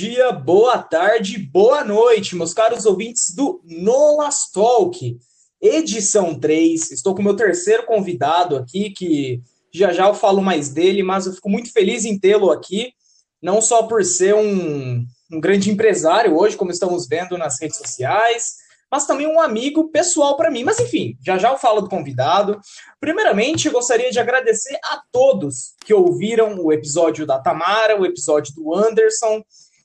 dia, 0.00 0.32
boa 0.32 0.78
tarde, 0.78 1.36
boa 1.36 1.84
noite, 1.84 2.34
meus 2.34 2.54
caros 2.54 2.86
ouvintes 2.86 3.34
do 3.34 3.60
Nolas 3.66 4.50
Talk, 4.50 5.18
edição 5.60 6.40
3. 6.40 6.90
Estou 6.90 7.14
com 7.14 7.20
o 7.20 7.24
meu 7.24 7.36
terceiro 7.36 7.84
convidado 7.84 8.56
aqui, 8.56 8.88
que 8.92 9.42
já 9.70 9.92
já 9.92 10.08
eu 10.08 10.14
falo 10.14 10.40
mais 10.40 10.70
dele, 10.70 11.02
mas 11.02 11.26
eu 11.26 11.34
fico 11.34 11.50
muito 11.50 11.70
feliz 11.70 12.06
em 12.06 12.18
tê-lo 12.18 12.50
aqui, 12.50 12.94
não 13.42 13.60
só 13.60 13.82
por 13.82 14.02
ser 14.02 14.34
um, 14.34 15.04
um 15.30 15.38
grande 15.38 15.70
empresário 15.70 16.34
hoje, 16.34 16.56
como 16.56 16.70
estamos 16.70 17.06
vendo 17.06 17.36
nas 17.36 17.60
redes 17.60 17.76
sociais, 17.76 18.54
mas 18.90 19.04
também 19.04 19.26
um 19.26 19.38
amigo 19.38 19.90
pessoal 19.90 20.34
para 20.34 20.50
mim. 20.50 20.64
Mas 20.64 20.80
enfim, 20.80 21.14
já 21.22 21.36
já 21.36 21.50
eu 21.50 21.58
falo 21.58 21.82
do 21.82 21.90
convidado. 21.90 22.58
Primeiramente, 22.98 23.66
eu 23.66 23.72
gostaria 23.72 24.10
de 24.10 24.18
agradecer 24.18 24.78
a 24.82 25.02
todos 25.12 25.74
que 25.84 25.92
ouviram 25.92 26.58
o 26.58 26.72
episódio 26.72 27.26
da 27.26 27.38
Tamara, 27.38 28.00
o 28.00 28.06
episódio 28.06 28.54
do 28.54 28.74
Anderson, 28.74 29.44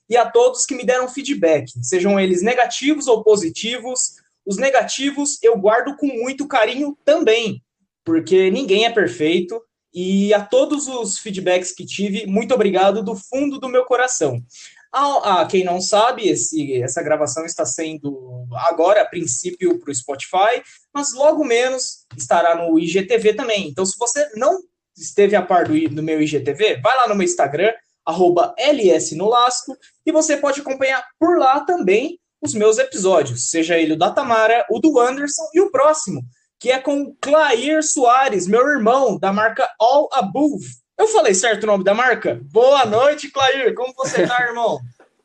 e 0.10 0.16
a 0.18 0.30
todos 0.30 0.66
que 0.66 0.76
me 0.76 0.86
deram 0.86 1.08
feedback, 1.08 1.72
sejam 1.82 2.20
eles 2.20 2.42
negativos 2.42 3.08
ou 3.08 3.24
positivos. 3.24 4.16
Os 4.46 4.58
negativos 4.58 5.40
eu 5.42 5.58
guardo 5.58 5.96
com 5.98 6.08
muito 6.08 6.48
carinho 6.48 6.98
também, 7.04 7.64
porque 8.04 8.52
ninguém 8.52 8.86
é 8.86 8.92
perfeito. 8.92 9.62
E 9.94 10.34
a 10.34 10.46
todos 10.46 10.88
os 10.88 11.18
feedbacks 11.18 11.72
que 11.72 11.86
tive, 11.86 12.28
muito 12.28 12.54
obrigado 12.54 13.02
do 13.02 13.16
fundo 13.16 13.58
do 13.58 13.70
meu 13.70 13.86
coração. 13.86 14.44
A, 14.92 15.42
a, 15.42 15.46
quem 15.46 15.64
não 15.64 15.82
sabe, 15.82 16.28
esse, 16.28 16.82
essa 16.82 17.02
gravação 17.02 17.46
está 17.46 17.66
sendo 17.66 18.46
agora, 18.54 19.02
a 19.02 19.06
princípio, 19.06 19.80
para 19.80 19.92
o 19.92 19.96
Spotify, 19.96 20.62
mas 20.94 21.14
logo 21.14 21.44
menos 21.44 22.06
estará 22.18 22.56
no 22.56 22.78
IGTV 22.78 23.34
também. 23.34 23.68
Então, 23.68 23.86
se 23.86 23.98
você 23.98 24.30
não 24.36 24.60
esteve 24.98 25.36
a 25.36 25.42
par 25.42 25.66
do, 25.66 25.90
do 25.90 26.04
meu 26.04 26.22
IGTV, 26.22 26.82
vai 26.82 26.96
lá 26.96 27.08
no 27.08 27.16
meu 27.16 27.26
Instagram, 27.26 27.74
arroba 28.06 28.54
LSNolasco, 28.58 29.76
e 30.06 30.12
você 30.12 30.38
pode 30.38 30.62
acompanhar 30.62 31.06
por 31.20 31.38
lá 31.38 31.62
também 31.62 32.20
os 32.42 32.54
meus 32.54 32.78
episódios, 32.78 33.50
seja 33.50 33.78
ele 33.78 33.94
o 33.94 33.98
da 33.98 34.12
Tamara, 34.12 34.66
o 34.70 34.80
do 34.80 35.00
Anderson 35.00 35.50
e 35.54 35.62
o 35.62 35.72
próximo, 35.72 36.22
que 36.60 36.72
é 36.72 36.80
com 36.80 37.16
Clair 37.20 37.84
Soares, 37.84 38.48
meu 38.48 38.68
irmão, 38.68 39.18
da 39.18 39.34
marca 39.34 39.68
All 39.80 40.10
Above. 40.14 40.66
Eu 40.98 41.08
falei 41.08 41.34
certo 41.34 41.64
o 41.64 41.68
nome 41.68 41.84
da 41.84 41.94
marca? 41.94 42.40
Boa 42.44 42.86
noite, 42.86 43.30
Clair. 43.30 43.74
Como 43.74 43.94
você 43.94 44.26
tá, 44.28 44.40
irmão? 44.48 44.80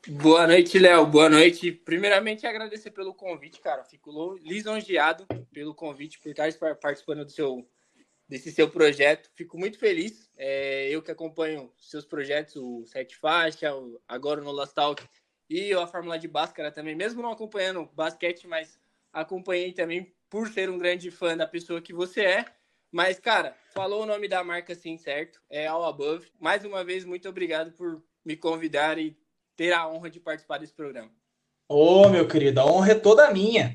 Boa 0.08 0.46
noite, 0.46 0.78
Léo. 0.78 1.06
Boa 1.06 1.28
noite. 1.28 1.70
Primeiramente, 1.70 2.46
agradecer 2.46 2.90
pelo 2.90 3.14
convite, 3.14 3.60
cara. 3.60 3.84
Fico 3.84 4.38
lisonjeado 4.42 5.26
pelo 5.52 5.74
convite, 5.74 6.18
por 6.18 6.30
estar 6.30 6.50
participando 6.76 7.24
do 7.24 7.30
seu, 7.30 7.68
desse 8.26 8.50
seu 8.50 8.68
projeto. 8.70 9.30
Fico 9.36 9.58
muito 9.58 9.78
feliz. 9.78 10.29
É, 10.42 10.88
eu 10.88 11.02
que 11.02 11.10
acompanho 11.10 11.70
seus 11.76 12.06
projetos, 12.06 12.56
o 12.56 12.86
Sete 12.86 13.14
Faixa, 13.14 13.76
o, 13.76 14.00
agora 14.08 14.40
o 14.40 14.44
No 14.44 14.50
Last 14.50 14.74
Talk 14.74 15.06
e 15.50 15.70
a 15.74 15.86
Fórmula 15.86 16.18
de 16.18 16.26
Báscara 16.26 16.72
também, 16.72 16.94
mesmo 16.94 17.20
não 17.20 17.30
acompanhando 17.30 17.84
basquete, 17.92 18.46
mas 18.46 18.80
acompanhei 19.12 19.74
também 19.74 20.14
por 20.30 20.48
ser 20.48 20.70
um 20.70 20.78
grande 20.78 21.10
fã 21.10 21.36
da 21.36 21.46
pessoa 21.46 21.82
que 21.82 21.92
você 21.92 22.24
é. 22.24 22.44
Mas, 22.90 23.20
cara, 23.20 23.54
falou 23.74 24.02
o 24.02 24.06
nome 24.06 24.28
da 24.28 24.42
marca 24.42 24.74
sim, 24.74 24.96
certo? 24.96 25.42
É 25.50 25.66
All 25.66 25.84
Above. 25.84 26.32
Mais 26.40 26.64
uma 26.64 26.82
vez, 26.82 27.04
muito 27.04 27.28
obrigado 27.28 27.72
por 27.72 28.02
me 28.24 28.34
convidar 28.34 28.96
e 28.96 29.14
ter 29.54 29.74
a 29.74 29.86
honra 29.86 30.08
de 30.08 30.20
participar 30.20 30.56
desse 30.56 30.72
programa. 30.72 31.12
Ô, 31.72 32.02
oh, 32.02 32.08
meu 32.08 32.26
querido, 32.26 32.58
a 32.58 32.66
honra 32.66 32.90
é 32.90 32.94
toda 32.96 33.30
minha. 33.30 33.72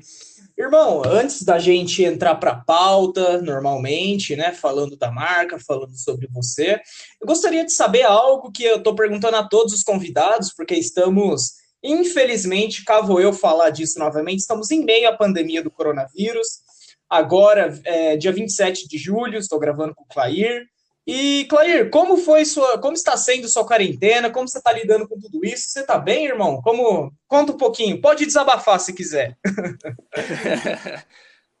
Irmão, 0.54 1.02
antes 1.02 1.42
da 1.42 1.58
gente 1.58 2.04
entrar 2.04 2.34
para 2.34 2.50
a 2.50 2.60
pauta, 2.60 3.40
normalmente, 3.40 4.36
né, 4.36 4.52
falando 4.52 4.98
da 4.98 5.10
marca, 5.10 5.58
falando 5.58 5.96
sobre 5.96 6.26
você, 6.26 6.78
eu 7.18 7.26
gostaria 7.26 7.64
de 7.64 7.72
saber 7.72 8.02
algo 8.02 8.52
que 8.52 8.64
eu 8.64 8.76
estou 8.76 8.94
perguntando 8.94 9.38
a 9.38 9.48
todos 9.48 9.72
os 9.72 9.82
convidados, 9.82 10.52
porque 10.52 10.74
estamos, 10.74 11.52
infelizmente, 11.82 12.84
cá 12.84 13.00
vou 13.00 13.18
eu 13.18 13.32
falar 13.32 13.70
disso 13.70 13.98
novamente, 13.98 14.40
estamos 14.40 14.70
em 14.70 14.84
meio 14.84 15.08
à 15.08 15.16
pandemia 15.16 15.62
do 15.62 15.70
coronavírus, 15.70 16.48
agora, 17.08 17.80
é, 17.82 18.18
dia 18.18 18.30
27 18.30 18.86
de 18.86 18.98
julho, 18.98 19.38
estou 19.38 19.58
gravando 19.58 19.94
com 19.94 20.04
o 20.04 20.08
Clair. 20.08 20.66
E, 21.06 21.44
Clair, 21.44 21.88
como 21.88 22.16
foi 22.16 22.44
sua. 22.44 22.78
Como 22.78 22.94
está 22.94 23.16
sendo 23.16 23.48
sua 23.48 23.64
quarentena? 23.64 24.30
Como 24.30 24.48
você 24.48 24.58
está 24.58 24.72
lidando 24.72 25.06
com 25.06 25.20
tudo 25.20 25.44
isso? 25.44 25.68
Você 25.68 25.80
está 25.80 25.96
bem, 25.98 26.26
irmão? 26.26 26.60
Como. 26.60 27.12
Conta 27.28 27.52
um 27.52 27.56
pouquinho. 27.56 28.00
Pode 28.00 28.26
desabafar 28.26 28.80
se 28.80 28.92
quiser. 28.92 29.38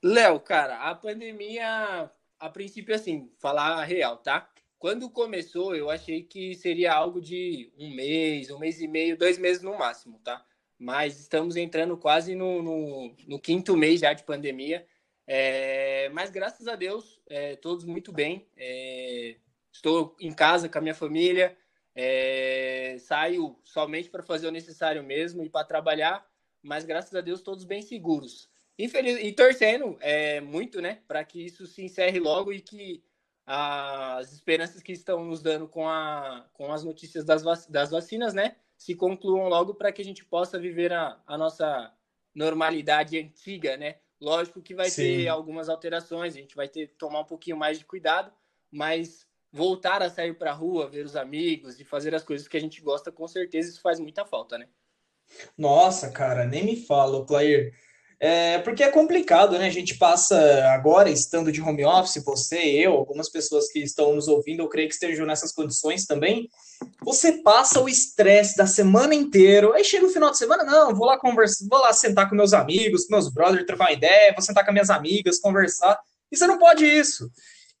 Léo, 0.02 0.40
cara, 0.40 0.78
a 0.90 0.94
pandemia, 0.94 2.10
a 2.38 2.50
princípio, 2.50 2.94
assim, 2.94 3.30
falar 3.38 3.74
a 3.74 3.84
real, 3.84 4.16
tá? 4.18 4.48
Quando 4.78 5.08
começou, 5.08 5.74
eu 5.74 5.90
achei 5.90 6.22
que 6.22 6.54
seria 6.54 6.92
algo 6.92 7.20
de 7.20 7.72
um 7.78 7.94
mês, 7.94 8.50
um 8.50 8.58
mês 8.58 8.80
e 8.80 8.86
meio, 8.86 9.16
dois 9.16 9.38
meses 9.38 9.62
no 9.62 9.78
máximo, 9.78 10.20
tá? 10.22 10.44
Mas 10.78 11.18
estamos 11.18 11.56
entrando 11.56 11.96
quase 11.96 12.34
no, 12.34 12.62
no, 12.62 13.14
no 13.26 13.40
quinto 13.40 13.76
mês 13.76 14.00
já 14.00 14.12
de 14.12 14.22
pandemia. 14.22 14.86
É, 15.26 16.08
mas 16.10 16.30
graças 16.30 16.68
a 16.68 16.76
Deus, 16.76 17.20
é, 17.28 17.56
todos 17.56 17.84
muito 17.84 18.12
bem. 18.12 18.46
É, 18.56 19.36
estou 19.72 20.16
em 20.20 20.32
casa 20.32 20.68
com 20.68 20.78
a 20.78 20.80
minha 20.80 20.94
família, 20.94 21.56
é, 21.94 22.96
saio 23.00 23.58
somente 23.64 24.08
para 24.08 24.22
fazer 24.22 24.46
o 24.46 24.52
necessário 24.52 25.02
mesmo 25.02 25.44
e 25.44 25.50
para 25.50 25.66
trabalhar, 25.66 26.26
mas 26.62 26.84
graças 26.84 27.14
a 27.14 27.20
Deus 27.20 27.40
todos 27.40 27.64
bem 27.64 27.82
seguros. 27.82 28.48
Infeliz... 28.78 29.18
E 29.22 29.32
torcendo 29.32 29.96
é, 30.00 30.40
muito, 30.40 30.80
né, 30.80 31.00
para 31.08 31.24
que 31.24 31.44
isso 31.44 31.66
se 31.66 31.82
encerre 31.82 32.20
logo 32.20 32.52
e 32.52 32.60
que 32.60 33.02
as 33.46 34.32
esperanças 34.32 34.82
que 34.82 34.92
estão 34.92 35.24
nos 35.24 35.40
dando 35.40 35.68
com, 35.68 35.88
a, 35.88 36.48
com 36.52 36.72
as 36.72 36.84
notícias 36.84 37.24
das, 37.24 37.42
vac... 37.42 37.70
das 37.70 37.90
vacinas, 37.90 38.34
né, 38.34 38.56
se 38.76 38.94
concluam 38.94 39.48
logo 39.48 39.74
para 39.74 39.90
que 39.90 40.02
a 40.02 40.04
gente 40.04 40.24
possa 40.24 40.58
viver 40.58 40.92
a, 40.92 41.20
a 41.26 41.38
nossa 41.38 41.92
normalidade 42.34 43.18
antiga, 43.18 43.76
né, 43.76 43.96
Lógico 44.20 44.62
que 44.62 44.74
vai 44.74 44.88
Sim. 44.90 45.02
ter 45.02 45.28
algumas 45.28 45.68
alterações, 45.68 46.34
a 46.34 46.38
gente 46.38 46.56
vai 46.56 46.68
ter 46.68 46.88
que 46.88 46.94
tomar 46.94 47.20
um 47.20 47.24
pouquinho 47.24 47.56
mais 47.56 47.78
de 47.78 47.84
cuidado, 47.84 48.32
mas 48.70 49.26
voltar 49.52 50.02
a 50.02 50.10
sair 50.10 50.34
para 50.34 50.50
a 50.50 50.54
rua, 50.54 50.88
ver 50.88 51.04
os 51.04 51.16
amigos 51.16 51.78
e 51.80 51.84
fazer 51.84 52.14
as 52.14 52.22
coisas 52.22 52.48
que 52.48 52.56
a 52.56 52.60
gente 52.60 52.80
gosta, 52.80 53.12
com 53.12 53.26
certeza 53.28 53.70
isso 53.70 53.80
faz 53.80 54.00
muita 54.00 54.24
falta, 54.24 54.58
né? 54.58 54.68
Nossa, 55.56 56.10
cara, 56.10 56.46
nem 56.46 56.64
me 56.64 56.76
fala, 56.76 57.24
Clair. 57.26 57.74
É, 58.18 58.58
porque 58.60 58.82
é 58.82 58.90
complicado, 58.90 59.58
né? 59.58 59.66
A 59.66 59.70
gente 59.70 59.98
passa 59.98 60.38
agora, 60.72 61.10
estando 61.10 61.52
de 61.52 61.60
home 61.60 61.84
office, 61.84 62.22
você, 62.24 62.56
eu, 62.56 62.94
algumas 62.94 63.28
pessoas 63.28 63.68
que 63.70 63.80
estão 63.80 64.14
nos 64.14 64.26
ouvindo, 64.26 64.62
eu 64.62 64.68
creio 64.68 64.88
que 64.88 64.94
estejam 64.94 65.26
nessas 65.26 65.52
condições 65.52 66.06
também. 66.06 66.48
Você 67.02 67.42
passa 67.42 67.80
o 67.80 67.88
estresse 67.88 68.56
da 68.56 68.66
semana 68.66 69.14
inteira, 69.14 69.70
aí 69.74 69.84
chega 69.84 70.06
o 70.06 70.10
final 70.10 70.30
de 70.30 70.38
semana, 70.38 70.64
não, 70.64 70.94
vou 70.94 71.06
lá 71.06 71.18
conversar, 71.18 71.66
vou 71.68 71.78
lá 71.78 71.92
sentar 71.92 72.28
com 72.28 72.34
meus 72.34 72.54
amigos, 72.54 73.04
com 73.04 73.12
meus 73.12 73.30
brothers, 73.30 73.66
trocar 73.66 73.84
uma 73.84 73.92
ideia, 73.92 74.32
vou 74.32 74.42
sentar 74.42 74.64
com 74.64 74.72
minhas 74.72 74.90
amigas, 74.90 75.38
conversar. 75.38 75.98
E 76.32 76.36
você 76.36 76.46
não 76.46 76.58
pode 76.58 76.86
isso. 76.86 77.30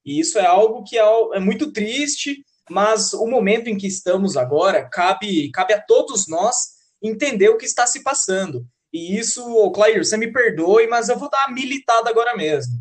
E 0.04 0.20
isso 0.20 0.38
é 0.38 0.46
algo 0.46 0.84
que 0.84 0.98
é, 0.98 1.04
é 1.34 1.40
muito 1.40 1.72
triste, 1.72 2.44
mas 2.70 3.14
o 3.14 3.26
momento 3.26 3.68
em 3.68 3.76
que 3.76 3.86
estamos 3.86 4.36
agora 4.36 4.86
cabe, 4.88 5.50
cabe 5.50 5.72
a 5.72 5.80
todos 5.80 6.28
nós 6.28 6.76
entender 7.02 7.48
o 7.48 7.56
que 7.56 7.64
está 7.64 7.86
se 7.86 8.02
passando. 8.02 8.66
E 8.96 9.18
isso, 9.18 9.44
oh, 9.46 9.70
Clair, 9.70 10.02
você 10.02 10.16
me 10.16 10.32
perdoe, 10.32 10.86
mas 10.86 11.10
eu 11.10 11.18
vou 11.18 11.28
dar 11.28 11.46
uma 11.46 11.54
militada 11.54 12.08
agora 12.08 12.34
mesmo. 12.34 12.72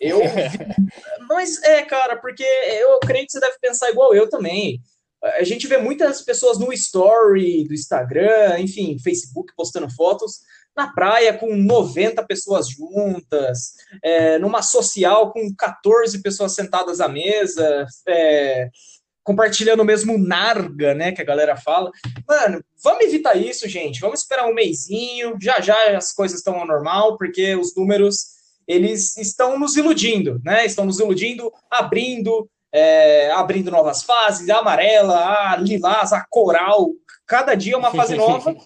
Eu. 0.00 0.18
mas 1.28 1.62
é, 1.62 1.82
cara, 1.82 2.16
porque 2.16 2.42
eu 2.42 2.98
creio 2.98 3.24
que 3.24 3.32
você 3.32 3.38
deve 3.38 3.56
pensar 3.60 3.88
igual 3.90 4.12
eu 4.12 4.28
também. 4.28 4.80
A 5.22 5.44
gente 5.44 5.68
vê 5.68 5.76
muitas 5.76 6.22
pessoas 6.22 6.58
no 6.58 6.72
story 6.72 7.64
do 7.68 7.74
Instagram, 7.74 8.58
enfim, 8.58 8.98
Facebook 8.98 9.52
postando 9.54 9.88
fotos 9.90 10.40
na 10.74 10.92
praia 10.92 11.36
com 11.36 11.54
90 11.54 12.24
pessoas 12.26 12.68
juntas, 12.68 13.74
é, 14.02 14.38
numa 14.38 14.62
social 14.62 15.32
com 15.32 15.54
14 15.54 16.22
pessoas 16.22 16.54
sentadas 16.54 17.00
à 17.00 17.08
mesa, 17.08 17.86
é, 18.08 18.70
compartilhando 19.30 19.80
o 19.80 19.84
mesmo 19.84 20.18
narga, 20.18 20.92
né, 20.92 21.12
que 21.12 21.22
a 21.22 21.24
galera 21.24 21.56
fala. 21.56 21.92
Mano, 22.28 22.64
vamos 22.82 23.04
evitar 23.04 23.36
isso, 23.36 23.68
gente. 23.68 24.00
Vamos 24.00 24.22
esperar 24.22 24.48
um 24.48 24.54
mêsinho. 24.54 25.36
Já 25.40 25.60
já 25.60 25.96
as 25.96 26.12
coisas 26.12 26.38
estão 26.38 26.56
ao 26.58 26.66
normal, 26.66 27.16
porque 27.16 27.54
os 27.54 27.72
números 27.76 28.40
eles 28.66 29.16
estão 29.16 29.56
nos 29.56 29.76
iludindo, 29.76 30.40
né? 30.44 30.66
Estão 30.66 30.84
nos 30.84 30.98
iludindo, 30.98 31.52
abrindo, 31.70 32.50
é, 32.72 33.30
abrindo 33.30 33.70
novas 33.70 34.02
fases, 34.02 34.50
a 34.50 34.58
amarela, 34.58 35.52
a 35.52 35.56
lilás, 35.56 36.12
a 36.12 36.26
coral. 36.28 36.90
Cada 37.24 37.54
dia 37.54 37.74
é 37.74 37.76
uma 37.76 37.92
fase 37.92 38.16
nova. 38.18 38.56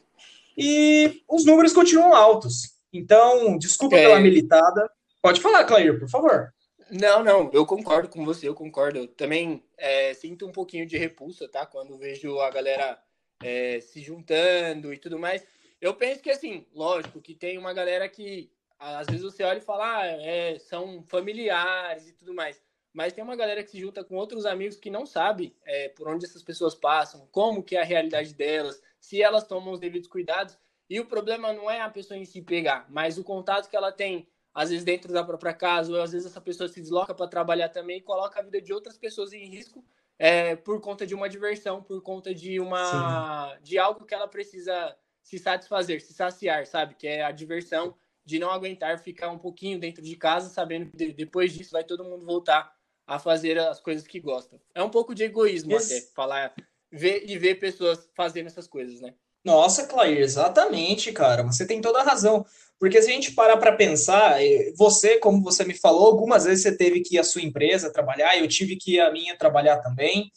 e 0.57 1.21
os 1.29 1.45
números 1.45 1.75
continuam 1.75 2.15
altos. 2.15 2.71
Então, 2.91 3.59
desculpa 3.59 3.97
é... 3.97 4.07
pela 4.07 4.21
militada. 4.21 4.91
Pode 5.21 5.43
falar, 5.43 5.65
Clair, 5.65 5.99
por 5.99 6.09
favor. 6.09 6.54
Não, 6.97 7.25
não, 7.25 7.51
eu 7.53 7.67
concordo 7.67 8.09
com 8.09 8.25
você, 8.25 8.47
eu 8.47 8.55
concordo. 8.55 9.01
Eu 9.01 9.09
também 9.09 9.65
é, 9.77 10.15
sinto 10.15 10.47
um 10.47 10.53
pouquinho 10.53 10.87
de 10.87 10.97
repulsa, 10.97 11.49
tá? 11.49 11.67
Quando 11.67 11.99
vejo 11.99 12.39
a 12.39 12.49
galera 12.51 13.03
é, 13.43 13.81
se 13.81 14.01
juntando 14.01 14.95
e 14.95 14.99
tudo 14.99 15.19
mais. 15.19 15.45
Eu 15.81 15.95
penso 15.95 16.23
que, 16.23 16.31
assim, 16.31 16.65
lógico, 16.73 17.21
que 17.21 17.35
tem 17.35 17.59
uma 17.59 17.73
galera 17.73 18.09
que 18.09 18.49
às 18.79 19.09
vezes 19.09 19.23
você 19.23 19.43
olha 19.43 19.59
e 19.59 19.63
fala, 19.63 20.03
ah, 20.03 20.07
é, 20.07 20.57
são 20.61 21.03
familiares 21.09 22.09
e 22.09 22.13
tudo 22.13 22.33
mais. 22.33 22.63
mas 22.93 23.13
tem 23.13 23.25
uma 23.25 23.35
galera 23.35 23.65
que 23.65 23.71
se 23.73 23.81
junta 23.81 24.05
com 24.05 24.15
outros 24.15 24.47
amigos 24.47 24.77
que 24.77 24.89
não 24.89 25.05
sabe 25.05 25.57
é, 25.65 25.89
por 25.89 26.07
onde 26.07 26.25
essas 26.25 26.45
pessoas 26.45 26.77
passam, 26.77 27.27
como 27.33 27.63
que 27.63 27.77
é 27.77 27.81
a 27.81 27.85
realidade 27.85 28.33
delas, 28.35 28.81
se 29.01 29.21
elas 29.21 29.45
tomam 29.45 29.73
os 29.73 29.81
devidos 29.81 30.09
cuidados. 30.09 30.57
E 30.89 31.01
o 31.01 31.07
problema 31.07 31.53
não 31.53 31.69
é 31.69 31.81
a 31.81 31.91
pessoa 31.91 32.17
em 32.17 32.25
si 32.25 32.41
pegar, 32.41 32.87
mas 32.89 33.19
o 33.19 33.25
contato 33.25 33.69
que 33.69 33.77
ela 33.77 33.91
tem, 33.91 34.29
às 34.55 34.71
vezes 34.71 34.85
dentro 34.85 35.13
da 35.13 35.25
própria 35.25 35.53
casa, 35.53 35.93
ou 35.93 36.01
às 36.01 36.13
vezes 36.13 36.29
essa 36.31 36.41
pessoa 36.41 36.69
se 36.69 36.81
desloca 36.81 37.15
para 37.15 37.27
trabalhar 37.27 37.69
também 37.69 37.99
e 37.99 38.03
coloca 38.03 38.39
a 38.39 38.43
vida 38.43 38.61
de 38.63 38.73
outras 38.73 38.97
pessoas 38.97 39.33
em 39.33 39.45
risco 39.47 39.85
é, 40.19 40.55
por 40.55 40.81
conta 40.81 41.07
de 41.07 41.15
uma 41.15 41.29
diversão, 41.29 41.83
por 41.83 42.01
conta 42.01 42.35
de 42.35 42.61
uma 42.61 43.55
Sim. 43.57 43.63
de 43.63 43.79
algo 43.79 44.07
que 44.07 44.15
ela 44.15 44.29
precisa 44.29 44.97
se 45.23 45.39
satisfazer, 45.39 46.01
se 46.01 46.13
saciar, 46.13 46.67
sabe? 46.67 46.95
Que 46.95 47.09
é 47.09 47.25
a 47.25 47.33
diversão 47.33 47.97
de 48.25 48.39
não 48.39 48.51
aguentar 48.51 48.99
ficar 48.99 49.31
um 49.31 49.39
pouquinho 49.39 49.79
dentro 49.79 50.03
de 50.03 50.17
casa, 50.17 50.49
sabendo 50.49 50.91
que 50.91 51.13
depois 51.13 51.53
disso 51.53 51.73
vai 51.73 51.85
todo 51.85 52.05
mundo 52.05 52.25
voltar 52.25 52.75
a 53.07 53.19
fazer 53.19 53.59
as 53.59 53.81
coisas 53.81 54.07
que 54.07 54.21
gostam. 54.21 54.61
É 54.75 54.83
um 54.83 54.89
pouco 54.89 55.15
de 55.15 55.25
egoísmo 55.25 55.73
Esse... 55.73 55.99
até 55.99 56.07
falar 56.13 56.55
ver 56.91 57.29
e 57.29 57.37
ver 57.37 57.57
pessoas 57.57 58.09
fazendo 58.15 58.47
essas 58.47 58.67
coisas, 58.67 59.01
né? 59.01 59.15
Nossa, 59.45 59.87
Clair, 59.87 60.19
exatamente, 60.19 61.13
cara. 61.13 61.43
Você 61.43 61.67
tem 61.67 61.81
toda 61.81 62.01
a 62.01 62.05
razão. 62.05 62.45
Porque 62.79 63.01
se 63.01 63.11
a 63.11 63.13
gente 63.13 63.33
parar 63.33 63.57
para 63.59 63.77
pensar, 63.77 64.43
eh, 64.43 64.73
você, 64.77 65.19
como 65.19 65.43
você 65.43 65.65
me 65.65 65.75
falou, 65.75 66.07
algumas 66.07 66.45
vezes 66.45 66.63
você 66.63 66.77
teve 66.77 67.01
que 67.01 67.17
ir 67.17 67.19
à 67.19 67.25
sua 67.25 67.43
empresa 67.43 67.93
trabalhar, 67.93 68.37
eu 68.39 68.49
tive 68.49 68.77
que 68.77 68.95
ir 68.95 69.01
à 69.01 69.13
minha 69.13 69.39
trabalhar 69.39 69.79
também. 69.79 70.31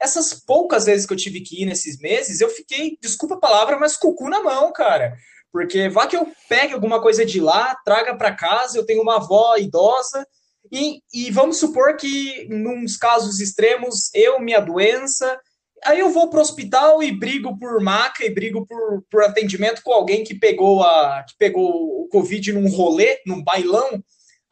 Essas 0.00 0.32
poucas 0.32 0.86
vezes 0.86 1.04
que 1.04 1.12
eu 1.12 1.16
tive 1.16 1.40
que 1.40 1.62
ir 1.62 1.66
nesses 1.66 1.98
meses, 1.98 2.40
eu 2.40 2.48
fiquei, 2.48 2.96
desculpa 3.02 3.34
a 3.34 3.40
palavra, 3.40 3.78
mas 3.78 3.96
com 3.96 4.08
o 4.08 4.14
cu 4.14 4.28
na 4.28 4.42
mão, 4.42 4.72
cara. 4.72 5.16
Porque 5.52 5.88
vá 5.88 6.06
que 6.06 6.16
eu 6.16 6.26
pegue 6.48 6.74
alguma 6.74 7.02
coisa 7.02 7.24
de 7.26 7.40
lá, 7.40 7.76
traga 7.84 8.16
para 8.16 8.34
casa, 8.34 8.78
eu 8.78 8.86
tenho 8.86 9.02
uma 9.02 9.16
avó 9.16 9.56
idosa, 9.56 10.26
e, 10.72 11.02
e 11.12 11.30
vamos 11.30 11.58
supor 11.58 11.96
que, 11.96 12.46
num 12.48 12.84
casos 13.00 13.40
extremos, 13.40 14.10
eu, 14.14 14.38
minha 14.40 14.60
doença, 14.60 15.38
Aí 15.84 16.00
eu 16.00 16.10
vou 16.10 16.28
pro 16.28 16.40
hospital 16.40 17.02
e 17.02 17.10
brigo 17.10 17.58
por 17.58 17.80
maca 17.80 18.24
e 18.24 18.30
brigo 18.30 18.66
por, 18.66 19.02
por 19.10 19.22
atendimento 19.22 19.82
com 19.82 19.92
alguém 19.92 20.22
que 20.24 20.34
pegou 20.34 20.82
a 20.82 21.24
que 21.26 21.34
pegou 21.38 22.02
o 22.02 22.08
Covid 22.08 22.52
num 22.52 22.68
rolê, 22.68 23.20
num 23.26 23.42
bailão. 23.42 24.02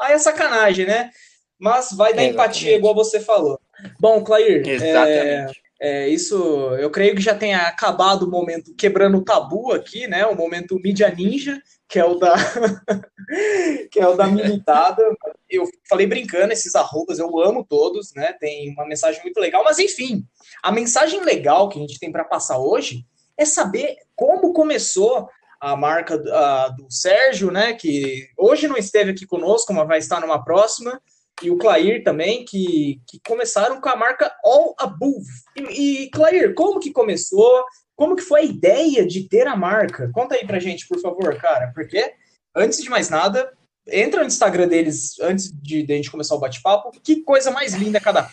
Aí 0.01 0.15
é 0.15 0.19
sacanagem, 0.19 0.87
né? 0.87 1.11
Mas 1.59 1.93
vai 1.93 2.15
dar 2.15 2.23
é, 2.23 2.27
empatia, 2.27 2.77
igual 2.77 2.95
você 2.95 3.21
falou. 3.21 3.61
Bom, 4.01 4.23
Clair, 4.23 4.67
exatamente. 4.67 5.63
É, 5.81 6.05
é, 6.05 6.09
isso 6.09 6.37
eu 6.79 6.91
creio 6.91 7.15
que 7.15 7.21
já 7.21 7.35
tenha 7.35 7.59
acabado 7.59 8.25
o 8.25 8.31
momento 8.31 8.75
quebrando 8.75 9.19
o 9.19 9.25
tabu 9.25 9.73
aqui, 9.73 10.07
né? 10.07 10.25
O 10.27 10.37
momento 10.37 10.81
mídia 10.83 11.11
ninja, 11.11 11.61
que 11.89 11.99
é 11.99 12.05
o 12.05 12.15
da 12.17 12.35
que 13.91 13.99
é 13.99 14.07
o 14.07 14.15
da 14.15 14.27
militada. 14.27 15.03
Eu 15.49 15.65
falei 15.89 16.07
brincando 16.07 16.53
esses 16.53 16.75
arrobas, 16.75 17.19
eu 17.19 17.41
amo 17.41 17.65
todos, 17.65 18.13
né? 18.15 18.35
Tem 18.35 18.71
uma 18.73 18.87
mensagem 18.87 19.23
muito 19.23 19.41
legal, 19.41 19.65
mas 19.65 19.79
enfim, 19.79 20.25
a 20.63 20.71
mensagem 20.71 21.25
legal 21.25 21.69
que 21.69 21.79
a 21.79 21.81
gente 21.81 21.99
tem 21.99 22.13
para 22.13 22.25
passar 22.25 22.59
hoje 22.59 23.05
é 23.37 23.45
saber 23.45 23.97
como 24.15 24.53
começou 24.53 25.29
a 25.61 25.75
marca 25.77 26.15
a, 26.15 26.69
do 26.69 26.87
Sérgio, 26.91 27.51
né? 27.51 27.73
Que 27.73 28.29
hoje 28.37 28.69
não 28.69 28.77
esteve 28.77 29.13
aqui 29.13 29.27
conosco, 29.27 29.73
mas 29.73 29.89
vai 29.89 29.99
estar 29.99 30.21
numa 30.21 30.45
próxima. 30.45 31.01
E 31.43 31.51
o 31.51 31.57
Clair 31.57 32.03
também, 32.03 32.45
que, 32.45 33.01
que 33.07 33.21
começaram 33.27 33.81
com 33.81 33.89
a 33.89 33.97
marca 33.97 34.35
All 34.45 34.75
Above. 34.79 35.25
E, 35.57 36.03
e 36.03 36.11
Clair, 36.11 36.53
como 36.55 36.81
que 36.81 36.93
começou? 36.93 37.65
Como 37.99 38.15
que 38.15 38.23
foi 38.23 38.43
a 38.43 38.45
ideia 38.45 39.05
de 39.05 39.29
ter 39.29 39.49
a 39.49 39.57
marca? 39.57 40.09
Conta 40.13 40.37
aí 40.37 40.47
pra 40.47 40.61
gente, 40.61 40.87
por 40.87 41.01
favor, 41.01 41.37
cara. 41.37 41.73
Porque, 41.75 42.15
antes 42.55 42.81
de 42.81 42.89
mais 42.89 43.11
nada, 43.11 43.53
entra 43.89 44.21
no 44.21 44.29
Instagram 44.29 44.69
deles 44.69 45.19
antes 45.19 45.51
de, 45.51 45.83
de 45.83 45.93
a 45.93 45.97
gente 45.97 46.09
começar 46.09 46.37
o 46.37 46.39
bate-papo. 46.39 46.93
Que 47.03 47.25
coisa 47.25 47.51
mais 47.51 47.75
linda 47.75 48.01
cada 48.01 48.31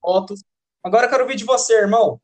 fotos. 0.00 0.44
Agora 0.84 1.06
eu 1.06 1.10
quero 1.10 1.24
ouvir 1.24 1.34
de 1.34 1.42
você, 1.42 1.74
irmão. 1.80 2.20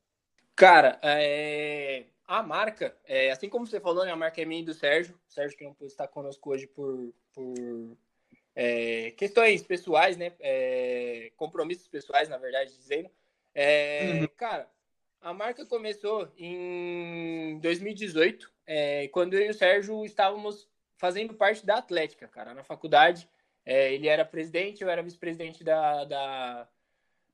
Cara, 0.54 1.00
é... 1.02 2.04
a 2.28 2.44
marca, 2.44 2.96
é... 3.04 3.32
assim 3.32 3.48
como 3.48 3.66
você 3.66 3.80
falou, 3.80 4.04
né, 4.04 4.12
a 4.12 4.16
marca 4.16 4.40
é 4.40 4.44
minha 4.44 4.62
e 4.62 4.64
do 4.64 4.72
Sérgio. 4.72 5.18
O 5.28 5.32
Sérgio 5.32 5.58
que 5.58 5.64
não 5.64 5.74
pôde 5.74 5.90
estar 5.90 6.06
conosco 6.06 6.48
hoje 6.48 6.68
por, 6.68 7.12
por 7.34 7.96
é... 8.54 9.10
questões 9.16 9.64
pessoais, 9.64 10.16
né? 10.16 10.30
É, 10.38 11.32
compromissos 11.36 11.88
pessoais, 11.88 12.28
na 12.28 12.38
verdade, 12.38 12.70
dizendo. 12.70 13.10
É, 13.52 14.20
uhum. 14.20 14.28
Cara, 14.36 14.68
a 15.20 15.32
marca 15.32 15.66
começou 15.66 16.30
em 16.36 17.58
2018, 17.60 18.50
é, 18.66 19.08
quando 19.08 19.34
eu 19.34 19.46
e 19.46 19.50
o 19.50 19.54
Sérgio 19.54 20.04
estávamos 20.04 20.68
fazendo 20.96 21.34
parte 21.34 21.64
da 21.64 21.76
Atlética, 21.76 22.28
cara, 22.28 22.54
na 22.54 22.64
faculdade. 22.64 23.28
ele 23.64 24.08
era 24.08 24.24
presidente, 24.24 24.82
eu 24.82 24.88
era 24.88 25.02
vice-presidente 25.02 25.62
da, 25.62 26.04
da 26.04 26.68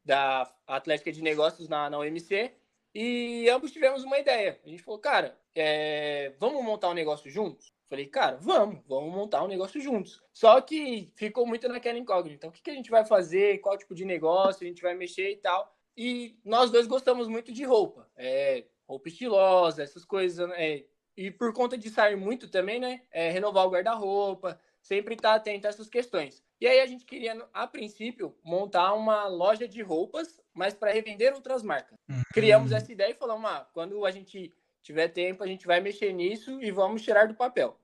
da 0.05 0.53
Atlética 0.67 1.11
de 1.11 1.23
Negócios 1.23 1.69
na, 1.69 1.89
na 1.89 1.99
UMC, 1.99 2.53
e 2.95 3.49
ambos 3.49 3.73
tivemos 3.73 4.05
uma 4.05 4.19
ideia. 4.19 4.61
A 4.65 4.69
gente 4.69 4.83
falou, 4.83 5.01
cara, 5.01 5.37
é, 5.55 6.33
vamos 6.39 6.63
montar 6.63 6.91
um 6.91 6.95
negócio 6.95 7.31
juntos? 7.31 7.73
Falei, 7.87 8.07
cara, 8.07 8.37
vamos, 8.37 8.83
vamos 8.87 9.13
montar 9.13 9.43
um 9.43 9.49
negócio 9.49 9.81
juntos. 9.81 10.23
Só 10.33 10.61
que 10.61 11.11
ficou 11.17 11.47
muito 11.47 11.69
naquela 11.69 11.99
incógnita. 11.99 12.37
Então, 12.37 12.51
o 12.51 12.53
que, 12.53 12.63
que 12.63 12.71
a 12.71 12.75
gente 12.75 12.91
vai 12.91 13.05
fazer? 13.05 13.59
Qual 13.59 13.77
tipo 13.77 13.95
de 13.95 14.05
negócio 14.05 14.65
a 14.65 14.69
gente 14.69 14.83
vai 14.83 14.95
mexer 14.95 15.33
e 15.33 15.37
tal? 15.37 15.75
E 15.97 16.39
nós 16.45 16.71
dois 16.71 16.87
gostamos 16.87 17.29
muito 17.29 17.53
de 17.53 17.65
roupa. 17.65 18.09
É, 18.17 18.65
roupa 18.87 19.09
estilosa, 19.09 19.83
essas 19.83 20.05
coisas. 20.05 20.51
É, 20.53 20.85
e 21.17 21.31
por 21.31 21.53
conta 21.53 21.79
de 21.79 21.89
sair 21.91 22.17
muito 22.17 22.49
também, 22.49 22.81
né? 22.81 23.03
É, 23.11 23.31
renovar 23.31 23.67
o 23.67 23.71
guarda-roupa, 23.71 24.61
sempre 24.81 25.15
estar 25.15 25.31
tá 25.31 25.35
atento 25.37 25.67
a 25.67 25.71
essas 25.71 25.89
questões. 25.89 26.43
E 26.61 26.67
aí 26.67 26.81
a 26.81 26.87
gente 26.87 27.05
queria, 27.05 27.47
a 27.53 27.67
princípio, 27.67 28.35
montar 28.43 28.93
uma 28.95 29.27
loja 29.27 29.69
de 29.69 29.83
roupas, 29.83 30.41
mas 30.53 30.75
para 30.75 30.93
revender 30.93 31.35
outras 31.35 31.63
marcas. 31.63 31.99
Uhum. 32.09 32.23
Criamos 32.33 32.73
essa 32.73 32.91
ideia 32.91 33.11
e 33.11 33.15
falamos, 33.15 33.49
ah, 33.51 33.69
quando 33.73 34.05
a 34.05 34.11
gente 34.11 34.53
tiver 34.83 35.09
tempo, 35.09 35.43
a 35.43 35.47
gente 35.47 35.67
vai 35.67 35.81
mexer 35.81 36.13
nisso 36.13 36.61
e 36.63 36.71
vamos 36.71 37.03
tirar 37.03 37.27
do 37.27 37.35
papel. 37.35 37.79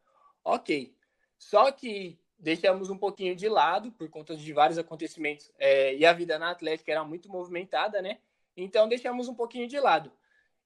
Ok. 0.44 0.94
Só 1.38 1.70
que 1.72 2.18
deixamos 2.40 2.90
um 2.90 2.96
pouquinho 2.96 3.37
de 3.37 3.48
lado 3.48 3.92
por 3.92 4.08
conta 4.08 4.34
de 4.34 4.52
vários 4.52 4.78
acontecimentos 4.78 5.50
é, 5.58 5.94
e 5.94 6.04
a 6.06 6.12
vida 6.12 6.38
na 6.38 6.50
Atlética 6.50 6.90
era 6.90 7.04
muito 7.04 7.28
movimentada, 7.28 8.00
né? 8.00 8.19
Então 8.56 8.88
deixamos 8.88 9.28
um 9.28 9.34
pouquinho 9.34 9.69
de 9.69 9.78
lado. 9.78 10.10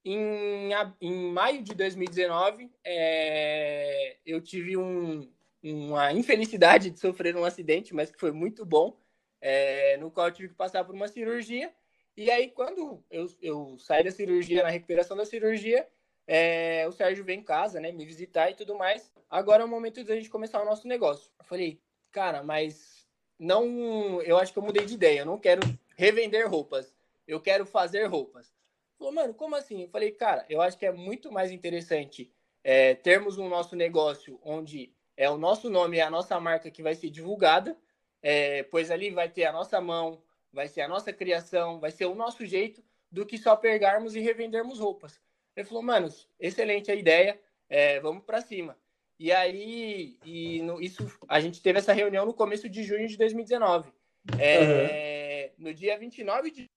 Em, 0.05 0.71
em 1.01 1.33
maio 1.33 1.63
de 1.63 1.75
2019, 1.75 2.71
é, 2.85 4.17
eu 4.25 4.41
tive 4.41 4.77
um, 4.77 5.29
uma 5.63 6.13
infelicidade 6.13 6.91
de 6.91 7.01
sofrer 7.01 7.37
um 7.37 7.45
acidente, 7.45 7.95
mas 7.95 8.11
que 8.11 8.21
foi 8.21 8.31
muito 8.31 8.65
bom, 8.65 8.97
é, 9.41 9.97
no 9.97 10.11
qual 10.11 10.29
eu 10.29 10.33
tive 10.33 10.49
que 10.51 10.55
passar 10.55 10.85
por 10.85 10.95
uma 10.95 11.09
cirurgia. 11.09 11.73
E 12.17 12.31
aí, 12.31 12.49
quando 12.51 13.03
eu, 13.11 13.27
eu 13.41 13.77
saí 13.79 14.05
da 14.05 14.11
cirurgia, 14.11 14.63
na 14.63 14.69
recuperação 14.69 15.17
da 15.17 15.25
cirurgia, 15.25 15.89
é, 16.27 16.87
o 16.89 16.93
Sérgio 16.93 17.25
veio 17.25 17.41
em 17.41 17.43
casa, 17.43 17.81
né, 17.81 17.93
me 17.93 18.05
visitar 18.05 18.51
e 18.51 18.55
tudo 18.55 18.75
mais. 18.75 19.13
Agora 19.29 19.63
é 19.63 19.67
o 19.67 19.69
momento 19.69 20.03
da 20.05 20.15
gente 20.15 20.31
começar 20.31 20.63
o 20.63 20.65
nosso 20.65 20.87
negócio. 20.89 21.31
Eu 21.39 21.45
falei, 21.45 21.81
cara, 22.11 22.43
mas 22.43 23.07
não. 23.39 24.23
Eu 24.23 24.39
acho 24.39 24.53
que 24.53 24.59
eu 24.59 24.63
mudei 24.63 24.85
de 24.85 24.95
ideia. 24.95 25.21
Eu 25.21 25.27
não 25.27 25.39
quero 25.39 25.61
revender 25.97 26.49
roupas. 26.49 26.95
Eu 27.27 27.41
quero 27.41 27.67
fazer 27.67 28.05
roupas. 28.07 28.55
Falou, 28.99 29.13
mano, 29.13 29.35
como 29.35 29.57
assim? 29.57 29.83
Eu 29.83 29.89
falei, 29.89 30.13
cara, 30.13 30.45
eu 30.49 30.61
acho 30.61 30.79
que 30.79 30.87
é 30.87 30.93
muito 30.93 31.33
mais 31.33 31.51
interessante 31.51 32.33
é, 32.63 32.95
termos 32.95 33.39
um 33.39 33.49
nosso 33.49 33.77
negócio 33.77 34.39
onde 34.43 34.95
é 35.17 35.29
o 35.29 35.37
nosso 35.37 35.69
nome 35.69 35.99
e 35.99 36.01
a 36.01 36.11
nossa 36.11 36.39
marca 36.41 36.71
que 36.71 36.83
vai 36.83 36.95
ser 36.95 37.11
divulgada, 37.11 37.77
é, 38.23 38.63
pois 38.65 38.91
ali 38.91 39.11
vai 39.11 39.29
ter 39.29 39.45
a 39.45 39.53
nossa 39.53 39.81
mão, 39.81 40.23
vai 40.53 40.69
ser 40.69 40.81
a 40.81 40.89
nossa 40.89 41.13
criação, 41.13 41.79
vai 41.79 41.91
ser 41.91 42.07
o 42.07 42.15
nosso 42.15 42.45
jeito 42.47 42.83
do 43.11 43.27
que 43.27 43.37
só 43.39 43.55
pegarmos 43.55 44.17
e 44.17 44.21
revendermos 44.21 44.79
roupas. 44.79 45.21
Ele 45.57 45.67
falou, 45.67 45.83
mano, 45.83 46.09
excelente 46.39 46.91
a 46.91 46.95
ideia, 46.95 47.41
é, 47.69 48.01
vamos 48.01 48.25
para 48.25 48.41
cima. 48.41 48.77
E 49.19 49.31
aí, 49.31 50.19
e 50.25 50.61
no, 50.63 50.81
isso, 50.81 51.07
a 51.29 51.41
gente 51.41 51.63
teve 51.63 51.79
essa 51.79 51.93
reunião 51.93 52.27
no 52.27 52.35
começo 52.35 52.69
de 52.69 52.83
junho 52.83 53.07
de 53.07 53.17
2019. 53.17 53.93
É, 54.39 55.53
uhum. 55.59 55.65
No 55.67 55.75
dia 55.75 55.97
29 55.99 56.51
de 56.51 56.71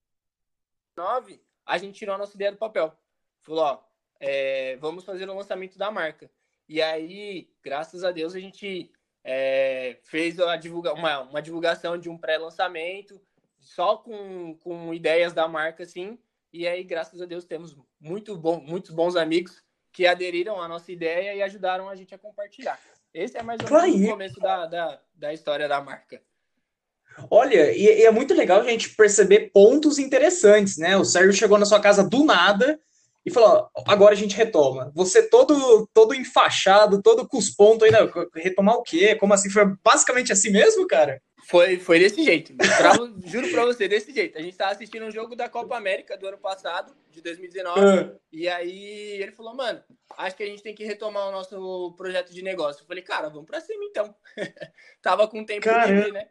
2019, 0.96 1.42
a 1.66 1.78
gente 1.78 1.98
tirou 1.98 2.16
a 2.16 2.18
nossa 2.18 2.36
ideia 2.36 2.52
do 2.52 2.58
papel. 2.58 2.94
Falou, 3.42 3.64
ó, 3.64 3.84
é, 4.20 4.76
vamos 4.78 5.04
fazer 5.04 5.28
o 5.28 5.36
lançamento 5.36 5.78
da 5.78 5.90
marca. 5.90 6.30
E 6.70 6.82
aí, 6.82 7.50
graças 7.64 8.04
a 8.04 8.12
Deus, 8.12 8.36
a 8.36 8.40
gente 8.40 8.92
é, 9.24 9.98
fez 10.04 10.40
a 10.40 10.56
divulga 10.56 10.94
uma, 10.94 11.22
uma 11.22 11.42
divulgação 11.42 11.98
de 11.98 12.10
um 12.10 12.18
pré-lançamento, 12.18 13.20
só 13.60 13.98
com, 13.98 14.56
com 14.56 14.94
ideias 14.94 15.34
da 15.34 15.48
marca, 15.48 15.84
assim. 15.84 16.20
E 16.58 16.68
aí, 16.68 16.84
graças 16.84 17.22
a 17.22 17.26
Deus, 17.28 17.46
temos 17.46 17.78
muito 18.02 18.36
bom, 18.36 18.60
muitos 18.60 18.90
bons 18.90 19.16
amigos 19.16 19.62
que 19.94 20.08
aderiram 20.08 20.60
à 20.60 20.68
nossa 20.68 20.92
ideia 20.92 21.36
e 21.36 21.44
ajudaram 21.44 21.88
a 21.88 21.96
gente 21.96 22.16
a 22.16 22.18
compartilhar. 22.18 22.80
Esse 23.14 23.38
é 23.38 23.44
mais 23.44 23.60
ou 23.62 23.70
menos 23.70 24.02
o 24.02 24.10
começo 24.10 24.40
da, 24.40 24.66
da, 24.66 25.00
da 25.14 25.32
história 25.32 25.68
da 25.68 25.80
marca. 25.80 26.20
Olha, 27.30 27.72
e, 27.72 27.84
e, 27.84 28.06
é 28.06 28.10
muito 28.10 28.34
legal 28.34 28.62
a 28.62 28.64
gente 28.64 28.90
perceber 28.96 29.52
pontos 29.54 30.00
interessantes, 30.00 30.78
né? 30.78 30.98
O 30.98 31.06
Sérgio 31.06 31.32
chegou 31.32 31.60
na 31.60 31.66
sua 31.68 31.80
casa 31.80 32.04
do 32.04 32.26
nada 32.26 32.80
e 33.24 33.30
falou: 33.30 33.70
agora 33.86 34.14
a 34.14 34.18
gente 34.18 34.36
retoma. 34.36 34.92
Você 34.96 35.30
todo 35.30 35.88
todo 35.94 36.16
enfaixado, 36.16 37.04
todo 37.04 37.28
com 37.28 37.38
os 37.38 37.52
pontos 37.52 37.84
ainda. 37.84 38.12
Retomar 38.34 38.78
o 38.78 38.84
quê? 38.84 39.16
Como 39.16 39.32
assim? 39.32 39.52
Foi 39.52 39.64
basicamente 39.84 40.34
assim 40.34 40.50
mesmo, 40.50 40.88
cara? 40.88 41.22
Foi, 41.48 41.80
foi 41.80 41.98
desse 41.98 42.22
jeito. 42.24 42.54
Pra, 42.56 42.92
juro 43.26 43.50
pra 43.52 43.64
você, 43.64 43.88
desse 43.88 44.14
jeito. 44.14 44.38
A 44.38 44.42
gente 44.42 44.58
tava 44.58 44.74
assistindo 44.74 45.06
um 45.06 45.12
jogo 45.12 45.34
da 45.34 45.48
Copa 45.48 45.78
América 45.78 46.18
do 46.18 46.28
ano 46.28 46.38
passado, 46.38 46.94
de 47.10 47.22
2019. 47.22 47.80
Uh. 47.80 48.20
E 48.34 48.50
aí 48.50 49.22
ele 49.22 49.32
falou, 49.32 49.56
mano, 49.56 49.82
acho 50.18 50.36
que 50.36 50.44
a 50.44 50.46
gente 50.46 50.62
tem 50.62 50.76
que 50.76 50.84
retomar 50.84 51.30
o 51.30 51.32
nosso 51.32 51.94
projeto 51.96 52.34
de 52.34 52.42
negócio. 52.42 52.84
Eu 52.84 52.88
falei, 52.88 53.02
cara, 53.02 53.30
vamos 53.30 53.46
pra 53.46 53.62
cima 53.62 53.82
então. 53.86 54.14
tava 55.02 55.26
com 55.26 55.46
tempo 55.46 55.70
livre, 55.70 56.12
né? 56.12 56.28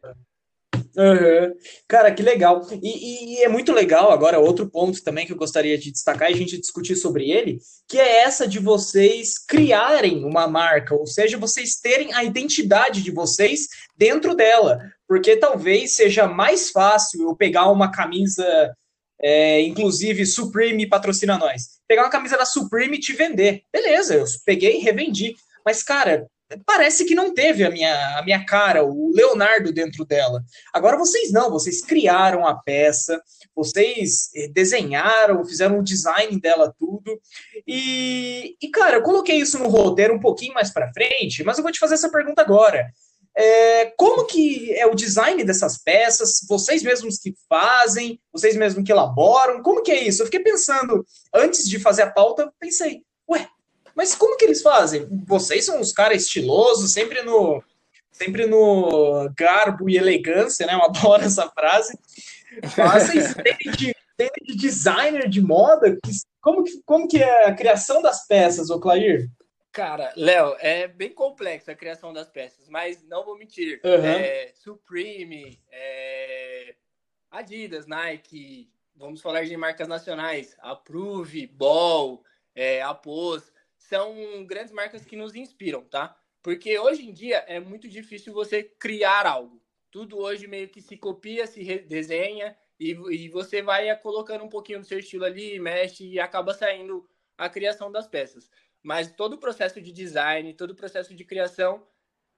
Uhum. 0.96 1.54
Cara, 1.86 2.10
que 2.10 2.22
legal. 2.22 2.66
E, 2.82 3.34
e, 3.34 3.44
é 3.44 3.48
muito 3.48 3.72
legal 3.72 4.10
agora, 4.10 4.40
outro 4.40 4.68
ponto 4.68 5.02
também 5.04 5.26
que 5.26 5.32
eu 5.32 5.36
gostaria 5.36 5.76
de 5.76 5.92
destacar 5.92 6.30
e 6.30 6.34
a 6.34 6.36
gente 6.36 6.58
discutir 6.58 6.96
sobre 6.96 7.30
ele, 7.30 7.58
que 7.86 7.98
é 7.98 8.22
essa 8.22 8.48
de 8.48 8.58
vocês 8.58 9.34
criarem 9.38 10.24
uma 10.24 10.48
marca, 10.48 10.94
ou 10.94 11.06
seja, 11.06 11.36
vocês 11.36 11.76
terem 11.76 12.14
a 12.14 12.24
identidade 12.24 13.02
de 13.02 13.10
vocês 13.10 13.68
dentro 13.96 14.34
dela. 14.34 14.80
Porque 15.06 15.36
talvez 15.36 15.94
seja 15.94 16.26
mais 16.26 16.70
fácil 16.70 17.22
eu 17.22 17.36
pegar 17.36 17.70
uma 17.70 17.92
camisa, 17.92 18.74
é, 19.20 19.60
inclusive 19.60 20.24
Supreme 20.24 20.88
patrocina 20.88 21.36
nós, 21.38 21.78
pegar 21.86 22.02
uma 22.02 22.10
camisa 22.10 22.38
da 22.38 22.46
Supreme 22.46 22.96
e 22.96 23.00
te 23.00 23.12
vender. 23.12 23.62
Beleza, 23.70 24.14
eu 24.14 24.24
peguei 24.46 24.78
e 24.78 24.82
revendi. 24.82 25.34
Mas, 25.64 25.82
cara, 25.82 26.26
parece 26.64 27.04
que 27.04 27.14
não 27.14 27.34
teve 27.34 27.64
a 27.64 27.70
minha, 27.70 28.18
a 28.18 28.22
minha 28.22 28.44
cara, 28.44 28.84
o 28.84 29.10
Leonardo 29.14 29.72
dentro 29.72 30.04
dela. 30.04 30.42
Agora 30.72 30.96
vocês 30.96 31.32
não, 31.32 31.50
vocês 31.50 31.82
criaram 31.82 32.46
a 32.46 32.54
peça, 32.54 33.20
vocês 33.54 34.30
eh, 34.34 34.48
desenharam, 34.48 35.44
fizeram 35.44 35.78
o 35.78 35.84
design 35.84 36.38
dela 36.40 36.72
tudo. 36.78 37.20
E, 37.66 38.56
e 38.62 38.68
cara, 38.68 38.96
eu 38.96 39.02
coloquei 39.02 39.36
isso 39.36 39.58
no 39.58 39.68
roteiro 39.68 40.14
um 40.14 40.20
pouquinho 40.20 40.54
mais 40.54 40.70
para 40.70 40.92
frente, 40.92 41.42
mas 41.42 41.58
eu 41.58 41.62
vou 41.62 41.72
te 41.72 41.78
fazer 41.78 41.94
essa 41.94 42.10
pergunta 42.10 42.42
agora. 42.42 42.86
É, 43.38 43.92
como 43.98 44.24
que 44.24 44.72
é 44.72 44.86
o 44.86 44.94
design 44.94 45.44
dessas 45.44 45.76
peças? 45.76 46.40
Vocês 46.48 46.82
mesmos 46.82 47.18
que 47.18 47.34
fazem, 47.48 48.18
vocês 48.32 48.56
mesmos 48.56 48.82
que 48.82 48.90
elaboram? 48.90 49.62
Como 49.62 49.82
que 49.82 49.92
é 49.92 50.04
isso? 50.04 50.22
Eu 50.22 50.26
fiquei 50.26 50.40
pensando, 50.40 51.04
antes 51.34 51.68
de 51.68 51.78
fazer 51.78 52.02
a 52.02 52.10
pauta, 52.10 52.50
pensei, 52.58 53.02
ué, 53.28 53.46
mas 53.96 54.14
como 54.14 54.36
que 54.36 54.44
eles 54.44 54.60
fazem? 54.60 55.08
Vocês 55.26 55.64
são 55.64 55.80
uns 55.80 55.92
caras 55.92 56.22
estilosos, 56.22 56.92
sempre 56.92 57.22
no 57.22 57.62
sempre 58.12 58.46
no 58.46 59.30
garbo 59.36 59.90
e 59.90 59.96
elegância, 59.96 60.66
né? 60.66 60.74
Eu 60.74 60.84
adoro 60.84 61.22
essa 61.22 61.48
frase. 61.50 61.98
Vocês 62.62 63.34
têm 63.34 63.72
de, 63.72 63.94
de 64.42 64.56
designer 64.56 65.28
de 65.28 65.40
moda? 65.40 65.98
Como 66.40 66.64
que, 66.64 66.82
como 66.84 67.08
que 67.08 67.22
é 67.22 67.46
a 67.46 67.54
criação 67.54 68.00
das 68.00 68.26
peças, 68.26 68.70
ô 68.70 68.78
Clair? 68.78 69.30
Cara, 69.72 70.12
Léo, 70.16 70.56
é 70.58 70.88
bem 70.88 71.12
complexa 71.12 71.72
a 71.72 71.76
criação 71.76 72.10
das 72.10 72.30
peças, 72.30 72.66
mas 72.68 73.02
não 73.02 73.24
vou 73.24 73.36
mentir. 73.36 73.80
Uhum. 73.84 74.06
É, 74.06 74.50
Supreme, 74.54 75.60
é, 75.70 76.74
Adidas, 77.30 77.86
Nike, 77.86 78.70
vamos 78.94 79.20
falar 79.20 79.44
de 79.44 79.54
marcas 79.54 79.86
nacionais, 79.86 80.56
Approve, 80.60 81.46
Ball, 81.46 82.22
é, 82.54 82.80
Apos, 82.80 83.52
são 83.88 84.45
grandes 84.47 84.73
marcas 84.73 85.05
que 85.05 85.16
nos 85.16 85.35
inspiram, 85.35 85.85
tá? 85.85 86.16
Porque 86.43 86.78
hoje 86.78 87.09
em 87.09 87.12
dia 87.12 87.38
é 87.47 87.59
muito 87.59 87.88
difícil 87.88 88.33
você 88.33 88.62
criar 88.62 89.26
algo. 89.26 89.62
Tudo 89.90 90.19
hoje 90.19 90.47
meio 90.47 90.69
que 90.69 90.81
se 90.81 90.97
copia, 90.97 91.47
se 91.47 91.62
desenha 91.81 92.57
e, 92.78 92.90
e 92.90 93.28
você 93.28 93.62
vai 93.62 93.95
colocando 93.99 94.45
um 94.45 94.49
pouquinho 94.49 94.81
do 94.81 94.87
seu 94.87 94.99
estilo 94.99 95.25
ali, 95.25 95.59
mexe 95.59 96.07
e 96.07 96.21
acaba 96.21 96.52
saindo 96.52 97.09
a 97.38 97.49
criação 97.49 97.90
das 97.90 98.07
peças. 98.07 98.50
Mas 98.83 99.11
todo 99.11 99.35
o 99.35 99.38
processo 99.38 99.81
de 99.81 99.93
design, 99.93 100.52
todo 100.55 100.71
o 100.71 100.76
processo 100.76 101.14
de 101.14 101.25
criação, 101.25 101.87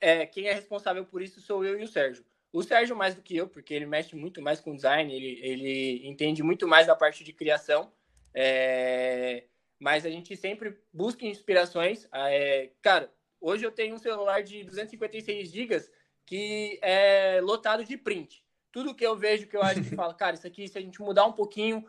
é, 0.00 0.26
quem 0.26 0.48
é 0.48 0.52
responsável 0.52 1.04
por 1.04 1.22
isso 1.22 1.40
sou 1.40 1.64
eu 1.64 1.78
e 1.78 1.84
o 1.84 1.88
Sérgio. 1.88 2.24
O 2.52 2.62
Sérgio 2.62 2.96
mais 2.96 3.14
do 3.14 3.22
que 3.22 3.36
eu, 3.36 3.48
porque 3.48 3.74
ele 3.74 3.86
mexe 3.86 4.16
muito 4.16 4.40
mais 4.40 4.60
com 4.60 4.74
design, 4.74 5.12
ele, 5.12 5.38
ele 5.42 6.08
entende 6.08 6.42
muito 6.42 6.66
mais 6.66 6.86
da 6.86 6.96
parte 6.96 7.22
de 7.22 7.32
criação. 7.32 7.92
É, 8.32 9.44
mas 9.78 10.04
a 10.04 10.10
gente 10.10 10.36
sempre 10.36 10.76
busca 10.92 11.24
inspirações. 11.26 12.08
É, 12.12 12.70
cara, 12.82 13.12
hoje 13.40 13.64
eu 13.64 13.70
tenho 13.70 13.94
um 13.94 13.98
celular 13.98 14.42
de 14.42 14.64
256 14.64 15.50
GB 15.50 15.84
que 16.26 16.78
é 16.82 17.40
lotado 17.42 17.84
de 17.84 17.96
print. 17.96 18.44
Tudo 18.70 18.94
que 18.94 19.06
eu 19.06 19.16
vejo 19.16 19.46
que 19.46 19.56
eu 19.56 19.62
acho 19.62 19.82
que 19.82 19.94
fala, 19.96 20.12
cara, 20.14 20.34
isso 20.34 20.46
aqui, 20.46 20.68
se 20.68 20.76
a 20.76 20.80
gente 20.80 21.00
mudar 21.00 21.24
um 21.24 21.32
pouquinho, 21.32 21.86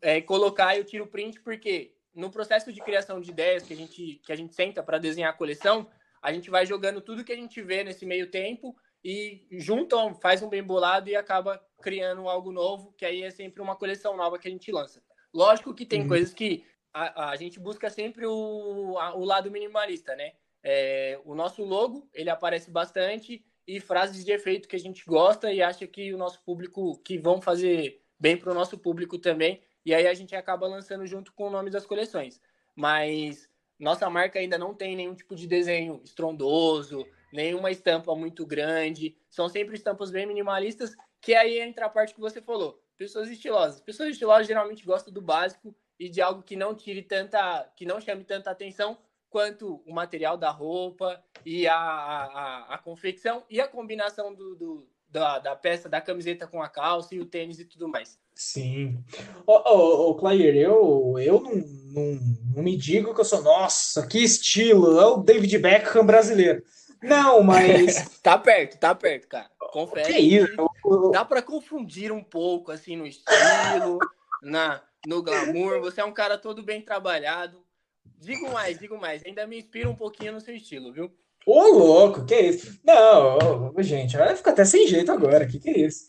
é, 0.00 0.20
colocar, 0.20 0.76
eu 0.76 0.84
tiro 0.84 1.06
print, 1.06 1.40
porque 1.40 1.94
no 2.14 2.30
processo 2.30 2.72
de 2.72 2.80
criação 2.80 3.20
de 3.20 3.30
ideias 3.30 3.64
que 3.64 3.72
a 3.72 3.76
gente, 3.76 4.20
que 4.24 4.32
a 4.32 4.36
gente 4.36 4.54
senta 4.54 4.82
para 4.82 4.98
desenhar 4.98 5.30
a 5.30 5.36
coleção, 5.36 5.88
a 6.20 6.32
gente 6.32 6.50
vai 6.50 6.64
jogando 6.64 7.00
tudo 7.00 7.24
que 7.24 7.32
a 7.32 7.36
gente 7.36 7.60
vê 7.62 7.82
nesse 7.82 8.06
meio 8.06 8.30
tempo 8.30 8.76
e 9.04 9.46
juntam, 9.50 10.14
faz 10.14 10.42
um 10.42 10.48
bem 10.48 10.62
bolado 10.62 11.08
e 11.08 11.16
acaba 11.16 11.60
criando 11.80 12.28
algo 12.28 12.52
novo, 12.52 12.92
que 12.96 13.04
aí 13.04 13.22
é 13.22 13.30
sempre 13.30 13.60
uma 13.60 13.74
coleção 13.74 14.16
nova 14.16 14.38
que 14.38 14.46
a 14.46 14.50
gente 14.50 14.70
lança. 14.70 15.02
Lógico 15.34 15.74
que 15.74 15.84
tem 15.84 16.02
uhum. 16.02 16.08
coisas 16.08 16.32
que 16.32 16.64
a, 16.92 17.30
a 17.30 17.36
gente 17.36 17.58
busca 17.58 17.88
sempre 17.88 18.26
o, 18.26 18.98
a, 18.98 19.14
o 19.14 19.24
lado 19.24 19.50
minimalista, 19.50 20.14
né? 20.14 20.32
É, 20.62 21.18
o 21.24 21.34
nosso 21.34 21.64
logo, 21.64 22.08
ele 22.12 22.30
aparece 22.30 22.70
bastante 22.70 23.44
e 23.66 23.80
frases 23.80 24.24
de 24.24 24.32
efeito 24.32 24.68
que 24.68 24.76
a 24.76 24.80
gente 24.80 25.04
gosta 25.04 25.52
e 25.52 25.62
acha 25.62 25.86
que 25.86 26.12
o 26.12 26.18
nosso 26.18 26.40
público, 26.42 26.98
que 26.98 27.18
vão 27.18 27.40
fazer 27.40 28.02
bem 28.18 28.36
para 28.36 28.50
o 28.50 28.54
nosso 28.54 28.78
público 28.78 29.18
também, 29.18 29.60
e 29.84 29.94
aí 29.94 30.06
a 30.06 30.14
gente 30.14 30.34
acaba 30.36 30.66
lançando 30.66 31.06
junto 31.06 31.32
com 31.32 31.48
o 31.48 31.50
nome 31.50 31.70
das 31.70 31.86
coleções. 31.86 32.40
Mas 32.74 33.48
nossa 33.78 34.08
marca 34.08 34.38
ainda 34.38 34.56
não 34.58 34.74
tem 34.74 34.94
nenhum 34.94 35.14
tipo 35.14 35.34
de 35.34 35.46
desenho 35.46 36.00
estrondoso, 36.04 37.04
nenhuma 37.32 37.70
estampa 37.70 38.14
muito 38.14 38.46
grande, 38.46 39.16
são 39.28 39.48
sempre 39.48 39.74
estampas 39.74 40.10
bem 40.10 40.26
minimalistas, 40.26 40.94
que 41.20 41.34
aí 41.34 41.58
entra 41.58 41.86
a 41.86 41.88
parte 41.88 42.14
que 42.14 42.20
você 42.20 42.40
falou, 42.40 42.80
pessoas 42.96 43.28
estilosas. 43.28 43.80
Pessoas 43.80 44.10
estilosas 44.10 44.46
geralmente 44.46 44.84
gostam 44.84 45.12
do 45.12 45.22
básico 45.22 45.74
e 45.98 46.08
de 46.08 46.20
algo 46.20 46.42
que 46.42 46.56
não 46.56 46.74
tire 46.74 47.02
tanta, 47.02 47.70
que 47.76 47.84
não 47.84 48.00
chame 48.00 48.24
tanta 48.24 48.50
atenção 48.50 48.98
quanto 49.30 49.82
o 49.86 49.92
material 49.94 50.36
da 50.36 50.50
roupa 50.50 51.22
e 51.44 51.66
a, 51.66 51.74
a, 51.74 52.74
a 52.74 52.78
confecção 52.78 53.42
e 53.48 53.60
a 53.60 53.66
combinação 53.66 54.34
do, 54.34 54.54
do 54.54 54.86
da, 55.08 55.38
da, 55.38 55.56
peça 55.56 55.88
da 55.88 56.00
camiseta 56.00 56.46
com 56.46 56.62
a 56.62 56.68
calça 56.68 57.14
e 57.14 57.20
o 57.20 57.26
tênis 57.26 57.58
e 57.58 57.64
tudo 57.64 57.88
mais. 57.88 58.18
Sim. 58.34 58.98
Ô, 59.46 59.52
ô, 59.52 60.10
ô 60.10 60.14
Claire, 60.14 60.58
eu, 60.58 61.14
eu 61.18 61.40
não, 61.40 61.54
não, 61.54 62.20
não 62.56 62.62
me 62.62 62.76
digo 62.76 63.14
que 63.14 63.20
eu 63.20 63.24
sou, 63.24 63.42
nossa, 63.42 64.06
que 64.06 64.18
estilo, 64.18 64.98
é 64.98 65.04
o 65.04 65.18
David 65.18 65.58
Beckham 65.58 66.04
brasileiro. 66.04 66.62
Não, 67.02 67.42
mas. 67.42 68.08
tá 68.22 68.38
perto, 68.38 68.78
tá 68.78 68.94
perto, 68.94 69.28
cara. 69.28 69.50
Confere. 69.72 70.12
Que 70.12 70.18
isso? 70.18 70.70
Dá 71.12 71.24
para 71.24 71.42
confundir 71.42 72.12
um 72.12 72.22
pouco, 72.22 72.70
assim, 72.70 72.96
no 72.96 73.06
estilo, 73.06 73.98
na, 74.42 74.82
no 75.06 75.22
glamour, 75.22 75.80
você 75.80 76.00
é 76.00 76.04
um 76.04 76.12
cara 76.12 76.38
todo 76.38 76.62
bem 76.62 76.80
trabalhado. 76.80 77.62
Digo 78.18 78.52
mais, 78.52 78.78
digo 78.78 78.98
mais, 78.98 79.24
ainda 79.24 79.46
me 79.46 79.58
inspira 79.58 79.90
um 79.90 79.96
pouquinho 79.96 80.32
no 80.32 80.40
seu 80.40 80.54
estilo, 80.54 80.92
viu? 80.92 81.12
Ô, 81.44 81.60
louco, 81.72 82.24
que 82.24 82.36
isso? 82.36 82.78
Não, 82.84 83.74
gente, 83.78 84.16
vai 84.16 84.36
ficar 84.36 84.52
até 84.52 84.64
sem 84.64 84.86
jeito 84.86 85.10
agora, 85.10 85.46
que 85.46 85.58
que 85.58 85.70
é 85.70 85.78
isso? 85.78 86.06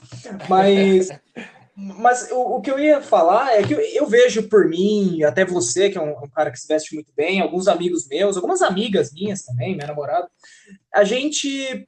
Mas, 0.48 1.10
mas 1.76 2.30
o, 2.32 2.58
o, 2.58 2.62
que 2.62 2.70
eu 2.70 2.78
ia 2.78 3.02
falar 3.02 3.56
é 3.56 3.64
que 3.64 3.74
eu, 3.74 3.80
eu, 3.80 4.06
vejo 4.06 4.48
por 4.48 4.68
mim, 4.70 5.24
até 5.24 5.44
você, 5.44 5.90
que 5.90 5.98
é 5.98 6.02
um, 6.02 6.12
um, 6.24 6.30
cara 6.30 6.52
que 6.52 6.60
se 6.60 6.68
veste 6.68 6.94
muito 6.94 7.12
bem, 7.18 7.42
alguns 7.42 7.68
amigos 7.68 8.08
meus, 8.08 8.36
algumas 8.36 8.62
amigas 8.62 9.12
minhas 9.12 9.42
também, 9.42 9.74
minha 9.74 9.88
namorada, 9.88 10.30
a 10.94 11.04
gente 11.04 11.88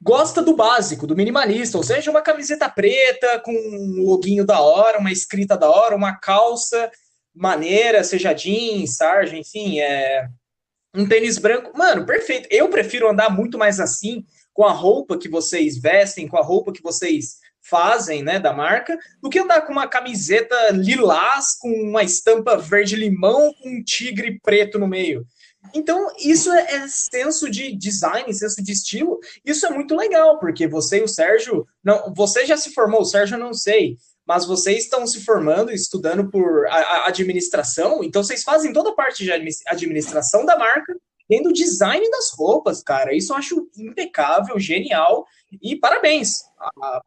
gosta 0.00 0.42
do 0.42 0.54
básico, 0.54 1.06
do 1.06 1.16
minimalista, 1.16 1.76
ou 1.76 1.84
seja, 1.84 2.10
uma 2.10 2.22
camiseta 2.22 2.68
preta 2.68 3.40
com 3.40 3.52
um 3.52 4.02
loguinho 4.04 4.44
da 4.44 4.60
hora, 4.60 4.98
uma 4.98 5.12
escrita 5.12 5.56
da 5.56 5.70
hora, 5.70 5.96
uma 5.96 6.16
calça 6.18 6.90
maneira, 7.34 8.02
seja 8.02 8.32
jeans, 8.32 8.96
sarja, 8.96 9.36
enfim, 9.36 9.80
é 9.80 10.28
um 10.94 11.06
tênis 11.06 11.38
branco. 11.38 11.76
Mano, 11.76 12.04
perfeito. 12.04 12.48
Eu 12.50 12.68
prefiro 12.68 13.08
andar 13.08 13.30
muito 13.30 13.56
mais 13.56 13.78
assim, 13.78 14.24
com 14.52 14.64
a 14.64 14.72
roupa 14.72 15.16
que 15.16 15.28
vocês 15.28 15.78
vestem, 15.78 16.26
com 16.26 16.36
a 16.36 16.42
roupa 16.42 16.72
que 16.72 16.82
vocês 16.82 17.36
fazem, 17.60 18.22
né, 18.22 18.38
da 18.38 18.52
marca, 18.52 18.98
do 19.22 19.28
que 19.28 19.38
andar 19.38 19.62
com 19.62 19.72
uma 19.72 19.86
camiseta 19.86 20.70
lilás 20.72 21.56
com 21.58 21.70
uma 21.70 22.02
estampa 22.02 22.56
verde 22.56 22.96
limão 22.96 23.52
com 23.54 23.68
um 23.68 23.84
tigre 23.84 24.40
preto 24.42 24.78
no 24.78 24.88
meio. 24.88 25.26
Então, 25.74 26.12
isso 26.18 26.50
é, 26.52 26.76
é, 26.76 26.88
senso 26.88 27.50
de 27.50 27.74
design, 27.76 28.32
senso 28.32 28.62
de 28.62 28.72
estilo. 28.72 29.18
Isso 29.44 29.66
é 29.66 29.70
muito 29.70 29.94
legal, 29.94 30.38
porque 30.38 30.66
você 30.66 30.98
e 30.98 31.02
o 31.02 31.08
Sérgio. 31.08 31.66
Não, 31.82 32.12
você 32.14 32.46
já 32.46 32.56
se 32.56 32.72
formou, 32.72 33.02
o 33.02 33.04
Sérgio 33.04 33.34
eu 33.34 33.40
não 33.40 33.52
sei. 33.52 33.96
Mas 34.26 34.46
vocês 34.46 34.84
estão 34.84 35.06
se 35.06 35.24
formando, 35.24 35.72
estudando 35.72 36.30
por 36.30 36.66
a, 36.66 36.76
a 36.76 37.08
administração, 37.08 38.04
então 38.04 38.22
vocês 38.22 38.42
fazem 38.42 38.72
toda 38.72 38.90
a 38.90 38.94
parte 38.94 39.24
de 39.24 39.32
administração 39.66 40.44
da 40.44 40.58
marca, 40.58 40.94
tendo 41.26 41.48
o 41.48 41.52
design 41.52 42.08
das 42.10 42.30
roupas, 42.32 42.82
cara. 42.82 43.14
Isso 43.14 43.32
eu 43.32 43.36
acho 43.36 43.68
impecável, 43.76 44.58
genial. 44.58 45.26
E 45.62 45.76
parabéns. 45.76 46.42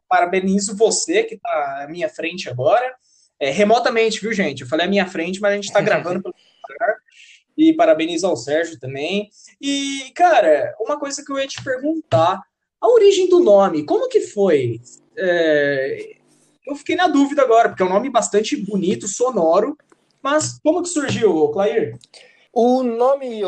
parabenizo 0.08 0.76
você 0.76 1.24
que 1.24 1.36
está 1.36 1.84
à 1.84 1.88
minha 1.88 2.08
frente 2.08 2.48
agora. 2.48 2.94
É, 3.38 3.50
remotamente, 3.50 4.20
viu, 4.20 4.32
gente? 4.32 4.62
Eu 4.62 4.68
falei 4.68 4.86
à 4.86 4.88
minha 4.88 5.06
frente, 5.06 5.40
mas 5.40 5.52
a 5.52 5.54
gente 5.56 5.66
está 5.66 5.80
gravando 5.82 6.22
pelo 6.22 6.34
celular. 6.66 7.01
E 7.56 7.74
parabenizo 7.74 8.26
ao 8.26 8.36
Sérgio 8.36 8.78
também. 8.78 9.30
E, 9.60 10.10
cara, 10.14 10.74
uma 10.80 10.98
coisa 10.98 11.24
que 11.24 11.30
eu 11.30 11.38
ia 11.38 11.46
te 11.46 11.62
perguntar. 11.62 12.40
A 12.80 12.88
origem 12.88 13.28
do 13.28 13.38
nome, 13.38 13.84
como 13.84 14.08
que 14.08 14.20
foi? 14.20 14.80
É, 15.16 16.16
eu 16.66 16.74
fiquei 16.74 16.96
na 16.96 17.06
dúvida 17.06 17.42
agora, 17.42 17.68
porque 17.68 17.82
é 17.82 17.86
um 17.86 17.90
nome 17.90 18.10
bastante 18.10 18.56
bonito, 18.56 19.06
sonoro, 19.06 19.76
mas 20.22 20.58
como 20.60 20.82
que 20.82 20.88
surgiu, 20.88 21.48
Clair? 21.48 21.98
O 22.52 22.82
nome, 22.82 23.40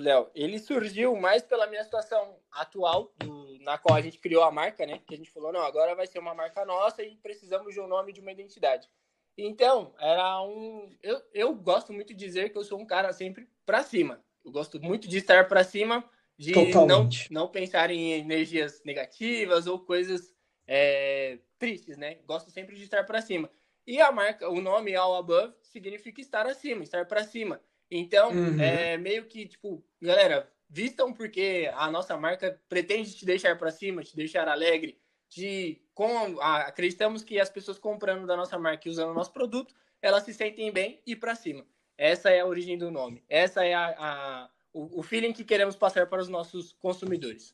Léo, 0.00 0.28
ele 0.34 0.58
surgiu 0.58 1.14
mais 1.14 1.42
pela 1.42 1.66
minha 1.66 1.84
situação 1.84 2.36
atual, 2.50 3.12
do, 3.18 3.58
na 3.60 3.78
qual 3.78 3.96
a 3.96 4.00
gente 4.00 4.18
criou 4.18 4.42
a 4.42 4.50
marca, 4.50 4.84
né? 4.84 5.00
Que 5.06 5.14
a 5.14 5.16
gente 5.16 5.30
falou, 5.30 5.52
não, 5.52 5.60
agora 5.60 5.94
vai 5.94 6.06
ser 6.06 6.18
uma 6.18 6.34
marca 6.34 6.64
nossa 6.64 7.02
e 7.02 7.16
precisamos 7.16 7.72
de 7.72 7.80
um 7.80 7.86
nome 7.86 8.12
de 8.12 8.20
uma 8.20 8.32
identidade. 8.32 8.88
Então, 9.36 9.94
era 9.98 10.42
um. 10.42 10.90
Eu, 11.02 11.20
eu 11.32 11.54
gosto 11.54 11.92
muito 11.92 12.08
de 12.08 12.24
dizer 12.24 12.50
que 12.50 12.58
eu 12.58 12.64
sou 12.64 12.78
um 12.78 12.86
cara 12.86 13.12
sempre 13.12 13.48
para 13.66 13.82
cima. 13.82 14.22
Eu 14.44 14.52
gosto 14.52 14.80
muito 14.80 15.08
de 15.08 15.18
estar 15.18 15.48
para 15.48 15.64
cima, 15.64 16.04
de 16.36 16.52
não, 16.86 17.08
não 17.30 17.48
pensar 17.48 17.90
em 17.90 18.12
energias 18.12 18.82
negativas 18.84 19.66
ou 19.66 19.80
coisas 19.80 20.32
é, 20.66 21.38
tristes, 21.58 21.96
né? 21.96 22.18
Gosto 22.26 22.50
sempre 22.50 22.76
de 22.76 22.84
estar 22.84 23.04
para 23.04 23.22
cima. 23.22 23.50
E 23.86 24.00
a 24.00 24.12
marca, 24.12 24.48
o 24.48 24.60
nome 24.60 24.94
All 24.94 25.16
Above 25.16 25.54
significa 25.62 26.20
estar 26.20 26.46
acima, 26.46 26.82
estar 26.82 27.06
para 27.06 27.24
cima. 27.24 27.60
Então, 27.90 28.30
uhum. 28.30 28.60
é 28.60 28.96
meio 28.96 29.26
que, 29.26 29.46
tipo, 29.46 29.84
galera, 30.00 30.50
vistam 30.68 31.12
porque 31.12 31.70
a 31.74 31.90
nossa 31.90 32.16
marca 32.16 32.60
pretende 32.68 33.14
te 33.14 33.24
deixar 33.24 33.58
para 33.58 33.70
cima, 33.70 34.02
te 34.02 34.16
deixar 34.16 34.48
alegre, 34.48 34.98
de 35.34 35.78
com 35.94 36.40
a, 36.40 36.62
acreditamos 36.62 37.22
que 37.22 37.40
as 37.40 37.50
pessoas 37.50 37.78
comprando 37.78 38.26
da 38.26 38.36
nossa 38.36 38.58
marca 38.58 38.88
e 38.88 38.90
usando 38.90 39.10
o 39.10 39.14
nosso 39.14 39.32
produto, 39.32 39.74
elas 40.00 40.24
se 40.24 40.32
sentem 40.32 40.72
bem 40.72 41.00
e 41.06 41.16
para 41.16 41.34
cima. 41.34 41.64
Essa 41.96 42.30
é 42.30 42.40
a 42.40 42.46
origem 42.46 42.76
do 42.76 42.90
nome. 42.90 43.22
Essa 43.28 43.64
é 43.64 43.74
a, 43.74 43.86
a 43.98 44.50
o, 44.72 45.00
o 45.00 45.02
feeling 45.02 45.32
que 45.32 45.44
queremos 45.44 45.76
passar 45.76 46.06
para 46.08 46.20
os 46.20 46.28
nossos 46.28 46.72
consumidores. 46.80 47.52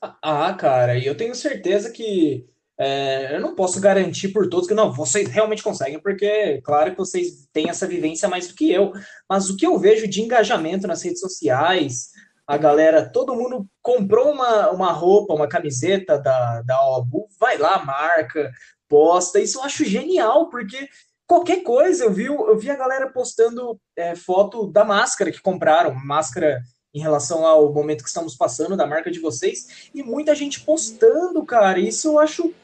Ah, 0.00 0.54
cara, 0.54 0.96
e 0.96 1.06
eu 1.06 1.16
tenho 1.16 1.34
certeza 1.34 1.90
que 1.90 2.48
é, 2.78 3.34
eu 3.34 3.40
não 3.40 3.54
posso 3.54 3.80
garantir 3.80 4.28
por 4.28 4.48
todos 4.48 4.68
que 4.68 4.74
não, 4.74 4.92
vocês 4.92 5.28
realmente 5.28 5.62
conseguem, 5.62 5.98
porque 5.98 6.60
claro 6.62 6.92
que 6.92 6.96
vocês 6.96 7.48
têm 7.52 7.68
essa 7.68 7.86
vivência 7.86 8.28
mais 8.28 8.48
do 8.48 8.54
que 8.54 8.70
eu, 8.72 8.92
mas 9.28 9.50
o 9.50 9.56
que 9.56 9.66
eu 9.66 9.76
vejo 9.78 10.06
de 10.06 10.22
engajamento 10.22 10.86
nas 10.86 11.02
redes 11.02 11.20
sociais, 11.20 12.10
a 12.48 12.56
galera, 12.56 13.06
todo 13.06 13.36
mundo 13.36 13.66
comprou 13.82 14.32
uma, 14.32 14.70
uma 14.70 14.90
roupa, 14.90 15.34
uma 15.34 15.46
camiseta 15.46 16.18
da, 16.18 16.62
da 16.62 16.82
OBU, 16.96 17.28
vai 17.38 17.58
lá, 17.58 17.84
marca, 17.84 18.50
posta, 18.88 19.38
isso 19.38 19.58
eu 19.58 19.64
acho 19.64 19.84
genial, 19.84 20.48
porque 20.48 20.88
qualquer 21.26 21.62
coisa, 21.62 22.04
eu 22.04 22.10
vi, 22.10 22.24
eu 22.24 22.58
vi 22.58 22.70
a 22.70 22.76
galera 22.76 23.10
postando 23.10 23.78
é, 23.94 24.16
foto 24.16 24.66
da 24.66 24.82
máscara 24.82 25.30
que 25.30 25.42
compraram, 25.42 25.94
máscara 25.94 26.62
em 26.94 27.00
relação 27.00 27.44
ao 27.44 27.70
momento 27.70 28.02
que 28.02 28.08
estamos 28.08 28.34
passando 28.34 28.78
da 28.78 28.86
marca 28.86 29.10
de 29.10 29.20
vocês, 29.20 29.90
e 29.94 30.02
muita 30.02 30.34
gente 30.34 30.60
postando, 30.60 31.44
cara, 31.44 31.78
isso 31.78 32.08
eu 32.08 32.18
acho 32.18 32.54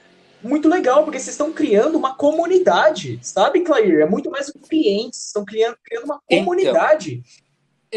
muito 0.43 0.67
legal, 0.67 1.05
porque 1.05 1.19
vocês 1.19 1.35
estão 1.35 1.53
criando 1.53 1.99
uma 1.99 2.15
comunidade, 2.15 3.19
sabe, 3.23 3.61
Clair? 3.61 4.01
É 4.01 4.07
muito 4.07 4.31
mais 4.31 4.47
do 4.47 4.55
que 4.55 4.69
clientes, 4.69 5.27
estão 5.27 5.45
criando, 5.45 5.77
criando 5.85 6.05
uma 6.05 6.21
então, 6.27 6.39
comunidade. 6.39 7.13
Então, 7.13 7.44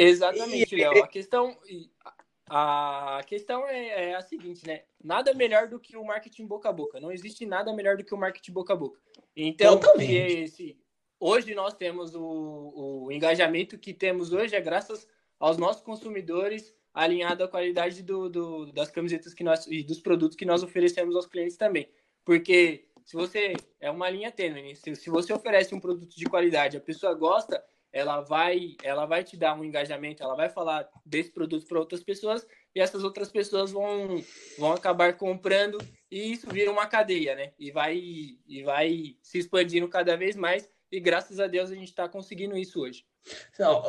exatamente, 0.04 0.76
e... 0.76 0.80
Léo. 0.80 1.04
A 1.04 1.08
questão, 1.08 1.58
a 2.50 3.22
questão 3.28 3.68
é, 3.68 4.10
é, 4.10 4.16
a 4.16 4.22
seguinte, 4.22 4.66
né? 4.66 4.84
Nada 5.04 5.34
melhor 5.34 5.68
do 5.68 5.80
que 5.80 5.98
o 5.98 6.04
marketing 6.04 6.46
boca 6.46 6.70
a 6.70 6.74
boca. 6.74 7.00
Não 7.00 7.12
existe 7.12 7.46
nada 7.46 7.74
melhor 7.74 7.98
do 7.98 8.04
que 8.04 8.14
o 8.14 8.18
marketing 8.18 8.52
boca 8.52 8.74
a 8.74 8.76
boca. 8.76 9.00
Então, 9.36 9.80
esse, 10.00 10.78
hoje 11.20 11.54
nós 11.54 11.74
temos 11.74 12.16
o, 12.16 13.06
o 13.06 13.12
engajamento 13.12 13.78
que 13.78 13.94
temos 13.94 14.32
hoje 14.32 14.56
é 14.56 14.62
graças 14.62 15.08
aos 15.40 15.58
nossos 15.58 15.84
consumidores 15.84 16.74
alinhado 16.94 17.44
à 17.44 17.48
qualidade 17.48 18.02
do, 18.02 18.28
do, 18.28 18.72
das 18.72 18.90
camisetas 18.90 19.34
que 19.34 19.44
nós 19.44 19.68
e 19.68 19.84
dos 19.84 20.00
produtos 20.00 20.36
que 20.36 20.46
nós 20.46 20.64
oferecemos 20.64 21.16
aos 21.16 21.28
clientes 21.28 21.56
também. 21.56 21.88
Porque 22.26 22.88
se 23.06 23.16
você 23.16 23.54
é 23.80 23.92
uma 23.92 24.10
linha 24.10 24.32
tênue, 24.32 24.76
se, 24.76 24.96
se 24.96 25.10
você 25.10 25.32
oferece 25.32 25.76
um 25.76 25.80
produto 25.80 26.16
de 26.16 26.26
qualidade, 26.26 26.76
a 26.76 26.82
pessoa 26.82 27.14
gosta, 27.14 27.64
ela 27.92 28.22
vai, 28.22 28.76
ela 28.84 29.06
vai 29.06 29.24
te 29.24 29.38
dar 29.38 29.58
um 29.58 29.64
engajamento, 29.64 30.24
ela 30.24 30.36
vai 30.36 30.50
falar 30.50 30.88
desse 31.06 31.32
produto 31.32 31.66
para 31.68 31.80
outras 31.80 32.04
pessoas 32.04 32.46
e 32.76 32.80
essas 32.80 33.04
outras 33.04 33.32
pessoas 33.32 33.72
vão, 33.72 34.22
vão 34.58 34.74
acabar 34.74 35.18
comprando 35.18 35.78
e 36.12 36.32
isso 36.32 36.48
vira 36.50 36.72
uma 36.72 36.86
cadeia, 36.86 37.36
né? 37.36 37.52
E 37.58 37.72
vai, 37.72 37.98
e 38.48 38.64
vai 38.64 39.16
se 39.22 39.40
expandindo 39.40 39.88
cada 39.88 40.16
vez 40.16 40.36
mais 40.36 40.70
e 40.92 41.00
graças 41.00 41.40
a 41.40 41.48
Deus 41.48 41.70
a 41.70 41.76
gente 41.76 41.90
está 41.90 42.08
conseguindo 42.08 42.58
isso 42.58 42.80
hoje. 42.80 43.04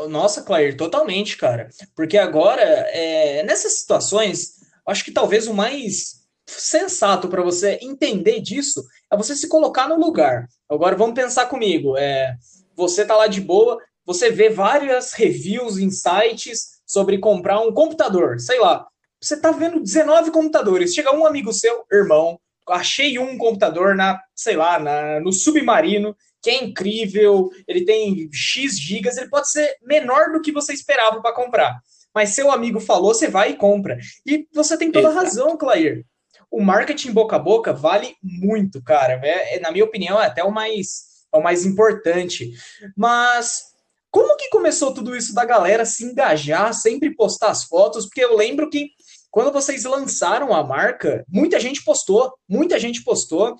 Nossa, 0.09 0.43
Claire, 0.43 0.77
totalmente, 0.77 1.37
cara. 1.37 1.69
Porque 1.95 2.19
agora, 2.19 2.63
é, 2.63 3.43
nessas 3.45 3.79
situações, 3.79 4.55
acho 4.87 5.05
que 5.05 5.13
talvez 5.13 5.47
o 5.47 5.55
mais 5.55 6.27
sensato 6.47 7.29
para 7.29 7.43
você 7.43 7.79
entender 7.83 8.41
disso 8.41 8.83
é 9.13 9.17
você 9.17 9.37
se 9.37 9.49
colocar 9.49 9.89
no 9.89 10.01
lugar. 10.01 10.49
Agora 10.69 10.97
vamos 10.97 11.15
pensar 11.15 11.47
comigo. 11.47 11.97
É, 11.97 12.37
você 12.79 13.05
tá 13.05 13.17
lá 13.17 13.27
de 13.27 13.41
boa, 13.41 13.83
você 14.07 14.31
vê 14.31 14.49
várias 14.49 15.13
reviews 15.13 15.79
em 15.79 15.91
sites 15.91 16.79
sobre 16.87 17.19
comprar 17.19 17.61
um 17.61 17.73
computador, 17.73 18.39
sei 18.39 18.61
lá. 18.61 18.87
Você 19.21 19.37
tá 19.37 19.51
vendo 19.51 19.81
19 19.81 20.31
computadores. 20.31 20.95
Chega 20.95 21.13
um 21.13 21.27
amigo 21.27 21.53
seu, 21.53 21.85
irmão, 21.91 22.39
achei 22.69 23.19
um 23.19 23.37
computador 23.37 23.97
na, 23.97 24.21
sei 24.33 24.57
lá, 24.57 24.79
na, 24.79 25.19
no 25.19 25.33
submarino, 25.33 26.17
que 26.41 26.51
é 26.51 26.63
incrível, 26.63 27.51
ele 27.67 27.85
tem 27.85 28.31
X 28.33 28.79
gigas, 28.79 29.19
ele 29.19 29.29
pode 29.29 29.51
ser 29.51 29.77
menor 29.83 30.31
do 30.31 30.41
que 30.41 30.53
você 30.53 30.73
esperava 30.73 31.21
para 31.21 31.35
comprar. 31.35 31.81
Mas 32.15 32.31
seu 32.31 32.53
amigo 32.53 32.79
falou, 32.79 33.13
você 33.13 33.27
vai 33.27 33.51
e 33.51 33.57
compra. 33.57 33.99
E 34.25 34.47
você 34.55 34.79
tem 34.79 34.93
toda 34.93 35.09
a 35.09 35.13
razão, 35.13 35.57
Clair 35.59 36.07
o 36.51 36.63
marketing 36.63 37.13
boca 37.13 37.37
a 37.37 37.39
boca 37.39 37.73
vale 37.73 38.17
muito, 38.23 38.83
cara. 38.83 39.21
É, 39.23 39.57
é, 39.57 39.61
na 39.61 39.71
minha 39.71 39.85
opinião, 39.85 40.21
é 40.21 40.27
até 40.27 40.43
o 40.43 40.51
mais, 40.51 41.08
é 41.39 41.41
o 41.41 41.45
mais 41.45 41.65
importante. 41.65 42.53
Mas 42.97 43.69
como 44.11 44.37
que 44.37 44.49
começou 44.49 44.93
tudo 44.93 45.17
isso 45.17 45.35
da 45.35 45.45
galera 45.45 45.85
se 45.85 46.05
engajar, 46.05 46.73
sempre 46.75 47.15
postar 47.15 47.51
as 47.51 47.65
fotos? 47.65 48.07
Porque 48.07 48.25
eu 48.25 48.37
lembro 48.37 48.71
que 48.71 48.91
quando 49.31 49.53
vocês 49.53 49.85
lançaram 49.85 50.55
a 50.55 50.65
marca, 50.65 51.25
muita 51.29 51.61
gente 51.61 51.85
postou, 51.85 52.33
muita 52.49 52.79
gente 52.79 53.03
postou. 53.05 53.57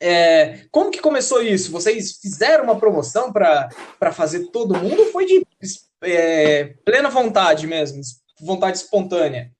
É, 0.00 0.66
como 0.70 0.90
que 0.90 1.00
começou 1.00 1.42
isso? 1.42 1.70
Vocês 1.70 2.18
fizeram 2.20 2.64
uma 2.64 2.78
promoção 2.78 3.32
para 3.32 4.12
fazer 4.12 4.46
todo 4.48 4.76
mundo 4.76 5.00
ou 5.00 5.12
foi 5.12 5.26
de 5.26 5.46
é, 6.02 6.74
plena 6.84 7.08
vontade 7.08 7.66
mesmo? 7.66 8.00
Vontade 8.40 8.78
espontânea? 8.78 9.52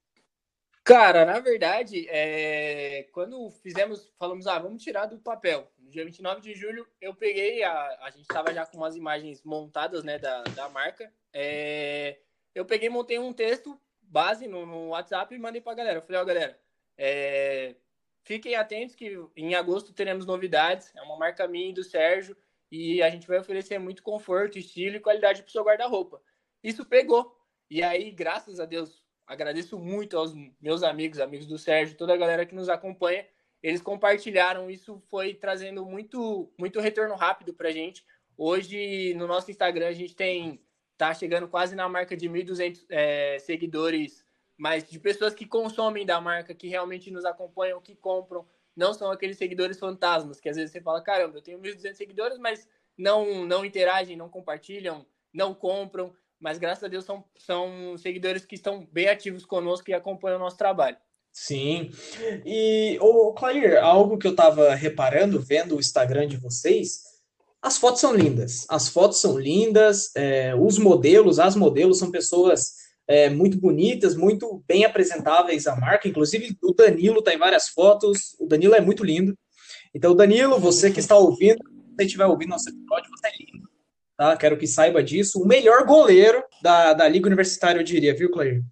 Cara, 0.86 1.24
na 1.24 1.40
verdade, 1.40 2.06
é... 2.08 3.08
quando 3.12 3.50
fizemos, 3.60 4.08
falamos, 4.16 4.46
ah, 4.46 4.60
vamos 4.60 4.80
tirar 4.80 5.06
do 5.06 5.18
papel. 5.18 5.68
No 5.86 5.92
dia 5.92 6.04
29 6.04 6.40
de 6.40 6.52
julho, 6.52 6.84
eu 7.00 7.14
peguei, 7.14 7.62
a, 7.62 7.98
a 8.02 8.10
gente 8.10 8.22
estava 8.22 8.52
já 8.52 8.66
com 8.66 8.76
umas 8.76 8.96
imagens 8.96 9.44
montadas, 9.44 10.02
né, 10.02 10.18
da, 10.18 10.42
da 10.42 10.68
marca. 10.68 11.12
É... 11.32 12.18
Eu 12.52 12.64
peguei 12.64 12.88
montei 12.88 13.20
um 13.20 13.32
texto 13.32 13.80
base 14.02 14.48
no, 14.48 14.66
no 14.66 14.88
WhatsApp 14.88 15.32
e 15.32 15.38
mandei 15.38 15.60
para 15.60 15.72
a 15.72 15.76
galera. 15.76 15.98
Eu 15.98 16.02
falei, 16.02 16.18
ó, 16.18 16.24
oh, 16.24 16.26
galera, 16.26 16.60
é... 16.98 17.76
fiquem 18.24 18.56
atentos 18.56 18.96
que 18.96 19.16
em 19.36 19.54
agosto 19.54 19.92
teremos 19.92 20.26
novidades. 20.26 20.92
É 20.96 21.02
uma 21.02 21.16
marca 21.16 21.46
minha 21.46 21.70
e 21.70 21.72
do 21.72 21.84
Sérgio 21.84 22.36
e 22.68 23.00
a 23.00 23.08
gente 23.08 23.28
vai 23.28 23.38
oferecer 23.38 23.78
muito 23.78 24.02
conforto, 24.02 24.58
estilo 24.58 24.96
e 24.96 25.00
qualidade 25.00 25.42
para 25.42 25.48
o 25.48 25.52
seu 25.52 25.62
guarda-roupa. 25.62 26.20
Isso 26.64 26.84
pegou. 26.84 27.32
E 27.70 27.80
aí, 27.80 28.10
graças 28.10 28.58
a 28.58 28.64
Deus, 28.64 29.04
agradeço 29.24 29.78
muito 29.78 30.18
aos 30.18 30.34
meus 30.60 30.82
amigos, 30.82 31.20
amigos 31.20 31.46
do 31.46 31.56
Sérgio, 31.56 31.96
toda 31.96 32.12
a 32.12 32.16
galera 32.16 32.44
que 32.44 32.56
nos 32.56 32.68
acompanha. 32.68 33.24
Eles 33.62 33.80
compartilharam, 33.80 34.70
isso 34.70 35.02
foi 35.08 35.34
trazendo 35.34 35.84
muito, 35.84 36.52
muito 36.58 36.80
retorno 36.80 37.14
rápido 37.14 37.54
para 37.54 37.68
a 37.68 37.72
gente. 37.72 38.04
Hoje, 38.36 39.14
no 39.14 39.26
nosso 39.26 39.50
Instagram, 39.50 39.88
a 39.88 39.92
gente 39.92 40.14
tem 40.14 40.60
tá 40.96 41.12
chegando 41.12 41.46
quase 41.48 41.74
na 41.74 41.88
marca 41.88 42.16
de 42.16 42.28
1.200 42.28 42.86
é, 42.88 43.38
seguidores, 43.38 44.24
mas 44.56 44.88
de 44.88 44.98
pessoas 44.98 45.34
que 45.34 45.44
consomem 45.44 46.06
da 46.06 46.20
marca, 46.20 46.54
que 46.54 46.68
realmente 46.68 47.10
nos 47.10 47.24
acompanham, 47.24 47.80
que 47.80 47.94
compram. 47.94 48.46
Não 48.74 48.94
são 48.94 49.10
aqueles 49.10 49.36
seguidores 49.36 49.78
fantasmas, 49.78 50.40
que 50.40 50.48
às 50.48 50.56
vezes 50.56 50.72
você 50.72 50.80
fala, 50.80 51.02
caramba, 51.02 51.38
eu 51.38 51.42
tenho 51.42 51.58
1.200 51.58 51.94
seguidores, 51.94 52.38
mas 52.38 52.68
não, 52.96 53.44
não 53.44 53.64
interagem, 53.64 54.16
não 54.16 54.28
compartilham, 54.28 55.06
não 55.32 55.54
compram 55.54 56.14
mas 56.38 56.58
graças 56.58 56.84
a 56.84 56.88
Deus 56.88 57.04
são, 57.04 57.24
são 57.36 57.96
seguidores 57.96 58.44
que 58.44 58.54
estão 58.54 58.86
bem 58.92 59.08
ativos 59.08 59.44
conosco 59.44 59.90
e 59.90 59.94
acompanham 59.94 60.36
o 60.36 60.42
nosso 60.42 60.56
trabalho. 60.56 60.96
Sim. 61.36 61.90
E, 62.46 62.96
o 62.98 63.30
Clair, 63.34 63.76
algo 63.76 64.16
que 64.16 64.26
eu 64.26 64.30
estava 64.30 64.74
reparando, 64.74 65.38
vendo 65.38 65.76
o 65.76 65.78
Instagram 65.78 66.26
de 66.26 66.38
vocês, 66.38 67.02
as 67.60 67.76
fotos 67.76 68.00
são 68.00 68.14
lindas. 68.14 68.64
As 68.70 68.88
fotos 68.88 69.20
são 69.20 69.38
lindas, 69.38 70.10
é, 70.16 70.54
os 70.54 70.78
modelos, 70.78 71.38
as 71.38 71.54
modelos 71.54 71.98
são 71.98 72.10
pessoas 72.10 72.72
é, 73.06 73.28
muito 73.28 73.60
bonitas, 73.60 74.16
muito 74.16 74.64
bem 74.66 74.86
apresentáveis 74.86 75.66
à 75.66 75.76
marca. 75.76 76.08
Inclusive, 76.08 76.56
o 76.62 76.72
Danilo 76.72 77.18
está 77.18 77.34
em 77.34 77.38
várias 77.38 77.68
fotos. 77.68 78.34
O 78.40 78.46
Danilo 78.46 78.74
é 78.74 78.80
muito 78.80 79.04
lindo. 79.04 79.36
Então, 79.94 80.16
Danilo, 80.16 80.58
você 80.58 80.90
que 80.90 81.00
está 81.00 81.18
ouvindo, 81.18 81.62
se 81.98 82.06
estiver 82.06 82.24
ouvindo 82.24 82.48
nosso 82.48 82.70
episódio, 82.70 83.10
você 83.10 83.26
é 83.28 83.32
lindo 83.38 83.68
tá? 84.16 84.36
Quero 84.36 84.56
que 84.56 84.66
saiba 84.66 85.02
disso. 85.02 85.40
O 85.40 85.46
melhor 85.46 85.84
goleiro 85.84 86.42
da, 86.62 86.94
da 86.94 87.06
Liga 87.06 87.26
Universitária, 87.26 87.78
eu 87.78 87.84
diria, 87.84 88.16
viu, 88.16 88.30
Clair? 88.30 88.62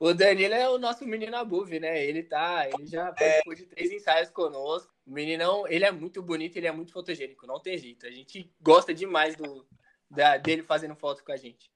O 0.00 0.12
Danilo 0.12 0.54
é 0.54 0.68
o 0.68 0.78
nosso 0.78 1.06
menino 1.06 1.36
above, 1.36 1.78
né? 1.78 2.04
Ele 2.04 2.22
tá, 2.22 2.68
ele 2.68 2.86
já 2.86 3.12
participou 3.12 3.52
é. 3.52 3.56
de 3.56 3.66
três 3.66 3.92
ensaios 3.92 4.30
conosco. 4.30 4.92
O 5.06 5.10
meninão, 5.12 5.66
ele 5.68 5.84
é 5.84 5.90
muito 5.90 6.22
bonito, 6.22 6.56
ele 6.56 6.66
é 6.66 6.72
muito 6.72 6.92
fotogênico, 6.92 7.46
não 7.46 7.60
tem 7.60 7.78
jeito. 7.78 8.06
A 8.06 8.10
gente 8.10 8.50
gosta 8.60 8.92
demais 8.94 9.36
do, 9.36 9.66
da, 10.10 10.36
dele 10.36 10.62
fazendo 10.62 10.94
foto 10.94 11.24
com 11.24 11.32
a 11.32 11.36
gente. 11.36 11.70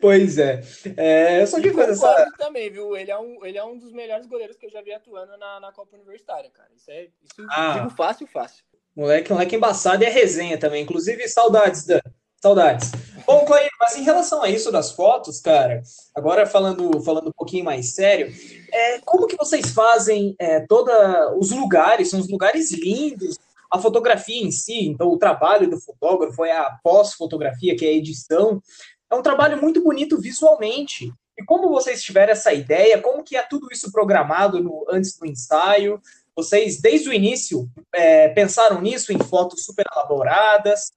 Pois 0.00 0.38
é. 0.38 0.62
é 0.96 1.44
só 1.44 1.60
que 1.60 1.70
coisa 1.70 1.92
essa... 1.92 2.32
também, 2.38 2.70
viu? 2.70 2.96
Ele 2.96 3.10
é, 3.10 3.18
um, 3.18 3.44
ele 3.44 3.58
é 3.58 3.64
um 3.64 3.78
dos 3.78 3.92
melhores 3.92 4.26
goleiros 4.26 4.56
que 4.56 4.64
eu 4.66 4.70
já 4.70 4.80
vi 4.80 4.92
atuando 4.92 5.36
na, 5.36 5.60
na 5.60 5.72
Copa 5.72 5.94
Universitária, 5.94 6.50
cara. 6.50 6.70
Isso 6.74 6.90
é 6.90 7.04
isso 7.04 7.46
ah. 7.50 7.74
digo 7.74 7.90
fácil, 7.90 8.26
fácil. 8.26 8.64
Moleque, 8.94 9.32
moleque 9.32 9.56
embaçado 9.56 10.02
e 10.02 10.06
é 10.06 10.10
resenha 10.10 10.58
também. 10.58 10.82
Inclusive, 10.82 11.26
saudades, 11.28 11.86
Dan. 11.86 12.00
Saudades. 12.42 12.90
Bom, 13.24 13.44
Clay, 13.44 13.68
mas 13.78 13.96
em 13.96 14.02
relação 14.02 14.42
a 14.42 14.48
isso 14.48 14.72
das 14.72 14.90
fotos, 14.90 15.38
cara, 15.38 15.80
agora 16.12 16.44
falando, 16.44 17.00
falando 17.00 17.28
um 17.28 17.32
pouquinho 17.32 17.64
mais 17.64 17.94
sério, 17.94 18.34
é, 18.72 18.98
como 19.04 19.28
que 19.28 19.36
vocês 19.36 19.70
fazem 19.70 20.34
é, 20.40 20.58
toda 20.66 21.36
os 21.36 21.52
lugares, 21.52 22.10
são 22.10 22.18
os 22.18 22.28
lugares 22.28 22.72
lindos, 22.72 23.38
a 23.70 23.78
fotografia 23.78 24.42
em 24.42 24.50
si, 24.50 24.88
então 24.88 25.06
o 25.08 25.18
trabalho 25.18 25.70
do 25.70 25.80
fotógrafo 25.80 26.44
é 26.44 26.50
a 26.50 26.78
pós-fotografia, 26.82 27.76
que 27.76 27.86
é 27.86 27.90
a 27.90 27.94
edição, 27.94 28.60
é 29.08 29.14
um 29.14 29.22
trabalho 29.22 29.62
muito 29.62 29.80
bonito 29.80 30.20
visualmente. 30.20 31.12
E 31.38 31.44
como 31.44 31.68
vocês 31.68 32.02
tiveram 32.02 32.32
essa 32.32 32.52
ideia, 32.52 33.00
como 33.00 33.22
que 33.22 33.36
é 33.36 33.42
tudo 33.42 33.68
isso 33.70 33.92
programado 33.92 34.60
no, 34.60 34.84
antes 34.90 35.16
do 35.16 35.26
ensaio? 35.26 36.02
Vocês, 36.34 36.80
desde 36.80 37.08
o 37.08 37.12
início, 37.12 37.68
é, 37.94 38.30
pensaram 38.30 38.80
nisso, 38.80 39.12
em 39.12 39.18
fotos 39.20 39.64
super 39.64 39.86
elaboradas, 39.94 40.90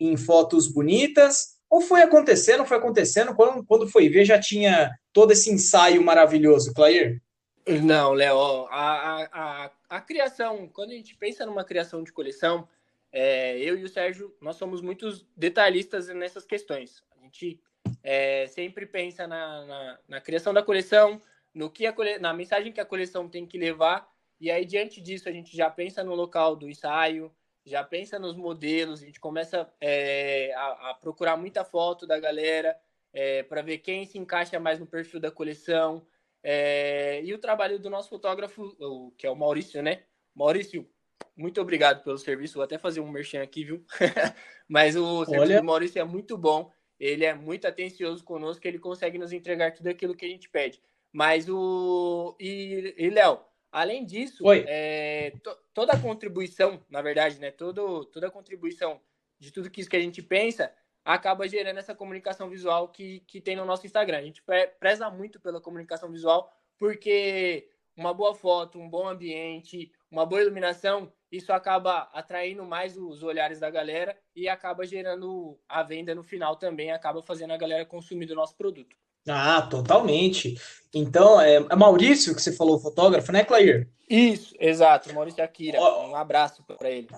em 0.00 0.16
fotos 0.16 0.66
bonitas, 0.66 1.60
ou 1.68 1.80
foi 1.80 2.02
acontecendo, 2.02 2.64
foi 2.64 2.78
acontecendo, 2.78 3.34
quando, 3.34 3.64
quando 3.64 3.86
foi 3.86 4.08
ver 4.08 4.24
já 4.24 4.40
tinha 4.40 4.90
todo 5.12 5.32
esse 5.32 5.50
ensaio 5.50 6.02
maravilhoso, 6.02 6.74
Clair? 6.74 7.22
Não, 7.66 8.12
Léo, 8.12 8.66
a, 8.70 9.24
a, 9.32 9.70
a, 9.88 10.00
criação, 10.00 10.68
quando 10.72 10.90
a 10.90 10.94
gente 10.94 11.14
pensa 11.14 11.46
numa 11.46 11.62
criação 11.62 12.02
de 12.02 12.12
coleção, 12.12 12.66
é, 13.12 13.58
eu 13.58 13.78
e 13.78 13.84
o 13.84 13.88
Sérgio, 13.88 14.34
nós 14.40 14.56
somos 14.56 14.80
muitos 14.80 15.26
detalhistas 15.36 16.08
nessas 16.08 16.44
questões. 16.44 17.04
A 17.16 17.22
gente 17.22 17.60
é, 18.02 18.46
sempre 18.48 18.86
pensa 18.86 19.26
na, 19.26 19.66
na, 19.66 19.98
na, 20.08 20.20
criação 20.20 20.54
da 20.54 20.62
coleção, 20.62 21.20
no 21.54 21.70
que 21.70 21.86
a 21.86 21.92
cole... 21.92 22.18
na 22.18 22.32
mensagem 22.32 22.72
que 22.72 22.80
a 22.80 22.84
coleção 22.84 23.28
tem 23.28 23.46
que 23.46 23.58
levar, 23.58 24.08
e 24.40 24.50
aí 24.50 24.64
diante 24.64 25.00
disso 25.00 25.28
a 25.28 25.32
gente 25.32 25.56
já 25.56 25.68
pensa 25.70 26.02
no 26.02 26.14
local 26.14 26.56
do 26.56 26.68
ensaio, 26.68 27.30
já 27.70 27.84
pensa 27.84 28.18
nos 28.18 28.36
modelos, 28.36 29.02
a 29.02 29.06
gente 29.06 29.20
começa 29.20 29.72
é, 29.80 30.52
a, 30.54 30.90
a, 30.90 30.94
procurar 30.94 31.36
muita 31.36 31.64
foto 31.64 32.06
da 32.06 32.18
galera 32.18 32.76
é, 33.12 33.42
para 33.44 33.62
ver 33.62 33.78
quem 33.78 34.04
se 34.04 34.18
encaixa 34.18 34.58
mais 34.58 34.78
no 34.78 34.86
perfil 34.86 35.20
da 35.20 35.30
coleção. 35.30 36.06
É, 36.42 37.20
e 37.22 37.32
o 37.32 37.38
trabalho 37.38 37.78
do 37.78 37.88
nosso 37.88 38.08
fotógrafo, 38.08 38.76
que 39.16 39.26
é 39.26 39.30
o 39.30 39.36
Maurício, 39.36 39.82
né? 39.82 40.02
Maurício, 40.34 40.88
muito 41.36 41.60
obrigado 41.60 42.02
pelo 42.02 42.18
serviço. 42.18 42.54
Vou 42.54 42.64
até 42.64 42.78
fazer 42.78 43.00
um 43.00 43.10
merchan 43.10 43.42
aqui, 43.42 43.64
viu? 43.64 43.84
Mas 44.68 44.96
o 44.96 45.24
serviço 45.24 45.52
Olha... 45.52 45.60
do 45.60 45.66
Maurício 45.66 46.00
é 46.00 46.04
muito 46.04 46.36
bom. 46.36 46.70
Ele 46.98 47.24
é 47.24 47.32
muito 47.34 47.66
atencioso 47.66 48.22
conosco, 48.22 48.66
ele 48.66 48.78
consegue 48.78 49.16
nos 49.16 49.32
entregar 49.32 49.72
tudo 49.72 49.88
aquilo 49.88 50.14
que 50.14 50.26
a 50.26 50.28
gente 50.28 50.50
pede. 50.50 50.82
Mas 51.12 51.48
o. 51.48 52.36
E, 52.38 52.94
e 52.96 53.10
Léo, 53.10 53.40
Além 53.72 54.04
disso, 54.04 54.44
é, 54.66 55.32
to, 55.42 55.56
toda 55.72 55.92
a 55.92 56.00
contribuição, 56.00 56.84
na 56.90 57.00
verdade, 57.00 57.38
né, 57.38 57.50
todo, 57.50 58.04
toda 58.06 58.26
a 58.26 58.30
contribuição 58.30 59.00
de 59.38 59.52
tudo 59.52 59.70
que 59.70 59.80
isso 59.80 59.90
que 59.90 59.96
a 59.96 60.00
gente 60.00 60.22
pensa 60.22 60.72
acaba 61.04 61.48
gerando 61.48 61.78
essa 61.78 61.94
comunicação 61.94 62.50
visual 62.50 62.88
que, 62.88 63.20
que 63.20 63.40
tem 63.40 63.56
no 63.56 63.64
nosso 63.64 63.86
Instagram. 63.86 64.18
A 64.18 64.22
gente 64.22 64.42
preza 64.78 65.08
muito 65.10 65.40
pela 65.40 65.60
comunicação 65.60 66.10
visual 66.10 66.52
porque 66.78 67.68
uma 67.96 68.14
boa 68.14 68.34
foto, 68.34 68.78
um 68.78 68.88
bom 68.88 69.08
ambiente, 69.08 69.92
uma 70.10 70.26
boa 70.26 70.42
iluminação, 70.42 71.12
isso 71.30 71.52
acaba 71.52 72.08
atraindo 72.12 72.64
mais 72.64 72.96
os 72.96 73.22
olhares 73.22 73.60
da 73.60 73.70
galera 73.70 74.18
e 74.34 74.48
acaba 74.48 74.86
gerando 74.86 75.58
a 75.68 75.82
venda 75.82 76.14
no 76.14 76.22
final 76.22 76.56
também, 76.56 76.90
acaba 76.90 77.22
fazendo 77.22 77.52
a 77.52 77.56
galera 77.56 77.86
consumir 77.86 78.26
do 78.26 78.34
nosso 78.34 78.56
produto. 78.56 78.96
Ah, 79.28 79.62
totalmente. 79.62 80.56
Então, 80.92 81.40
é, 81.40 81.56
é 81.56 81.76
Maurício 81.76 82.34
que 82.34 82.42
você 82.42 82.52
falou, 82.52 82.80
fotógrafo, 82.80 83.30
né, 83.30 83.44
Clair? 83.44 83.88
Isso, 84.08 84.54
exato, 84.58 85.14
Maurício 85.14 85.42
Akira. 85.42 85.78
Oh, 85.80 86.08
um 86.08 86.16
abraço 86.16 86.64
para 86.64 86.90
ele. 86.90 87.08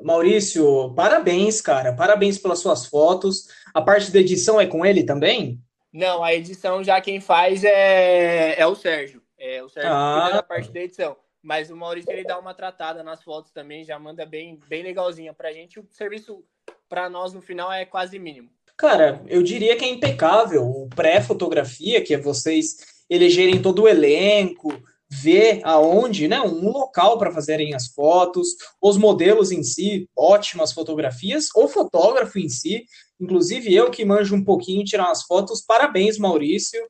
Maurício, 0.00 0.92
parabéns, 0.94 1.60
cara. 1.60 1.92
Parabéns 1.94 2.38
pelas 2.38 2.60
suas 2.60 2.86
fotos. 2.86 3.48
A 3.74 3.82
parte 3.82 4.10
da 4.10 4.20
edição 4.20 4.60
é 4.60 4.66
com 4.66 4.84
ele 4.84 5.04
também? 5.04 5.60
Não, 5.92 6.22
a 6.22 6.32
edição 6.32 6.82
já 6.82 7.00
quem 7.00 7.20
faz 7.20 7.64
é, 7.64 8.58
é 8.58 8.66
o 8.66 8.74
Sérgio. 8.74 9.22
É 9.38 9.62
o 9.62 9.68
Sérgio 9.68 9.92
ah. 9.92 10.20
cuida 10.22 10.36
da 10.36 10.42
parte 10.42 10.70
da 10.70 10.80
edição. 10.80 11.16
Mas 11.42 11.70
o 11.70 11.76
Maurício 11.76 12.12
ele 12.12 12.24
dá 12.24 12.38
uma 12.38 12.54
tratada 12.54 13.02
nas 13.02 13.22
fotos 13.22 13.50
também, 13.50 13.84
já 13.84 13.98
manda 13.98 14.24
bem, 14.24 14.60
bem 14.68 14.82
legalzinha 14.82 15.34
pra 15.34 15.52
gente. 15.52 15.80
O 15.80 15.86
serviço 15.90 16.44
para 16.88 17.10
nós 17.10 17.32
no 17.32 17.42
final 17.42 17.70
é 17.72 17.84
quase 17.84 18.18
mínimo. 18.18 18.48
Cara, 18.82 19.22
eu 19.28 19.44
diria 19.44 19.76
que 19.76 19.84
é 19.84 19.88
impecável. 19.88 20.64
O 20.64 20.88
pré-fotografia, 20.88 22.02
que 22.02 22.14
é 22.14 22.18
vocês 22.18 22.78
elegerem 23.08 23.62
todo 23.62 23.82
o 23.82 23.88
elenco, 23.88 24.72
ver 25.08 25.60
aonde, 25.62 26.26
né, 26.26 26.40
um 26.40 26.68
local 26.68 27.16
para 27.16 27.30
fazerem 27.30 27.76
as 27.76 27.86
fotos, 27.94 28.48
os 28.82 28.96
modelos 28.96 29.52
em 29.52 29.62
si, 29.62 30.08
ótimas 30.18 30.72
fotografias, 30.72 31.46
o 31.54 31.68
fotógrafo 31.68 32.40
em 32.40 32.48
si, 32.48 32.84
inclusive 33.20 33.72
eu 33.72 33.88
que 33.88 34.04
manjo 34.04 34.34
um 34.34 34.42
pouquinho 34.42 34.82
tirar 34.82 35.12
as 35.12 35.22
fotos, 35.22 35.62
parabéns, 35.62 36.18
Maurício, 36.18 36.84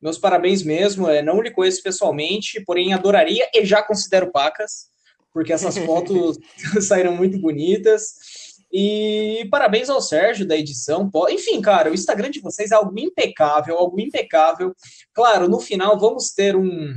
meus 0.00 0.16
parabéns 0.16 0.62
mesmo, 0.62 1.06
é, 1.06 1.20
não 1.20 1.42
lhe 1.42 1.50
conheço 1.50 1.82
pessoalmente, 1.82 2.64
porém 2.64 2.94
adoraria 2.94 3.46
e 3.52 3.62
já 3.62 3.82
considero 3.82 4.32
pacas, 4.32 4.86
porque 5.34 5.52
essas 5.52 5.76
fotos 5.84 6.38
saíram 6.80 7.14
muito 7.14 7.38
bonitas, 7.38 8.14
e 8.78 9.48
parabéns 9.48 9.88
ao 9.88 10.02
Sérgio 10.02 10.46
da 10.46 10.54
edição. 10.54 11.10
Enfim, 11.30 11.62
cara, 11.62 11.90
o 11.90 11.94
Instagram 11.94 12.30
de 12.30 12.42
vocês 12.42 12.70
é 12.70 12.74
algo 12.74 12.92
impecável, 12.98 13.78
algo 13.78 13.98
impecável. 13.98 14.74
Claro, 15.14 15.48
no 15.48 15.58
final 15.58 15.98
vamos 15.98 16.34
ter 16.34 16.54
um, 16.54 16.94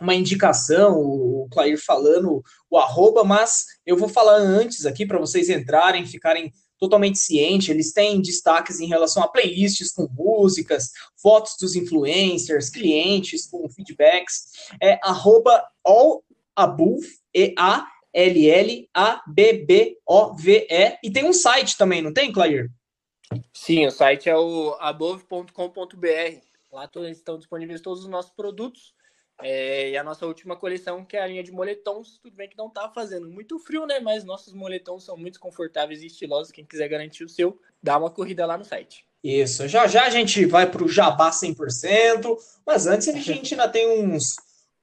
uma 0.00 0.14
indicação, 0.14 0.96
o 0.96 1.46
Clair 1.52 1.76
falando 1.76 2.42
o 2.70 2.78
arroba, 2.78 3.22
mas 3.22 3.66
eu 3.84 3.98
vou 3.98 4.08
falar 4.08 4.36
antes 4.36 4.86
aqui 4.86 5.04
para 5.04 5.18
vocês 5.18 5.50
entrarem, 5.50 6.06
ficarem 6.06 6.50
totalmente 6.78 7.18
cientes. 7.18 7.68
Eles 7.68 7.92
têm 7.92 8.22
destaques 8.22 8.80
em 8.80 8.86
relação 8.86 9.22
a 9.22 9.28
playlists 9.28 9.92
com 9.92 10.08
músicas, 10.10 10.88
fotos 11.20 11.52
dos 11.60 11.76
influencers, 11.76 12.70
clientes 12.70 13.46
com 13.46 13.68
feedbacks. 13.68 14.44
É 14.82 14.98
arroba 15.02 15.66
allabove, 15.84 17.06
E-A 17.34 17.93
L-L-A-B-B-O-V-E. 18.14 18.88
E 21.02 21.10
tem 21.10 21.24
um 21.24 21.32
site 21.32 21.76
também, 21.76 22.00
não 22.00 22.12
tem, 22.12 22.30
Clair? 22.32 22.70
Sim, 23.52 23.86
o 23.86 23.90
site 23.90 24.30
é 24.30 24.36
o 24.36 24.76
above.com.br. 24.78 26.38
Lá 26.72 26.88
estão 27.10 27.36
disponíveis 27.36 27.80
todos 27.80 28.04
os 28.04 28.08
nossos 28.08 28.30
produtos. 28.30 28.94
É, 29.42 29.90
e 29.90 29.96
a 29.96 30.04
nossa 30.04 30.26
última 30.26 30.54
coleção, 30.56 31.04
que 31.04 31.16
é 31.16 31.22
a 31.22 31.26
linha 31.26 31.42
de 31.42 31.50
moletons, 31.50 32.18
tudo 32.22 32.36
bem 32.36 32.48
que 32.48 32.56
não 32.56 32.70
tá 32.70 32.88
fazendo 32.88 33.28
muito 33.28 33.58
frio, 33.58 33.84
né? 33.84 33.98
Mas 33.98 34.24
nossos 34.24 34.54
moletons 34.54 35.04
são 35.04 35.16
muito 35.16 35.40
confortáveis 35.40 36.02
e 36.02 36.06
estilosos. 36.06 36.52
Quem 36.52 36.64
quiser 36.64 36.88
garantir 36.88 37.24
o 37.24 37.28
seu, 37.28 37.58
dá 37.82 37.98
uma 37.98 38.10
corrida 38.10 38.46
lá 38.46 38.56
no 38.56 38.64
site. 38.64 39.04
Isso, 39.22 39.66
já 39.66 39.86
já 39.86 40.04
a 40.04 40.10
gente 40.10 40.44
vai 40.44 40.70
para 40.70 40.84
o 40.84 40.88
Jabá 40.88 41.30
100%, 41.30 42.36
mas 42.64 42.86
antes 42.86 43.08
a 43.08 43.12
gente 43.12 43.54
ainda 43.54 43.68
tem 43.68 43.88
uns 43.88 44.36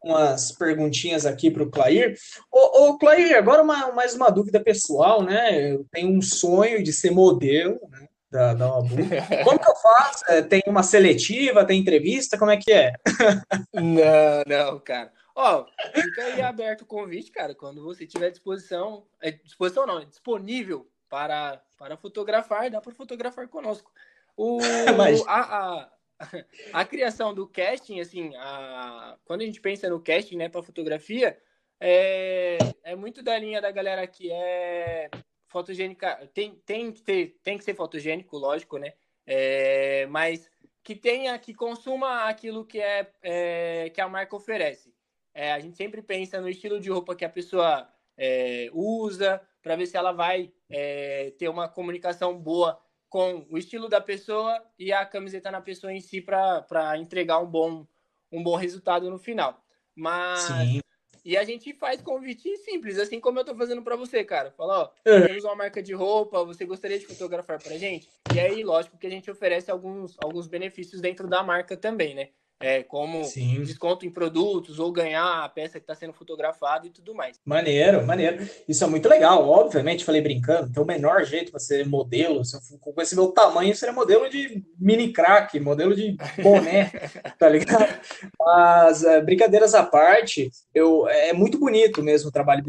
umas 0.04 0.52
perguntinhas 0.52 1.26
aqui 1.26 1.52
para 1.52 1.64
o 1.64 1.70
Clair. 1.70 2.18
Ô, 2.52 2.90
ô, 2.90 2.98
Clair, 2.98 3.36
agora 3.36 3.62
uma, 3.62 3.92
mais 3.92 4.16
uma 4.16 4.30
dúvida 4.30 4.60
pessoal, 4.60 5.22
né? 5.22 5.74
Eu 5.74 5.86
tenho 5.92 6.10
um 6.10 6.22
sonho 6.22 6.84
de 6.84 6.92
ser 6.92 7.12
modelo, 7.12 7.80
né? 7.90 8.08
Da, 8.30 8.54
da. 8.54 8.68
Como 9.44 9.60
que 9.60 9.70
eu 9.70 9.76
faço? 9.76 10.24
É, 10.30 10.42
tem 10.42 10.64
uma 10.66 10.84
seletiva, 10.84 11.66
tem 11.66 11.80
entrevista? 11.80 12.38
Como 12.38 12.52
é 12.52 12.58
que 12.58 12.72
é? 12.72 12.94
não, 13.74 14.44
não, 14.48 14.80
cara. 14.80 15.12
Ó, 15.36 15.66
fica 15.94 16.24
aí 16.24 16.42
aberto 16.42 16.82
o 16.82 16.86
convite, 16.86 17.32
cara. 17.32 17.54
Quando 17.54 17.84
você 17.84 18.06
tiver 18.08 18.30
disposição, 18.32 19.06
é, 19.22 19.32
disposição 19.32 19.86
não, 19.86 20.00
é 20.00 20.06
disponível 20.06 20.88
para, 21.10 21.62
para 21.78 21.98
fotografar, 21.98 22.70
dá 22.70 22.80
para 22.80 22.94
fotografar 22.94 23.48
conosco. 23.48 23.92
O, 24.36 24.60
Mas... 24.98 25.22
a, 25.28 25.42
a, 25.42 25.90
a 26.74 26.86
criação 26.86 27.34
do 27.34 27.48
casting, 27.48 28.00
assim, 28.00 28.36
a... 28.36 29.18
quando 29.26 29.42
a 29.42 29.46
gente 29.46 29.62
pensa 29.62 29.90
no 29.90 30.02
casting, 30.02 30.38
né, 30.38 30.50
para 30.50 30.64
fotografia, 30.64 31.38
é... 31.80 32.58
é 32.84 32.96
muito 32.96 33.22
da 33.22 33.38
linha 33.38 33.62
da 33.62 33.72
galera 33.72 34.06
que 34.08 34.32
é 34.32 35.10
fotogênica, 35.48 36.30
tem, 36.34 36.56
tem, 36.66 36.92
que, 36.92 37.02
ter, 37.02 37.40
tem 37.44 37.58
que 37.58 37.64
ser 37.64 37.76
fotogênico, 37.76 38.38
lógico, 38.38 38.78
né, 38.78 38.94
é... 39.26 40.06
mas 40.08 40.50
que 40.84 40.96
tenha, 40.96 41.38
que 41.38 41.54
consuma 41.54 42.26
aquilo 42.26 42.66
que, 42.66 42.80
é, 42.80 43.12
é 43.22 43.90
que 43.90 44.02
a 44.02 44.08
marca 44.08 44.36
oferece. 44.36 44.94
É, 45.34 45.54
a 45.54 45.60
gente 45.60 45.78
sempre 45.78 46.02
pensa 46.02 46.42
no 46.42 46.50
estilo 46.50 46.80
de 46.80 46.90
roupa 46.90 47.16
que 47.16 47.24
a 47.24 47.30
pessoa 47.30 47.88
é, 48.18 48.70
usa, 48.74 49.42
para 49.62 49.76
ver 49.76 49.86
se 49.86 49.96
ela 49.96 50.12
vai 50.12 50.52
é, 50.70 51.32
ter 51.38 51.48
uma 51.48 51.70
comunicação 51.70 52.38
boa 52.38 52.82
com 53.12 53.46
o 53.50 53.58
estilo 53.58 53.90
da 53.90 54.00
pessoa 54.00 54.58
e 54.80 54.94
a 54.94 55.06
camiseta 55.06 55.52
na 55.52 55.60
pessoa 55.60 55.92
em 55.92 56.00
si 56.00 56.22
para 56.22 56.98
entregar 56.98 57.40
um 57.40 57.46
bom, 57.46 57.86
um 58.32 58.42
bom 58.42 58.56
resultado 58.56 59.12
no 59.12 59.20
final. 59.20 59.62
Mas. 59.94 60.40
Sim. 60.44 60.80
E 61.24 61.38
a 61.38 61.44
gente 61.44 61.72
faz 61.74 62.02
convite 62.02 62.58
simples, 62.58 62.98
assim 62.98 63.20
como 63.20 63.38
eu 63.38 63.46
tô 63.46 63.54
fazendo 63.54 63.84
para 63.84 63.96
você, 63.96 64.24
cara. 64.24 64.50
Fala, 64.50 64.84
ó, 64.84 64.90
é. 65.06 65.28
temos 65.28 65.44
uma 65.44 65.56
marca 65.56 65.84
de 65.84 65.94
roupa, 65.94 66.44
você 66.44 66.66
gostaria 66.66 66.98
de 66.98 67.06
fotografar 67.06 67.62
pra 67.62 67.78
gente? 67.78 68.10
E 68.34 68.40
aí, 68.40 68.64
lógico 68.64 68.98
que 68.98 69.06
a 69.06 69.10
gente 69.10 69.30
oferece 69.30 69.70
alguns, 69.70 70.18
alguns 70.24 70.48
benefícios 70.48 71.00
dentro 71.00 71.28
da 71.28 71.44
marca 71.44 71.78
também, 71.78 72.16
né? 72.16 72.30
É, 72.62 72.84
como 72.84 73.24
Sim. 73.24 73.64
desconto 73.64 74.06
em 74.06 74.10
produtos 74.10 74.80
ou 74.80 74.92
ganhar 74.92 75.44
a 75.44 75.50
peça 75.50 75.80
que 75.80 75.84
está 75.84 75.96
sendo 75.96 76.14
fotografada 76.14 76.88
e 76.88 76.90
tudo 76.90 77.14
mais. 77.14 77.40
Maneiro, 77.46 78.06
maneiro. 78.06 78.48
Isso 78.68 78.84
é 78.84 78.88
muito 78.88 79.10
legal. 79.10 79.48
Obviamente, 79.48 80.06
falei 80.06 80.22
brincando, 80.22 80.70
então 80.70 80.84
o 80.84 80.88
menor 80.88 81.24
jeito 81.24 81.52
para 81.52 81.60
ser 81.60 81.86
modelo, 81.88 82.44
se 82.46 82.56
eu, 82.56 82.80
com 82.80 83.02
esse 83.02 83.16
meu 83.16 83.28
tamanho, 83.28 83.76
seria 83.76 83.94
modelo 83.94 84.30
de 84.30 84.64
mini 84.80 85.12
crack, 85.12 85.60
modelo 85.60 85.96
de 85.96 86.16
boné, 86.42 86.92
tá 87.38 87.50
ligado? 87.50 88.00
Mas, 88.40 89.04
é, 89.04 89.22
brincadeiras 89.22 89.74
à 89.74 89.84
parte, 89.84 90.50
eu, 90.74 91.08
é 91.08 91.34
muito 91.34 91.58
bonito 91.58 92.02
mesmo 92.02 92.30
o 92.30 92.32
trabalho 92.32 92.64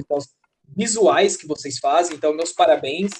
visuais 0.76 1.36
que 1.36 1.46
vocês 1.46 1.78
fazem, 1.78 2.16
então 2.16 2.34
meus 2.34 2.52
parabéns. 2.52 3.12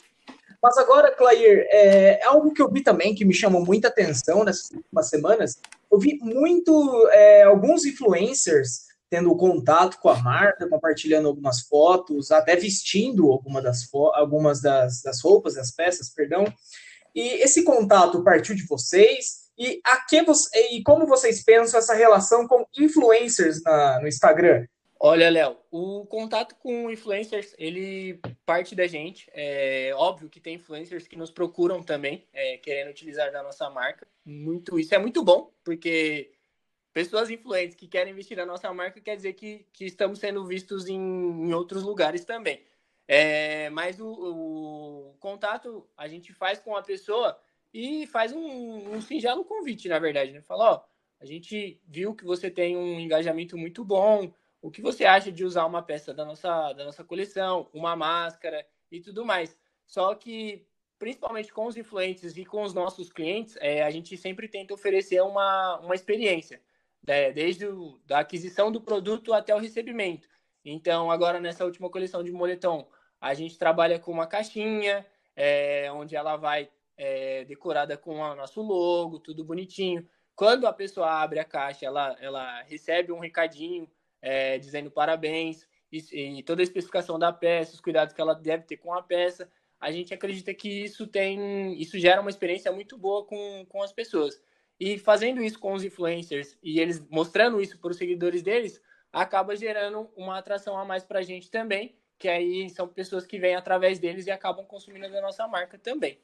Mas 0.62 0.78
agora, 0.78 1.10
Clair, 1.10 1.66
é, 1.70 2.24
algo 2.24 2.52
que 2.52 2.62
eu 2.62 2.70
vi 2.70 2.82
também 2.82 3.14
que 3.14 3.24
me 3.24 3.34
chamou 3.34 3.64
muita 3.64 3.88
atenção 3.88 4.44
nessas 4.44 4.70
últimas 4.70 5.08
semanas, 5.08 5.58
eu 5.92 5.98
vi 5.98 6.18
muito 6.22 7.08
é, 7.10 7.42
alguns 7.42 7.84
influencers 7.84 8.92
tendo 9.10 9.36
contato 9.36 9.98
com 10.00 10.08
a 10.08 10.18
marca, 10.22 10.66
compartilhando 10.66 11.28
algumas 11.28 11.60
fotos, 11.60 12.30
até 12.30 12.56
vestindo 12.56 13.30
alguma 13.30 13.60
das 13.60 13.86
algumas 14.14 14.62
das, 14.62 15.02
das 15.02 15.20
roupas, 15.20 15.54
das 15.54 15.70
peças, 15.70 16.08
perdão. 16.08 16.44
E 17.14 17.42
esse 17.42 17.62
contato 17.62 18.24
partiu 18.24 18.54
de 18.54 18.66
vocês? 18.66 19.42
E, 19.58 19.82
a 19.84 19.98
que 20.06 20.22
você, 20.22 20.48
e 20.70 20.82
como 20.82 21.06
vocês 21.06 21.44
pensam 21.44 21.78
essa 21.78 21.92
relação 21.92 22.48
com 22.48 22.64
influencers 22.78 23.62
na, 23.62 24.00
no 24.00 24.08
Instagram? 24.08 24.64
Olha, 25.04 25.28
Léo, 25.28 25.58
o 25.68 26.06
contato 26.06 26.54
com 26.54 26.88
influencers, 26.88 27.56
ele 27.58 28.20
parte 28.46 28.72
da 28.72 28.86
gente. 28.86 29.28
É 29.34 29.90
óbvio 29.96 30.30
que 30.30 30.38
tem 30.38 30.54
influencers 30.54 31.08
que 31.08 31.16
nos 31.16 31.28
procuram 31.28 31.82
também, 31.82 32.24
é, 32.32 32.56
querendo 32.58 32.90
utilizar 32.90 33.32
da 33.32 33.42
nossa 33.42 33.68
marca. 33.68 34.06
Muito, 34.24 34.78
isso 34.78 34.94
é 34.94 34.98
muito 34.98 35.24
bom, 35.24 35.52
porque 35.64 36.30
pessoas 36.92 37.30
influentes 37.30 37.74
que 37.74 37.88
querem 37.88 38.12
investir 38.12 38.36
na 38.36 38.46
nossa 38.46 38.72
marca 38.72 39.00
quer 39.00 39.16
dizer 39.16 39.32
que, 39.32 39.66
que 39.72 39.86
estamos 39.86 40.20
sendo 40.20 40.46
vistos 40.46 40.86
em, 40.86 40.94
em 40.96 41.52
outros 41.52 41.82
lugares 41.82 42.24
também. 42.24 42.62
É, 43.08 43.70
mas 43.70 43.98
o, 43.98 44.06
o, 44.06 45.16
contato 45.18 45.84
a 45.96 46.06
gente 46.06 46.32
faz 46.32 46.60
com 46.60 46.76
a 46.76 46.82
pessoa 46.82 47.36
e 47.74 48.06
faz 48.06 48.32
um, 48.32 48.94
um 48.94 49.00
singelo 49.00 49.44
convite, 49.44 49.88
na 49.88 49.98
verdade, 49.98 50.30
né? 50.30 50.40
Fala, 50.42 50.74
ó, 50.74 50.84
a 51.18 51.26
gente 51.26 51.80
viu 51.88 52.14
que 52.14 52.24
você 52.24 52.48
tem 52.48 52.76
um 52.76 53.00
engajamento 53.00 53.58
muito 53.58 53.84
bom, 53.84 54.32
o 54.62 54.70
que 54.70 54.80
você 54.80 55.04
acha 55.04 55.32
de 55.32 55.44
usar 55.44 55.66
uma 55.66 55.82
peça 55.82 56.14
da 56.14 56.24
nossa, 56.24 56.72
da 56.72 56.84
nossa 56.84 57.02
coleção, 57.02 57.68
uma 57.74 57.96
máscara 57.96 58.64
e 58.90 59.00
tudo 59.00 59.26
mais. 59.26 59.58
Só 59.84 60.14
que, 60.14 60.64
principalmente 61.00 61.52
com 61.52 61.66
os 61.66 61.76
influentes 61.76 62.36
e 62.36 62.44
com 62.44 62.62
os 62.62 62.72
nossos 62.72 63.12
clientes, 63.12 63.58
é, 63.60 63.82
a 63.82 63.90
gente 63.90 64.16
sempre 64.16 64.46
tenta 64.46 64.72
oferecer 64.72 65.20
uma, 65.20 65.80
uma 65.80 65.96
experiência, 65.96 66.62
né? 67.04 67.32
desde 67.32 67.66
o, 67.66 68.00
da 68.06 68.20
aquisição 68.20 68.70
do 68.70 68.80
produto 68.80 69.34
até 69.34 69.52
o 69.52 69.58
recebimento. 69.58 70.28
Então, 70.64 71.10
agora 71.10 71.40
nessa 71.40 71.64
última 71.64 71.90
coleção 71.90 72.22
de 72.22 72.30
moletom, 72.30 72.88
a 73.20 73.34
gente 73.34 73.58
trabalha 73.58 73.98
com 73.98 74.12
uma 74.12 74.28
caixinha, 74.28 75.04
é, 75.34 75.90
onde 75.90 76.14
ela 76.14 76.36
vai 76.36 76.70
é, 76.96 77.44
decorada 77.46 77.96
com 77.96 78.20
o 78.20 78.36
nosso 78.36 78.62
logo, 78.62 79.18
tudo 79.18 79.44
bonitinho. 79.44 80.08
Quando 80.36 80.68
a 80.68 80.72
pessoa 80.72 81.20
abre 81.20 81.40
a 81.40 81.44
caixa, 81.44 81.84
ela, 81.84 82.16
ela 82.20 82.62
recebe 82.62 83.10
um 83.10 83.18
recadinho 83.18 83.90
é, 84.22 84.58
dizendo 84.58 84.90
parabéns 84.90 85.66
e, 85.90 86.38
e, 86.38 86.42
toda 86.42 86.62
a 86.62 86.64
especificação 86.64 87.18
da 87.18 87.32
peça, 87.32 87.74
os 87.74 87.80
cuidados 87.80 88.14
que 88.14 88.20
ela 88.20 88.34
deve 88.34 88.62
ter 88.62 88.78
com 88.78 88.94
a 88.94 89.02
peça. 89.02 89.50
A 89.78 89.90
gente 89.90 90.14
acredita 90.14 90.54
que 90.54 90.84
isso 90.84 91.06
tem, 91.06 91.78
isso 91.80 91.98
gera 91.98 92.20
uma 92.20 92.30
experiência 92.30 92.70
muito 92.72 92.96
boa 92.96 93.26
com, 93.26 93.66
com 93.68 93.82
as 93.82 93.92
pessoas. 93.92 94.40
E 94.78 94.96
fazendo 94.98 95.42
isso 95.42 95.58
com 95.58 95.74
os 95.74 95.84
influencers 95.84 96.56
e 96.62 96.80
eles 96.80 97.04
mostrando 97.10 97.60
isso 97.60 97.78
para 97.78 97.90
os 97.90 97.98
seguidores 97.98 98.42
deles, 98.42 98.80
acaba 99.12 99.54
gerando 99.54 100.10
uma 100.16 100.38
atração 100.38 100.78
a 100.78 100.84
mais 100.84 101.04
para 101.04 101.18
a 101.18 101.22
gente 101.22 101.50
também, 101.50 101.94
que 102.18 102.28
aí 102.28 102.70
são 102.70 102.88
pessoas 102.88 103.26
que 103.26 103.38
vêm 103.38 103.54
através 103.54 103.98
deles 103.98 104.26
e 104.26 104.30
acabam 104.30 104.64
consumindo 104.64 105.10
da 105.10 105.20
nossa 105.20 105.46
marca 105.46 105.76
também. 105.76 106.18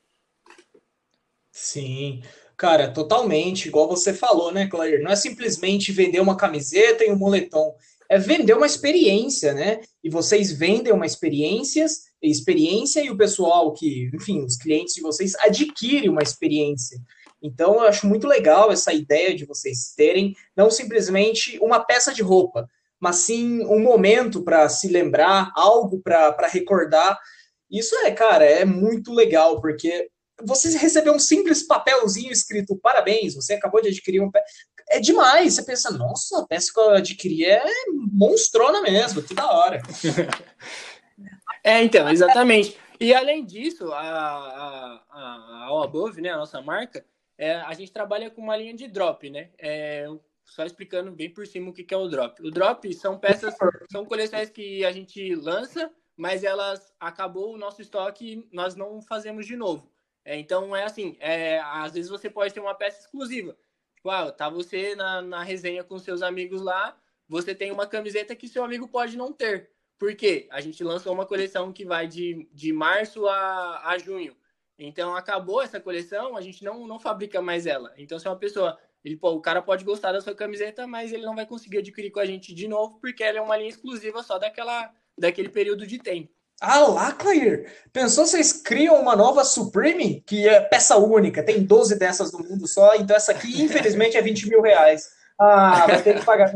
Sim, 1.50 2.22
cara, 2.58 2.92
totalmente, 2.92 3.68
igual 3.68 3.88
você 3.88 4.12
falou, 4.12 4.52
né, 4.52 4.66
Claire? 4.66 5.00
Não 5.00 5.12
é 5.12 5.16
simplesmente 5.16 5.92
vender 5.92 6.20
uma 6.20 6.36
camiseta 6.36 7.04
e 7.04 7.12
um 7.12 7.16
moletom, 7.16 7.72
é 8.08 8.18
vender 8.18 8.54
uma 8.54 8.66
experiência, 8.66 9.54
né? 9.54 9.80
E 10.02 10.10
vocês 10.10 10.50
vendem 10.50 10.92
uma 10.92 11.06
experiência, 11.06 11.86
experiência 12.20 13.00
e 13.00 13.10
o 13.10 13.16
pessoal 13.16 13.72
que, 13.72 14.10
enfim, 14.12 14.44
os 14.44 14.56
clientes 14.56 14.94
de 14.94 15.00
vocês 15.00 15.34
adquirem 15.36 16.08
uma 16.08 16.22
experiência. 16.22 16.98
Então, 17.40 17.74
eu 17.74 17.82
acho 17.82 18.08
muito 18.08 18.26
legal 18.26 18.72
essa 18.72 18.92
ideia 18.92 19.36
de 19.36 19.44
vocês 19.44 19.94
terem 19.96 20.34
não 20.56 20.70
simplesmente 20.70 21.58
uma 21.60 21.78
peça 21.78 22.12
de 22.12 22.22
roupa, 22.22 22.68
mas 22.98 23.16
sim 23.16 23.64
um 23.66 23.78
momento 23.78 24.42
para 24.42 24.68
se 24.68 24.88
lembrar, 24.88 25.52
algo 25.54 26.00
para 26.00 26.48
recordar. 26.48 27.16
Isso 27.70 27.94
é, 27.98 28.10
cara, 28.10 28.44
é 28.44 28.64
muito 28.64 29.12
legal, 29.12 29.60
porque 29.60 30.08
você 30.42 30.76
recebeu 30.76 31.12
um 31.12 31.18
simples 31.18 31.62
papelzinho 31.62 32.32
escrito 32.32 32.76
parabéns, 32.76 33.34
você 33.34 33.54
acabou 33.54 33.80
de 33.80 33.88
adquirir 33.88 34.22
um 34.22 34.30
é 34.90 35.00
demais. 35.00 35.54
Você 35.54 35.62
pensa, 35.62 35.90
nossa, 35.90 36.40
a 36.40 36.46
peça 36.46 36.72
que 36.72 36.80
eu 36.80 36.90
adquiri 36.90 37.44
é 37.44 37.62
monstrona 38.12 38.80
mesmo, 38.80 39.22
que 39.22 39.34
da 39.34 39.50
hora. 39.50 39.82
é, 41.62 41.82
então, 41.82 42.08
exatamente. 42.08 42.78
E 43.00 43.14
além 43.14 43.44
disso, 43.44 43.92
a, 43.92 44.00
a, 44.00 45.04
a, 45.10 45.68
a 45.68 45.84
Above, 45.84 46.20
né, 46.20 46.30
a 46.30 46.36
nossa 46.36 46.60
marca, 46.60 47.04
é, 47.36 47.54
a 47.54 47.72
gente 47.74 47.92
trabalha 47.92 48.30
com 48.30 48.42
uma 48.42 48.56
linha 48.56 48.74
de 48.74 48.88
drop, 48.88 49.30
né? 49.30 49.50
É, 49.58 50.08
só 50.44 50.64
explicando 50.64 51.12
bem 51.12 51.30
por 51.30 51.46
cima 51.46 51.70
o 51.70 51.72
que, 51.72 51.84
que 51.84 51.94
é 51.94 51.96
o 51.96 52.08
drop. 52.08 52.42
O 52.42 52.50
drop 52.50 52.92
são 52.94 53.18
peças, 53.18 53.54
são 53.92 54.04
coleções 54.04 54.50
que 54.50 54.84
a 54.84 54.90
gente 54.90 55.34
lança, 55.36 55.90
mas 56.16 56.42
elas 56.42 56.92
acabou 56.98 57.54
o 57.54 57.58
nosso 57.58 57.80
estoque, 57.80 58.48
nós 58.50 58.74
não 58.74 59.00
fazemos 59.00 59.46
de 59.46 59.54
novo. 59.54 59.88
É, 60.28 60.36
então 60.36 60.76
é 60.76 60.84
assim, 60.84 61.16
é, 61.20 61.58
às 61.60 61.94
vezes 61.94 62.10
você 62.10 62.28
pode 62.28 62.52
ter 62.52 62.60
uma 62.60 62.74
peça 62.74 63.00
exclusiva. 63.00 63.56
Tipo, 63.96 64.10
ah, 64.10 64.30
tá 64.30 64.50
você 64.50 64.94
na, 64.94 65.22
na 65.22 65.42
resenha 65.42 65.82
com 65.82 65.98
seus 65.98 66.20
amigos 66.20 66.60
lá, 66.60 66.94
você 67.26 67.54
tem 67.54 67.72
uma 67.72 67.86
camiseta 67.86 68.36
que 68.36 68.46
seu 68.46 68.62
amigo 68.62 68.86
pode 68.86 69.16
não 69.16 69.32
ter. 69.32 69.70
Por 69.98 70.14
quê? 70.14 70.46
A 70.50 70.60
gente 70.60 70.84
lançou 70.84 71.14
uma 71.14 71.24
coleção 71.24 71.72
que 71.72 71.82
vai 71.82 72.06
de, 72.06 72.46
de 72.52 72.74
março 72.74 73.26
a, 73.26 73.88
a 73.88 73.96
junho. 73.96 74.36
Então 74.78 75.16
acabou 75.16 75.62
essa 75.62 75.80
coleção, 75.80 76.36
a 76.36 76.42
gente 76.42 76.62
não, 76.62 76.86
não 76.86 77.00
fabrica 77.00 77.40
mais 77.40 77.66
ela. 77.66 77.94
Então, 77.96 78.18
se 78.18 78.28
uma 78.28 78.36
pessoa. 78.36 78.78
Ele, 79.02 79.16
pô, 79.16 79.30
o 79.30 79.40
cara 79.40 79.62
pode 79.62 79.82
gostar 79.82 80.12
da 80.12 80.20
sua 80.20 80.34
camiseta, 80.34 80.86
mas 80.86 81.10
ele 81.10 81.24
não 81.24 81.34
vai 81.34 81.46
conseguir 81.46 81.78
adquirir 81.78 82.10
com 82.10 82.20
a 82.20 82.26
gente 82.26 82.54
de 82.54 82.68
novo, 82.68 83.00
porque 83.00 83.24
ela 83.24 83.38
é 83.38 83.40
uma 83.40 83.56
linha 83.56 83.70
exclusiva 83.70 84.22
só 84.22 84.38
daquela, 84.38 84.92
daquele 85.16 85.48
período 85.48 85.86
de 85.86 85.98
tempo. 85.98 86.37
Ah 86.60 86.80
lá, 86.80 87.12
Clair! 87.12 87.72
Pensou 87.92 88.26
vocês 88.26 88.52
criam 88.52 89.00
uma 89.00 89.14
nova 89.14 89.44
Supreme, 89.44 90.22
que 90.26 90.48
é 90.48 90.60
peça 90.60 90.96
única, 90.96 91.42
tem 91.42 91.62
12 91.62 91.98
dessas 91.98 92.32
no 92.32 92.40
mundo 92.40 92.66
só, 92.66 92.96
então 92.96 93.16
essa 93.16 93.32
aqui, 93.32 93.62
infelizmente, 93.62 94.16
é 94.16 94.22
20 94.22 94.48
mil 94.48 94.60
reais. 94.60 95.08
Ah, 95.40 95.86
vai 95.86 96.02
ter 96.02 96.18
que 96.18 96.24
pagar. 96.24 96.52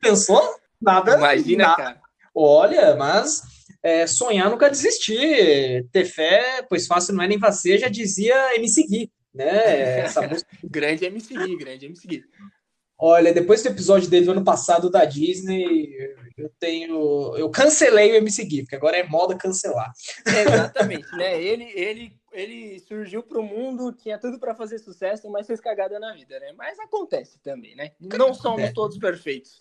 Pensou? 0.00 0.42
Nada. 0.80 1.16
Imagina, 1.16 1.64
nada. 1.64 1.76
cara. 1.76 2.00
Olha, 2.34 2.96
mas 2.96 3.42
é, 3.82 4.06
sonhar 4.06 4.48
nunca 4.48 4.70
desistir. 4.70 5.86
Ter 5.92 6.06
fé, 6.06 6.64
pois 6.68 6.86
fácil 6.86 7.14
não 7.14 7.22
é 7.22 7.28
nem 7.28 7.38
você, 7.38 7.76
já 7.76 7.88
dizia 7.88 8.56
MC 8.56 8.86
Gui, 8.86 9.12
né? 9.34 10.00
Essa 10.00 10.22
música... 10.26 10.50
grande 10.64 11.04
MC 11.04 11.34
Gui, 11.34 11.56
grande 11.58 11.86
MC 11.86 12.08
Gui. 12.08 12.24
Olha, 12.98 13.32
depois 13.32 13.62
do 13.62 13.68
episódio 13.68 14.08
dele 14.08 14.26
do 14.26 14.32
ano 14.32 14.44
passado 14.44 14.88
da 14.88 15.04
Disney, 15.04 15.96
eu 16.36 16.50
tenho. 16.58 17.36
Eu 17.36 17.50
cancelei 17.50 18.12
o 18.12 18.16
MC 18.16 18.44
Gui, 18.44 18.62
porque 18.62 18.76
agora 18.76 18.96
é 18.96 19.02
moda 19.06 19.36
cancelar. 19.36 19.92
Exatamente, 20.26 21.10
né? 21.16 21.42
Ele, 21.42 21.64
ele, 21.74 22.16
ele 22.32 22.78
surgiu 22.80 23.22
para 23.22 23.38
o 23.38 23.42
mundo, 23.42 23.92
tinha 23.92 24.18
tudo 24.18 24.38
para 24.38 24.54
fazer 24.54 24.78
sucesso, 24.78 25.28
mas 25.30 25.46
fez 25.46 25.60
cagada 25.60 25.98
na 25.98 26.14
vida, 26.14 26.38
né? 26.38 26.52
Mas 26.56 26.78
acontece 26.78 27.38
também, 27.40 27.74
né? 27.74 27.90
Não 28.00 28.32
somos 28.32 28.72
todos 28.72 28.98
perfeitos 28.98 29.60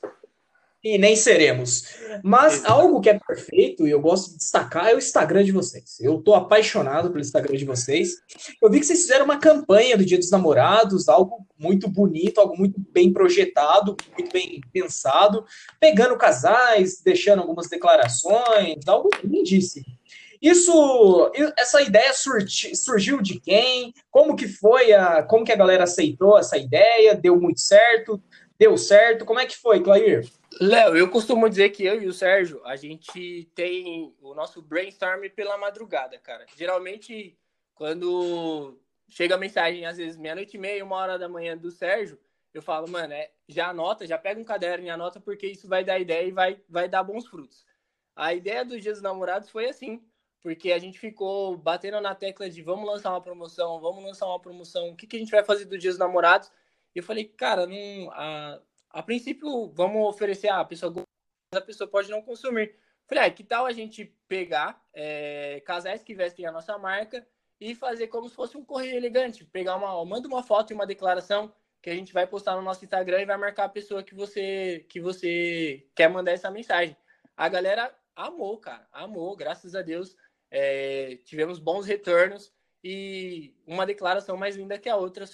e 0.83 0.97
nem 0.97 1.15
seremos. 1.15 1.83
Mas 2.21 2.65
algo 2.65 2.99
que 2.99 3.09
é 3.09 3.17
perfeito 3.17 3.87
e 3.87 3.91
eu 3.91 4.01
gosto 4.01 4.31
de 4.31 4.37
destacar 4.37 4.89
é 4.89 4.95
o 4.95 4.97
Instagram 4.97 5.43
de 5.43 5.51
vocês. 5.51 5.99
Eu 6.01 6.21
tô 6.21 6.33
apaixonado 6.35 7.09
pelo 7.09 7.21
Instagram 7.21 7.55
de 7.55 7.63
vocês. 7.63 8.15
Eu 8.61 8.69
vi 8.69 8.79
que 8.79 8.85
vocês 8.85 9.01
fizeram 9.01 9.25
uma 9.25 9.39
campanha 9.39 9.97
do 9.97 10.05
Dia 10.05 10.17
dos 10.17 10.29
Namorados, 10.29 11.07
algo 11.07 11.47
muito 11.57 11.89
bonito, 11.89 12.39
algo 12.39 12.57
muito 12.57 12.75
bem 12.91 13.13
projetado, 13.13 13.95
muito 14.17 14.31
bem 14.33 14.59
pensado, 14.73 15.45
pegando 15.79 16.17
casais, 16.17 17.01
deixando 17.01 17.41
algumas 17.41 17.69
declarações, 17.69 18.85
algo 18.85 19.09
lindíssimo. 19.23 19.85
Isso, 20.41 21.31
essa 21.57 21.81
ideia 21.81 22.13
surgi, 22.13 22.75
surgiu 22.75 23.21
de 23.21 23.39
quem? 23.39 23.93
Como 24.11 24.35
que 24.35 24.45
foi 24.45 24.91
a, 24.91 25.23
como 25.23 25.45
que 25.45 25.53
a 25.53 25.55
galera 25.55 25.85
aceitou 25.85 26.37
essa 26.37 26.57
ideia? 26.57 27.15
Deu 27.15 27.39
muito 27.39 27.61
certo? 27.61 28.21
Deu 28.59 28.77
certo? 28.77 29.23
Como 29.23 29.39
é 29.39 29.45
que 29.45 29.55
foi, 29.55 29.81
Clair? 29.81 30.29
Léo, 30.59 30.95
eu 30.95 31.09
costumo 31.09 31.49
dizer 31.49 31.69
que 31.69 31.83
eu 31.83 32.01
e 32.01 32.07
o 32.07 32.13
Sérgio, 32.13 32.61
a 32.65 32.75
gente 32.75 33.49
tem 33.55 34.13
o 34.21 34.33
nosso 34.33 34.61
brainstorm 34.61 35.27
pela 35.29 35.57
madrugada, 35.57 36.17
cara. 36.19 36.45
Geralmente, 36.55 37.37
quando 37.73 38.77
chega 39.09 39.35
a 39.35 39.37
mensagem, 39.37 39.85
às 39.85 39.97
vezes 39.97 40.17
meia-noite 40.17 40.57
e 40.57 40.59
meia, 40.59 40.83
uma 40.83 40.97
hora 40.97 41.17
da 41.17 41.29
manhã 41.29 41.57
do 41.57 41.71
Sérgio, 41.71 42.19
eu 42.53 42.61
falo, 42.61 42.87
mano, 42.87 43.13
é, 43.13 43.31
já 43.47 43.69
anota, 43.69 44.05
já 44.05 44.17
pega 44.17 44.39
um 44.39 44.43
caderno 44.43 44.85
e 44.85 44.89
anota, 44.89 45.19
porque 45.19 45.47
isso 45.47 45.67
vai 45.67 45.83
dar 45.83 45.99
ideia 45.99 46.27
e 46.27 46.31
vai, 46.31 46.61
vai 46.69 46.87
dar 46.87 47.03
bons 47.03 47.25
frutos. 47.25 47.65
A 48.15 48.33
ideia 48.33 48.63
dos 48.63 48.81
Dias 48.81 48.95
dos 48.97 49.03
Namorados 49.03 49.49
foi 49.49 49.67
assim, 49.67 50.03
porque 50.41 50.71
a 50.71 50.77
gente 50.77 50.99
ficou 50.99 51.57
batendo 51.57 51.99
na 51.99 52.13
tecla 52.13 52.49
de 52.49 52.61
vamos 52.61 52.85
lançar 52.85 53.09
uma 53.09 53.21
promoção, 53.21 53.79
vamos 53.79 54.03
lançar 54.03 54.27
uma 54.27 54.39
promoção, 54.39 54.89
o 54.89 54.95
que, 54.95 55.07
que 55.07 55.15
a 55.15 55.19
gente 55.19 55.31
vai 55.31 55.43
fazer 55.43 55.65
dos 55.65 55.79
Dias 55.79 55.95
dos 55.95 55.99
Namorados? 55.99 56.51
E 56.93 56.99
eu 56.99 57.03
falei, 57.03 57.25
cara, 57.25 57.65
não, 57.65 58.11
a, 58.11 58.61
a 58.93 59.01
princípio, 59.01 59.71
vamos 59.73 60.07
oferecer, 60.07 60.49
ah, 60.49 60.59
a 60.59 60.65
pessoa 60.65 60.93
a 61.51 61.61
pessoa 61.61 61.89
pode 61.89 62.09
não 62.09 62.21
consumir. 62.21 62.75
Falei, 63.07 63.25
ah, 63.25 63.29
que 63.29 63.43
tal 63.43 63.65
a 63.65 63.71
gente 63.73 64.05
pegar 64.27 64.81
é, 64.93 65.61
casais 65.65 66.03
que 66.03 66.13
vestem 66.13 66.45
a 66.45 66.51
nossa 66.51 66.77
marca 66.77 67.25
e 67.59 67.75
fazer 67.75 68.07
como 68.07 68.29
se 68.29 68.35
fosse 68.35 68.55
um 68.55 68.63
correio 68.63 68.95
elegante, 68.95 69.43
pegar 69.45 69.75
uma, 69.75 70.03
manda 70.05 70.27
uma 70.27 70.43
foto 70.43 70.71
e 70.71 70.73
uma 70.73 70.85
declaração 70.85 71.53
que 71.81 71.89
a 71.89 71.95
gente 71.95 72.13
vai 72.13 72.25
postar 72.25 72.55
no 72.55 72.61
nosso 72.61 72.83
Instagram 72.83 73.21
e 73.21 73.25
vai 73.25 73.37
marcar 73.37 73.65
a 73.65 73.69
pessoa 73.69 74.03
que 74.03 74.15
você 74.15 74.85
que 74.87 75.01
você 75.01 75.85
quer 75.93 76.09
mandar 76.09 76.31
essa 76.31 76.49
mensagem. 76.49 76.95
A 77.35 77.49
galera 77.49 77.93
amou, 78.15 78.57
cara, 78.57 78.87
amou, 78.91 79.35
graças 79.35 79.75
a 79.75 79.81
Deus. 79.81 80.15
É, 80.49 81.17
tivemos 81.25 81.59
bons 81.59 81.85
retornos 81.85 82.53
e 82.83 83.53
uma 83.65 83.85
declaração 83.85 84.37
mais 84.37 84.55
linda 84.55 84.77
que 84.77 84.87
a 84.87 84.95
outra 84.95 85.25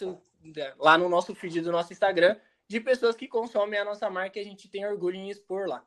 lá 0.77 0.97
no 0.97 1.09
nosso 1.09 1.35
feed 1.35 1.61
do 1.61 1.71
nosso 1.71 1.91
Instagram 1.93 2.35
de 2.69 2.79
pessoas 2.79 3.15
que 3.15 3.27
consomem 3.27 3.79
a 3.79 3.84
nossa 3.84 4.10
marca 4.12 4.38
e 4.38 4.41
a 4.43 4.45
gente 4.45 4.69
tem 4.69 4.86
orgulho 4.86 5.15
em 5.15 5.29
expor 5.29 5.67
lá. 5.67 5.84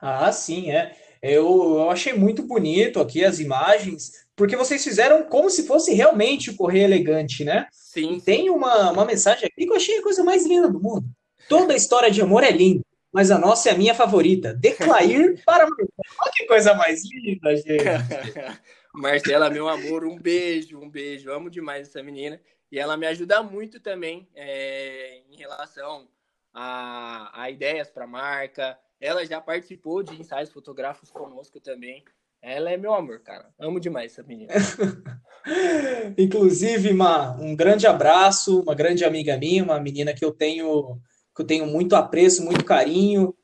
Ah, 0.00 0.32
sim, 0.32 0.72
é. 0.72 0.96
Eu, 1.22 1.46
eu 1.76 1.90
achei 1.90 2.12
muito 2.12 2.42
bonito 2.42 3.00
aqui 3.00 3.24
as 3.24 3.38
imagens, 3.38 4.26
porque 4.34 4.56
vocês 4.56 4.82
fizeram 4.82 5.22
como 5.22 5.48
se 5.48 5.64
fosse 5.64 5.94
realmente 5.94 6.50
o 6.50 6.56
Correio 6.56 6.84
Elegante, 6.84 7.44
né? 7.44 7.68
Sim. 7.70 8.14
E 8.14 8.20
tem 8.20 8.50
uma, 8.50 8.90
uma 8.90 9.04
mensagem 9.04 9.46
aqui 9.46 9.64
que 9.64 9.70
eu 9.70 9.76
achei 9.76 9.98
a 9.98 10.02
coisa 10.02 10.24
mais 10.24 10.44
linda 10.44 10.68
do 10.68 10.80
mundo. 10.80 11.06
Toda 11.48 11.72
a 11.72 11.76
história 11.76 12.10
de 12.10 12.20
amor 12.20 12.42
é 12.42 12.50
linda, 12.50 12.82
mas 13.12 13.30
a 13.30 13.38
nossa 13.38 13.68
é 13.68 13.72
a 13.72 13.78
minha 13.78 13.94
favorita. 13.94 14.52
Declair 14.52 15.40
para 15.46 15.66
Olha 15.66 16.32
que 16.32 16.46
coisa 16.46 16.74
mais 16.74 17.02
linda, 17.04 17.56
gente. 17.56 17.84
Marcela, 18.92 19.50
meu 19.50 19.68
amor, 19.68 20.04
um 20.04 20.18
beijo, 20.18 20.80
um 20.80 20.90
beijo. 20.90 21.30
Amo 21.30 21.48
demais 21.48 21.88
essa 21.88 22.02
menina. 22.02 22.40
E 22.72 22.78
ela 22.78 22.96
me 22.96 23.06
ajuda 23.06 23.40
muito 23.42 23.78
também 23.78 24.28
é, 24.34 25.20
em 25.30 25.36
relação 25.36 26.08
a, 26.54 27.42
a 27.42 27.50
ideias 27.50 27.90
para 27.90 28.06
marca. 28.06 28.78
Ela 29.00 29.26
já 29.26 29.40
participou 29.40 30.02
de 30.02 30.18
ensaios 30.18 30.52
fotográficos 30.52 31.10
conosco 31.10 31.60
também. 31.60 32.04
Ela 32.40 32.70
é 32.70 32.76
meu 32.76 32.94
amor, 32.94 33.20
cara. 33.20 33.52
Amo 33.58 33.80
demais 33.80 34.12
essa 34.12 34.22
menina. 34.22 34.52
Inclusive, 36.16 36.92
uma, 36.92 37.32
um 37.40 37.56
grande 37.56 37.86
abraço, 37.86 38.60
uma 38.60 38.74
grande 38.74 39.04
amiga 39.04 39.36
minha, 39.36 39.64
uma 39.64 39.80
menina 39.80 40.14
que 40.14 40.24
eu 40.24 40.32
tenho 40.32 41.00
que 41.34 41.42
eu 41.42 41.46
tenho 41.46 41.66
muito 41.66 41.96
apreço, 41.96 42.44
muito 42.44 42.64
carinho, 42.64 43.34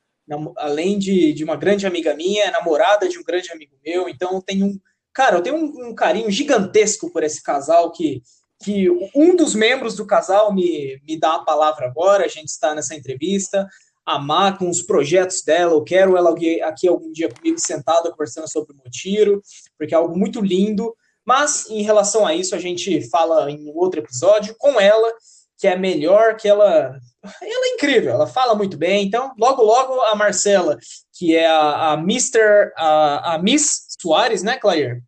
além 0.56 0.96
de, 0.96 1.32
de 1.32 1.42
uma 1.42 1.56
grande 1.56 1.86
amiga 1.86 2.14
minha, 2.14 2.44
é 2.44 2.50
namorada 2.52 3.08
de 3.08 3.18
um 3.18 3.24
grande 3.24 3.50
amigo 3.50 3.76
meu, 3.84 4.08
então 4.08 4.34
eu 4.34 4.42
tenho 4.42 4.66
um, 4.66 4.80
cara, 5.12 5.36
eu 5.36 5.42
tenho 5.42 5.56
um, 5.56 5.88
um 5.88 5.94
carinho 5.94 6.30
gigantesco 6.30 7.10
por 7.10 7.24
esse 7.24 7.42
casal 7.42 7.90
que 7.90 8.22
que 8.62 8.90
um 9.14 9.34
dos 9.34 9.54
membros 9.54 9.96
do 9.96 10.06
casal 10.06 10.52
me, 10.52 11.00
me 11.06 11.18
dá 11.18 11.36
a 11.36 11.44
palavra 11.44 11.86
agora, 11.86 12.24
a 12.24 12.28
gente 12.28 12.48
está 12.48 12.74
nessa 12.74 12.94
entrevista, 12.94 13.66
a 14.04 14.18
Má 14.18 14.56
com 14.56 14.68
os 14.68 14.82
projetos 14.82 15.42
dela, 15.42 15.72
eu 15.72 15.84
quero 15.84 16.16
ela 16.16 16.34
aqui 16.64 16.88
algum 16.88 17.10
dia 17.12 17.28
comigo 17.28 17.58
sentada 17.58 18.10
conversando 18.10 18.50
sobre 18.50 18.72
o 18.72 18.76
Motiro, 18.76 19.42
porque 19.78 19.94
é 19.94 19.96
algo 19.96 20.18
muito 20.18 20.40
lindo, 20.40 20.94
mas 21.24 21.68
em 21.70 21.82
relação 21.82 22.26
a 22.26 22.34
isso 22.34 22.54
a 22.54 22.58
gente 22.58 23.08
fala 23.08 23.50
em 23.50 23.70
outro 23.74 24.00
episódio 24.00 24.54
com 24.58 24.80
ela, 24.80 25.10
que 25.58 25.66
é 25.66 25.76
melhor, 25.76 26.36
que 26.36 26.48
ela 26.48 26.98
ela 27.22 27.66
é 27.66 27.74
incrível, 27.74 28.12
ela 28.12 28.26
fala 28.26 28.54
muito 28.54 28.76
bem, 28.78 29.06
então 29.06 29.32
logo 29.38 29.62
logo 29.62 30.00
a 30.02 30.14
Marcela, 30.14 30.78
que 31.12 31.36
é 31.36 31.46
a, 31.46 31.92
a 31.92 31.94
Mr. 31.94 32.72
a, 32.76 33.34
a 33.34 33.38
Miss 33.38 33.86
Soares, 34.00 34.42
né, 34.42 34.56
Claire? 34.56 35.02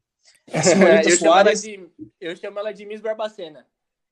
eu, 1.05 1.17
chamo 1.17 1.39
ela 1.39 1.55
de, 1.55 1.89
eu 2.21 2.37
chamo 2.37 2.59
ela 2.59 2.73
de 2.73 2.87
Miss 2.87 3.01
Barbacena. 3.01 3.67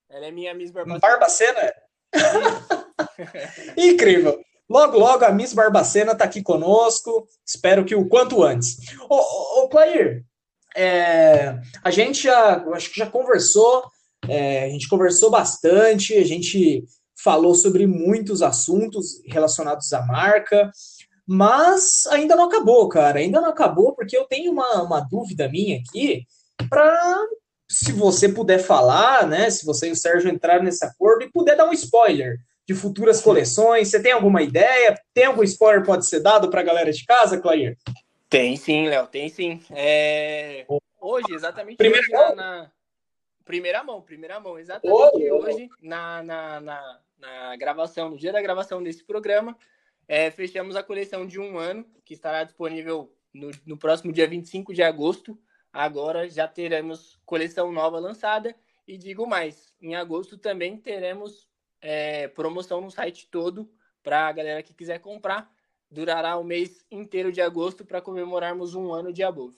Ela 0.09 0.26
é 0.26 0.31
minha 0.31 0.55
Miss 0.55 0.70
Barbacena. 0.70 1.00
Barbacena? 1.00 1.72
Incrível. 3.76 4.40
Logo, 4.68 4.98
logo 4.98 5.24
a 5.24 5.33
Miss 5.33 5.53
Barbacena 5.53 6.12
está 6.12 6.24
aqui 6.24 6.42
conosco. 6.42 7.26
Espero 7.44 7.85
que 7.85 7.94
o 7.94 8.09
quanto 8.09 8.42
antes. 8.42 8.79
Ô, 9.09 9.16
ô, 9.16 9.64
ô 9.64 9.68
Clair, 9.68 10.24
é, 10.76 11.59
a 11.83 11.90
gente 11.90 12.22
já, 12.22 12.64
acho 12.72 12.90
que 12.90 12.98
já 12.98 13.07
conversou, 13.07 13.85
é, 14.29 14.64
a 14.64 14.68
gente 14.68 14.88
conversou 14.88 15.31
bastante, 15.31 16.14
a 16.14 16.24
gente 16.24 16.85
falou 17.22 17.55
sobre 17.55 17.87
muitos 17.87 18.42
assuntos 18.42 19.20
relacionados 19.26 19.92
à 19.92 20.03
marca. 20.07 20.70
Mas 21.32 22.08
ainda 22.08 22.34
não 22.34 22.46
acabou, 22.46 22.88
cara. 22.88 23.20
Ainda 23.20 23.40
não 23.40 23.50
acabou, 23.50 23.94
porque 23.94 24.16
eu 24.16 24.24
tenho 24.24 24.50
uma, 24.50 24.82
uma 24.82 24.98
dúvida 24.98 25.48
minha 25.48 25.78
aqui 25.78 26.26
para 26.68 27.16
se 27.70 27.92
você 27.92 28.28
puder 28.28 28.58
falar, 28.58 29.28
né? 29.28 29.48
Se 29.48 29.64
você 29.64 29.88
e 29.88 29.92
o 29.92 29.96
Sérgio 29.96 30.28
entrar 30.28 30.60
nesse 30.60 30.84
acordo 30.84 31.22
e 31.22 31.30
puder 31.30 31.56
dar 31.56 31.68
um 31.68 31.72
spoiler 31.72 32.38
de 32.66 32.74
futuras 32.74 33.20
coleções. 33.20 33.86
Você 33.86 34.02
tem 34.02 34.10
alguma 34.10 34.42
ideia? 34.42 35.00
Tem 35.14 35.26
algum 35.26 35.44
spoiler 35.44 35.82
que 35.82 35.86
pode 35.86 36.04
ser 36.04 36.18
dado 36.18 36.50
para 36.50 36.62
a 36.62 36.64
galera 36.64 36.90
de 36.90 37.04
casa, 37.04 37.40
Clair? 37.40 37.78
Tem 38.28 38.56
sim, 38.56 38.88
Léo, 38.88 39.06
tem 39.06 39.28
sim. 39.28 39.62
É... 39.70 40.66
Hoje, 41.00 41.32
exatamente 41.32 41.76
primeira 41.76 42.04
hoje, 42.04 42.12
mão. 42.12 42.34
Na, 42.34 42.70
Primeira 43.44 43.82
mão, 43.84 44.00
primeira 44.00 44.38
mão, 44.38 44.58
exatamente 44.58 45.30
oh. 45.30 45.36
hoje, 45.36 45.68
na, 45.80 46.22
na, 46.22 46.60
na, 46.60 47.00
na 47.18 47.56
gravação, 47.56 48.10
no 48.10 48.16
dia 48.16 48.32
da 48.32 48.42
gravação 48.42 48.82
desse 48.82 49.04
programa, 49.04 49.56
é, 50.10 50.28
fechamos 50.28 50.74
a 50.74 50.82
coleção 50.82 51.24
de 51.24 51.38
um 51.38 51.56
ano, 51.56 51.86
que 52.04 52.14
estará 52.14 52.42
disponível 52.42 53.14
no, 53.32 53.52
no 53.64 53.78
próximo 53.78 54.12
dia 54.12 54.26
25 54.26 54.74
de 54.74 54.82
agosto. 54.82 55.38
Agora 55.72 56.28
já 56.28 56.48
teremos 56.48 57.16
coleção 57.24 57.70
nova 57.70 58.00
lançada. 58.00 58.52
E 58.88 58.98
digo 58.98 59.24
mais, 59.24 59.72
em 59.80 59.94
agosto 59.94 60.36
também 60.36 60.76
teremos 60.76 61.48
é, 61.80 62.26
promoção 62.26 62.80
no 62.80 62.90
site 62.90 63.28
todo 63.30 63.70
para 64.02 64.26
a 64.26 64.32
galera 64.32 64.64
que 64.64 64.74
quiser 64.74 64.98
comprar. 64.98 65.48
Durará 65.88 66.36
o 66.36 66.42
mês 66.42 66.84
inteiro 66.90 67.30
de 67.30 67.40
agosto 67.40 67.84
para 67.84 68.02
comemorarmos 68.02 68.74
um 68.74 68.92
ano 68.92 69.12
de 69.12 69.22
Above. 69.22 69.56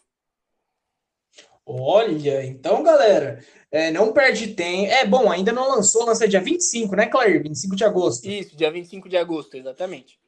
Olha, 1.64 2.44
então, 2.44 2.82
galera, 2.82 3.42
é, 3.70 3.90
não 3.90 4.12
perde 4.12 4.48
tempo. 4.48 4.92
É 4.92 5.06
bom, 5.06 5.30
ainda 5.30 5.50
não 5.50 5.66
lançou, 5.66 6.04
lança 6.04 6.28
dia 6.28 6.42
25, 6.42 6.94
né, 6.94 7.06
Claire? 7.06 7.38
25 7.38 7.74
de 7.74 7.84
agosto. 7.84 8.26
Isso, 8.26 8.54
dia 8.54 8.70
25 8.70 9.08
de 9.08 9.16
agosto, 9.16 9.56
exatamente. 9.56 10.20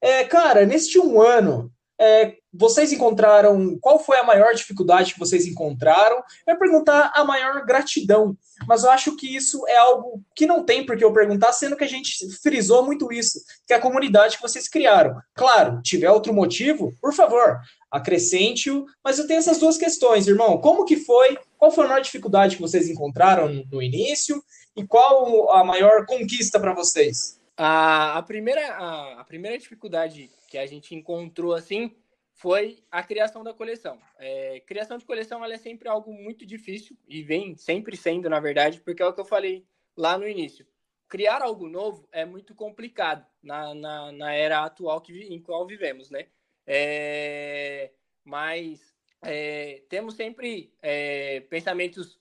É, 0.01 0.23
cara, 0.23 0.65
neste 0.65 0.97
um 0.99 1.21
ano, 1.21 1.71
é, 2.01 2.37
vocês 2.51 2.91
encontraram. 2.91 3.77
Qual 3.79 3.99
foi 3.99 4.17
a 4.17 4.23
maior 4.23 4.55
dificuldade 4.55 5.13
que 5.13 5.19
vocês 5.19 5.45
encontraram? 5.45 6.17
Eu 6.47 6.53
ia 6.53 6.59
perguntar 6.59 7.11
a 7.13 7.23
maior 7.23 7.63
gratidão, 7.63 8.35
mas 8.67 8.83
eu 8.83 8.89
acho 8.89 9.15
que 9.15 9.35
isso 9.35 9.63
é 9.67 9.77
algo 9.77 10.19
que 10.35 10.47
não 10.47 10.63
tem 10.63 10.83
por 10.83 10.97
que 10.97 11.03
eu 11.03 11.13
perguntar, 11.13 11.53
sendo 11.53 11.77
que 11.77 11.83
a 11.83 11.87
gente 11.87 12.27
frisou 12.41 12.83
muito 12.83 13.13
isso, 13.13 13.39
que 13.67 13.73
é 13.73 13.75
a 13.75 13.79
comunidade 13.79 14.37
que 14.37 14.41
vocês 14.41 14.67
criaram. 14.67 15.15
Claro, 15.35 15.79
tiver 15.83 16.09
outro 16.09 16.33
motivo, 16.33 16.91
por 16.99 17.13
favor, 17.13 17.59
acrescente-o, 17.91 18.85
mas 19.03 19.19
eu 19.19 19.27
tenho 19.27 19.37
essas 19.37 19.59
duas 19.59 19.77
questões, 19.77 20.25
irmão. 20.25 20.57
Como 20.57 20.85
que 20.85 20.97
foi? 20.97 21.37
Qual 21.55 21.69
foi 21.69 21.85
a 21.85 21.87
maior 21.87 22.01
dificuldade 22.01 22.55
que 22.55 22.61
vocês 22.63 22.89
encontraram 22.89 23.63
no 23.71 23.79
início? 23.79 24.43
E 24.75 24.83
qual 24.87 25.51
a 25.51 25.63
maior 25.63 26.07
conquista 26.07 26.59
para 26.59 26.73
vocês? 26.73 27.39
A, 27.55 28.17
a, 28.17 28.23
primeira, 28.23 28.73
a, 28.73 29.21
a 29.21 29.23
primeira 29.23 29.55
dificuldade 29.55 30.31
que 30.51 30.57
a 30.57 30.65
gente 30.65 30.93
encontrou 30.93 31.53
assim 31.53 31.95
foi 32.33 32.83
a 32.91 33.01
criação 33.01 33.41
da 33.41 33.53
coleção. 33.53 33.97
É, 34.17 34.59
criação 34.59 34.97
de 34.97 35.05
coleção 35.05 35.43
ela 35.45 35.53
é 35.53 35.57
sempre 35.57 35.87
algo 35.87 36.11
muito 36.11 36.45
difícil 36.45 36.97
e 37.07 37.23
vem 37.23 37.55
sempre 37.55 37.95
sendo, 37.95 38.29
na 38.29 38.39
verdade, 38.39 38.81
porque 38.81 39.01
é 39.01 39.05
o 39.05 39.13
que 39.13 39.21
eu 39.21 39.25
falei 39.25 39.65
lá 39.95 40.17
no 40.17 40.27
início. 40.27 40.67
Criar 41.07 41.41
algo 41.41 41.69
novo 41.69 42.05
é 42.11 42.25
muito 42.25 42.53
complicado 42.53 43.25
na, 43.41 43.73
na, 43.73 44.11
na 44.11 44.33
era 44.33 44.65
atual 44.65 44.99
que, 44.99 45.13
em 45.13 45.39
qual 45.41 45.65
vivemos, 45.65 46.09
né? 46.09 46.27
É, 46.67 47.91
mas 48.25 48.93
é, 49.21 49.83
temos 49.87 50.15
sempre 50.15 50.73
é, 50.81 51.39
pensamentos 51.41 52.19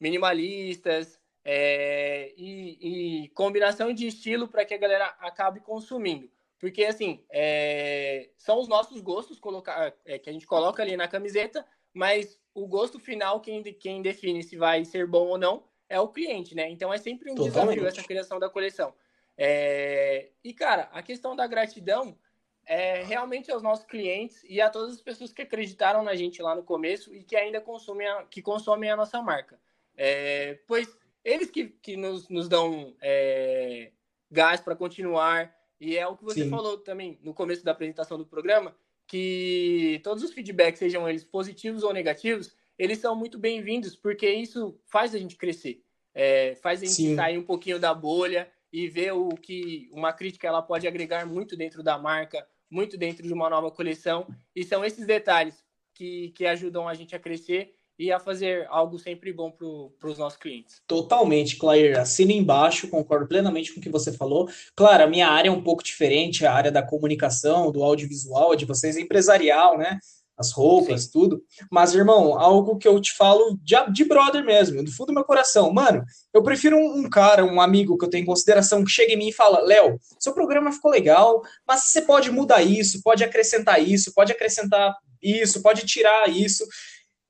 minimalistas 0.00 1.20
é, 1.44 2.32
e, 2.36 3.22
e 3.24 3.28
combinação 3.28 3.92
de 3.92 4.08
estilo 4.08 4.48
para 4.48 4.64
que 4.64 4.74
a 4.74 4.78
galera 4.78 5.06
acabe 5.20 5.60
consumindo. 5.60 6.28
Porque, 6.58 6.84
assim, 6.84 7.24
é, 7.30 8.30
são 8.36 8.58
os 8.58 8.68
nossos 8.68 9.00
gostos 9.00 9.38
colocar, 9.38 9.94
é, 10.04 10.18
que 10.18 10.28
a 10.28 10.32
gente 10.32 10.46
coloca 10.46 10.82
ali 10.82 10.96
na 10.96 11.06
camiseta, 11.06 11.64
mas 11.94 12.38
o 12.52 12.66
gosto 12.66 12.98
final, 12.98 13.40
quem, 13.40 13.62
quem 13.62 14.02
define 14.02 14.42
se 14.42 14.56
vai 14.56 14.84
ser 14.84 15.06
bom 15.06 15.28
ou 15.28 15.38
não, 15.38 15.64
é 15.88 16.00
o 16.00 16.08
cliente, 16.08 16.54
né? 16.54 16.68
Então 16.68 16.92
é 16.92 16.98
sempre 16.98 17.30
um 17.30 17.34
Totalmente. 17.34 17.78
desafio 17.78 17.86
essa 17.86 18.06
criação 18.06 18.38
da 18.38 18.50
coleção. 18.50 18.92
É, 19.36 20.30
e, 20.42 20.52
cara, 20.52 20.88
a 20.92 21.02
questão 21.02 21.36
da 21.36 21.46
gratidão 21.46 22.18
é 22.66 23.02
realmente 23.04 23.50
aos 23.50 23.62
nossos 23.62 23.86
clientes 23.86 24.44
e 24.46 24.60
a 24.60 24.68
todas 24.68 24.94
as 24.94 25.00
pessoas 25.00 25.32
que 25.32 25.42
acreditaram 25.42 26.02
na 26.02 26.14
gente 26.14 26.42
lá 26.42 26.54
no 26.54 26.62
começo 26.62 27.14
e 27.14 27.22
que 27.22 27.34
ainda 27.34 27.60
consomem 27.60 28.06
a, 28.06 28.24
que 28.24 28.42
consomem 28.42 28.90
a 28.90 28.96
nossa 28.96 29.22
marca. 29.22 29.58
É, 29.96 30.58
pois 30.66 30.94
eles 31.24 31.50
que, 31.50 31.68
que 31.68 31.96
nos, 31.96 32.28
nos 32.28 32.48
dão 32.48 32.94
é, 33.00 33.90
gás 34.30 34.60
para 34.60 34.76
continuar, 34.76 35.57
e 35.80 35.96
é 35.96 36.06
o 36.06 36.16
que 36.16 36.24
você 36.24 36.44
Sim. 36.44 36.50
falou 36.50 36.78
também 36.78 37.18
no 37.22 37.32
começo 37.32 37.64
da 37.64 37.72
apresentação 37.72 38.18
do 38.18 38.26
programa, 38.26 38.74
que 39.06 40.00
todos 40.02 40.22
os 40.22 40.32
feedbacks, 40.32 40.78
sejam 40.78 41.08
eles 41.08 41.24
positivos 41.24 41.82
ou 41.82 41.92
negativos, 41.92 42.54
eles 42.78 42.98
são 42.98 43.16
muito 43.16 43.38
bem-vindos, 43.38 43.96
porque 43.96 44.28
isso 44.30 44.78
faz 44.86 45.14
a 45.14 45.18
gente 45.18 45.36
crescer, 45.36 45.82
é, 46.14 46.54
faz 46.56 46.82
a 46.82 46.84
gente 46.84 46.94
Sim. 46.94 47.16
sair 47.16 47.38
um 47.38 47.44
pouquinho 47.44 47.78
da 47.78 47.94
bolha 47.94 48.50
e 48.72 48.86
ver 48.86 49.12
o 49.12 49.30
que 49.30 49.88
uma 49.92 50.12
crítica 50.12 50.46
ela 50.46 50.60
pode 50.60 50.86
agregar 50.86 51.26
muito 51.26 51.56
dentro 51.56 51.82
da 51.82 51.96
marca, 51.96 52.46
muito 52.70 52.98
dentro 52.98 53.26
de 53.26 53.32
uma 53.32 53.48
nova 53.48 53.70
coleção. 53.70 54.26
E 54.54 54.62
são 54.62 54.84
esses 54.84 55.06
detalhes 55.06 55.64
que, 55.94 56.30
que 56.30 56.44
ajudam 56.46 56.86
a 56.86 56.94
gente 56.94 57.16
a 57.16 57.18
crescer 57.18 57.77
e 57.98 58.12
a 58.12 58.20
fazer 58.20 58.66
algo 58.70 58.98
sempre 58.98 59.32
bom 59.32 59.50
para 59.50 60.08
os 60.08 60.18
nossos 60.18 60.38
clientes. 60.38 60.80
Totalmente, 60.86 61.56
Claire. 61.56 61.98
Assina 61.98 62.32
embaixo, 62.32 62.88
concordo 62.88 63.26
plenamente 63.26 63.74
com 63.74 63.80
o 63.80 63.82
que 63.82 63.90
você 63.90 64.12
falou. 64.12 64.48
Claro, 64.76 65.02
a 65.02 65.08
minha 65.08 65.28
área 65.28 65.48
é 65.48 65.52
um 65.52 65.62
pouco 65.62 65.82
diferente, 65.82 66.46
a 66.46 66.52
área 66.52 66.70
da 66.70 66.82
comunicação, 66.82 67.72
do 67.72 67.82
audiovisual, 67.82 68.54
de 68.54 68.64
vocês 68.64 68.96
é 68.96 69.00
empresarial, 69.00 69.76
né? 69.76 69.98
As 70.38 70.52
roupas, 70.52 71.04
Sim. 71.04 71.10
tudo. 71.12 71.42
Mas, 71.68 71.92
irmão, 71.96 72.38
algo 72.38 72.78
que 72.78 72.86
eu 72.86 73.00
te 73.00 73.12
falo 73.12 73.58
de, 73.60 73.74
de 73.92 74.04
brother 74.04 74.44
mesmo, 74.44 74.84
do 74.84 74.92
fundo 74.92 75.08
do 75.08 75.14
meu 75.14 75.24
coração. 75.24 75.72
Mano, 75.72 76.04
eu 76.32 76.44
prefiro 76.44 76.76
um, 76.76 77.00
um 77.00 77.10
cara, 77.10 77.44
um 77.44 77.60
amigo 77.60 77.98
que 77.98 78.04
eu 78.04 78.08
tenho 78.08 78.22
em 78.22 78.26
consideração, 78.26 78.84
que 78.84 78.90
chega 78.90 79.12
em 79.12 79.16
mim 79.16 79.28
e 79.30 79.32
fala: 79.32 79.58
Léo, 79.58 79.98
seu 80.20 80.32
programa 80.32 80.70
ficou 80.70 80.92
legal, 80.92 81.42
mas 81.66 81.80
você 81.80 82.02
pode 82.02 82.30
mudar 82.30 82.62
isso, 82.62 83.02
pode 83.02 83.24
acrescentar 83.24 83.82
isso, 83.82 84.14
pode 84.14 84.30
acrescentar 84.30 84.94
isso, 85.20 85.60
pode 85.60 85.84
tirar 85.84 86.28
isso 86.28 86.64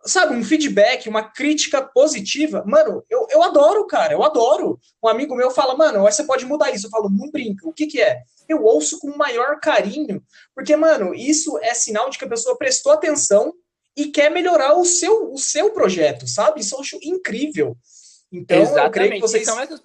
sabe, 0.04 0.34
um 0.34 0.44
feedback, 0.44 1.08
uma 1.08 1.22
crítica 1.22 1.82
positiva, 1.82 2.62
mano, 2.66 3.04
eu, 3.10 3.26
eu 3.30 3.42
adoro, 3.42 3.86
cara, 3.86 4.12
eu 4.12 4.22
adoro. 4.22 4.78
Um 5.02 5.08
amigo 5.08 5.34
meu 5.34 5.50
fala, 5.50 5.76
mano, 5.76 6.00
você 6.00 6.24
pode 6.24 6.44
mudar 6.46 6.70
isso. 6.70 6.86
Eu 6.86 6.90
falo, 6.90 7.08
não 7.08 7.30
brinca, 7.30 7.68
o 7.68 7.72
que 7.72 7.86
que 7.86 8.00
é? 8.00 8.22
Eu 8.48 8.64
ouço 8.64 8.98
com 8.98 9.08
o 9.08 9.18
maior 9.18 9.58
carinho, 9.60 10.22
porque, 10.54 10.74
mano, 10.76 11.14
isso 11.14 11.58
é 11.58 11.74
sinal 11.74 12.08
de 12.08 12.18
que 12.18 12.24
a 12.24 12.28
pessoa 12.28 12.56
prestou 12.56 12.92
atenção 12.92 13.52
e 13.96 14.06
quer 14.06 14.30
melhorar 14.30 14.74
o 14.78 14.84
seu, 14.84 15.32
o 15.32 15.38
seu 15.38 15.70
projeto, 15.70 16.26
sabe? 16.26 16.60
Isso 16.60 16.74
eu 16.74 16.80
acho 16.80 16.98
incrível. 17.02 17.76
Então, 18.32 18.60
Exatamente. 18.60 18.86
eu 18.86 18.92
creio 18.92 19.12
que 19.14 19.20
vocês... 19.20 19.44
São 19.44 19.60
essas, 19.60 19.82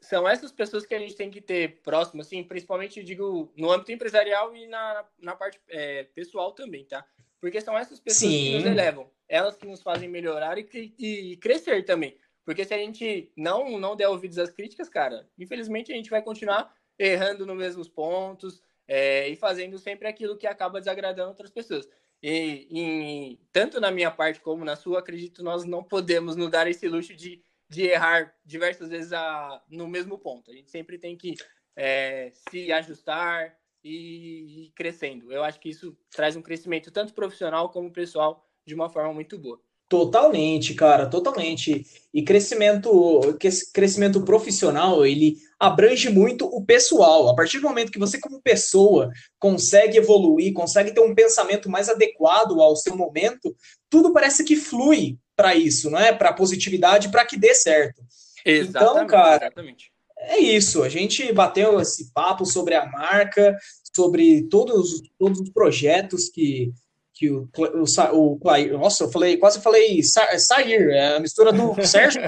são 0.00 0.28
essas 0.28 0.52
pessoas 0.52 0.84
que 0.84 0.94
a 0.94 0.98
gente 0.98 1.16
tem 1.16 1.30
que 1.30 1.40
ter 1.40 1.80
próximo, 1.82 2.20
assim, 2.20 2.44
principalmente, 2.44 3.02
digo, 3.02 3.50
no 3.56 3.72
âmbito 3.72 3.90
empresarial 3.90 4.54
e 4.54 4.68
na, 4.68 5.04
na 5.18 5.34
parte 5.34 5.58
é, 5.68 6.04
pessoal 6.14 6.52
também, 6.52 6.84
tá? 6.84 7.04
Porque 7.40 7.60
são 7.60 7.76
essas 7.76 7.98
pessoas 7.98 8.30
Sim. 8.30 8.30
que 8.30 8.54
nos 8.58 8.66
elevam 8.66 9.10
elas 9.28 9.56
que 9.56 9.66
nos 9.66 9.82
fazem 9.82 10.08
melhorar 10.08 10.58
e, 10.58 10.94
e, 10.98 11.36
crescer 11.36 11.84
também. 11.84 12.16
Porque 12.44 12.64
se 12.64 12.72
a 12.72 12.78
gente 12.78 13.32
não, 13.36 13.78
não 13.78 13.96
der 13.96 14.08
ouvidos 14.08 14.38
às 14.38 14.50
críticas, 14.50 14.88
cara, 14.88 15.28
infelizmente 15.38 15.92
a 15.92 15.96
gente 15.96 16.10
vai 16.10 16.22
continuar 16.22 16.72
errando 16.98 17.44
nos 17.44 17.56
mesmos 17.56 17.88
pontos 17.88 18.62
é, 18.86 19.28
e 19.28 19.36
fazendo 19.36 19.78
sempre 19.78 20.06
aquilo 20.06 20.36
que 20.36 20.46
acaba 20.46 20.78
desagradando 20.78 21.30
outras 21.30 21.50
pessoas. 21.50 21.88
E, 22.22 22.66
e, 22.70 23.40
tanto 23.52 23.80
na 23.80 23.90
minha 23.90 24.10
parte 24.10 24.40
como 24.40 24.64
na 24.64 24.76
sua, 24.76 25.00
acredito 25.00 25.42
nós 25.42 25.64
não 25.64 25.82
podemos 25.82 26.36
nos 26.36 26.50
dar 26.50 26.66
esse 26.66 26.88
luxo 26.88 27.14
de, 27.14 27.42
de 27.68 27.82
errar 27.82 28.34
diversas 28.44 28.88
vezes 28.88 29.12
a, 29.12 29.62
no 29.68 29.88
mesmo 29.88 30.18
ponto. 30.18 30.50
A 30.50 30.54
gente 30.54 30.70
sempre 30.70 30.98
tem 30.98 31.16
que 31.16 31.34
é, 31.74 32.30
se 32.48 32.72
ajustar 32.72 33.56
e 33.82 34.66
ir 34.66 34.70
crescendo. 34.70 35.32
Eu 35.32 35.44
acho 35.44 35.60
que 35.60 35.68
isso 35.68 35.96
traz 36.10 36.34
um 36.36 36.42
crescimento 36.42 36.90
tanto 36.90 37.14
profissional 37.14 37.68
como 37.70 37.92
pessoal 37.92 38.45
de 38.66 38.74
uma 38.74 38.90
forma 38.90 39.14
muito 39.14 39.38
boa. 39.38 39.60
Totalmente, 39.88 40.74
cara, 40.74 41.06
totalmente. 41.06 41.86
E 42.12 42.22
crescimento, 42.22 43.38
crescimento 43.72 44.20
profissional, 44.22 45.06
ele 45.06 45.36
abrange 45.60 46.10
muito 46.10 46.44
o 46.46 46.64
pessoal. 46.64 47.28
A 47.28 47.36
partir 47.36 47.60
do 47.60 47.68
momento 47.68 47.92
que 47.92 47.98
você, 47.98 48.18
como 48.18 48.42
pessoa, 48.42 49.10
consegue 49.38 49.96
evoluir, 49.96 50.52
consegue 50.52 50.92
ter 50.92 51.00
um 51.00 51.14
pensamento 51.14 51.70
mais 51.70 51.88
adequado 51.88 52.60
ao 52.60 52.74
seu 52.74 52.96
momento, 52.96 53.54
tudo 53.88 54.12
parece 54.12 54.42
que 54.42 54.56
flui 54.56 55.18
para 55.36 55.54
isso, 55.54 55.88
não 55.88 56.00
é? 56.00 56.12
Para 56.12 56.32
positividade, 56.32 57.10
para 57.10 57.24
que 57.24 57.36
dê 57.36 57.54
certo. 57.54 58.02
Exatamente, 58.44 58.94
então, 58.94 59.06
cara, 59.06 59.44
exatamente. 59.46 59.92
é 60.18 60.38
isso. 60.38 60.82
A 60.82 60.88
gente 60.88 61.32
bateu 61.32 61.80
esse 61.80 62.12
papo 62.12 62.44
sobre 62.44 62.74
a 62.74 62.86
marca, 62.86 63.56
sobre 63.94 64.48
todos, 64.48 65.00
todos 65.16 65.38
os 65.38 65.50
projetos 65.50 66.28
que 66.28 66.72
que 67.16 67.30
o, 67.30 67.48
o, 67.56 68.12
o 68.12 68.38
Clair, 68.38 68.72
nossa, 68.74 69.04
eu 69.04 69.10
falei, 69.10 69.38
quase 69.38 69.60
falei 69.60 70.02
Sair, 70.02 70.90
é 70.90 71.16
a 71.16 71.20
mistura 71.20 71.50
do 71.50 71.74
Sérgio 71.84 72.20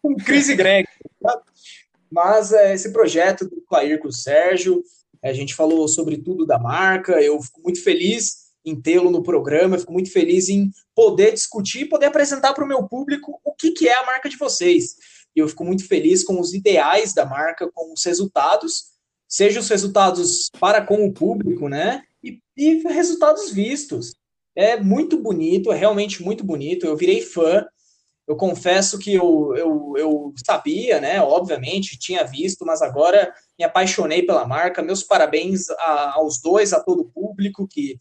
com 0.00 0.16
Chris 0.16 0.48
e 0.48 0.54
Greg. 0.54 0.88
Mas 2.10 2.52
é, 2.52 2.74
esse 2.74 2.92
projeto 2.92 3.48
do 3.48 3.60
Clair 3.62 3.98
com 3.98 4.08
o 4.08 4.12
Sérgio, 4.12 4.82
a 5.22 5.32
gente 5.32 5.54
falou 5.54 5.88
sobre 5.88 6.18
tudo 6.18 6.46
da 6.46 6.58
marca, 6.58 7.20
eu 7.20 7.40
fico 7.40 7.60
muito 7.62 7.82
feliz 7.82 8.42
em 8.64 8.80
tê-lo 8.80 9.10
no 9.10 9.24
programa, 9.24 9.74
eu 9.74 9.80
fico 9.80 9.92
muito 9.92 10.12
feliz 10.12 10.48
em 10.48 10.70
poder 10.94 11.32
discutir 11.32 11.80
e 11.80 11.88
poder 11.88 12.06
apresentar 12.06 12.52
para 12.52 12.64
o 12.64 12.68
meu 12.68 12.86
público 12.86 13.40
o 13.44 13.52
que, 13.54 13.72
que 13.72 13.88
é 13.88 13.98
a 13.98 14.06
marca 14.06 14.28
de 14.28 14.36
vocês. 14.36 14.94
E 15.34 15.40
eu 15.40 15.48
fico 15.48 15.64
muito 15.64 15.88
feliz 15.88 16.22
com 16.22 16.38
os 16.38 16.52
ideais 16.52 17.12
da 17.12 17.24
marca, 17.24 17.68
com 17.72 17.92
os 17.92 18.04
resultados, 18.04 18.91
seja 19.32 19.60
os 19.60 19.68
resultados 19.68 20.50
para 20.60 20.84
com 20.84 21.06
o 21.06 21.12
público, 21.12 21.66
né? 21.66 22.02
e, 22.22 22.40
e 22.56 22.74
resultados 22.88 23.50
vistos. 23.50 24.14
É 24.54 24.76
muito 24.78 25.18
bonito, 25.18 25.72
é 25.72 25.76
realmente 25.76 26.22
muito 26.22 26.44
bonito. 26.44 26.86
Eu 26.86 26.96
virei 26.96 27.22
fã. 27.22 27.66
Eu 28.28 28.36
confesso 28.36 28.98
que 28.98 29.14
eu, 29.14 29.54
eu, 29.56 29.94
eu 29.96 30.34
sabia, 30.46 31.00
né? 31.00 31.20
Obviamente, 31.20 31.98
tinha 31.98 32.22
visto, 32.24 32.64
mas 32.64 32.82
agora 32.82 33.34
me 33.58 33.64
apaixonei 33.64 34.22
pela 34.22 34.46
marca. 34.46 34.82
Meus 34.82 35.02
parabéns 35.02 35.70
a, 35.70 36.12
aos 36.16 36.40
dois, 36.40 36.72
a 36.72 36.80
todo 36.80 37.00
o 37.00 37.10
público 37.10 37.66
que, 37.66 37.98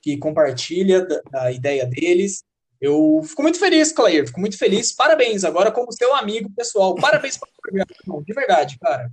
que 0.00 0.16
compartilha 0.16 1.06
da, 1.30 1.52
ideia 1.52 1.86
deles. 1.86 2.42
Eu 2.80 3.22
fico 3.24 3.42
muito 3.42 3.58
feliz, 3.58 3.92
Claire, 3.92 4.26
fico 4.26 4.40
muito 4.40 4.58
feliz. 4.58 4.92
Parabéns 4.92 5.44
agora 5.44 5.70
como 5.70 5.92
seu 5.92 6.14
amigo 6.14 6.50
pessoal. 6.50 6.94
Parabéns 6.96 7.38
pelo 7.38 8.24
de 8.24 8.32
verdade, 8.32 8.78
cara. 8.80 9.12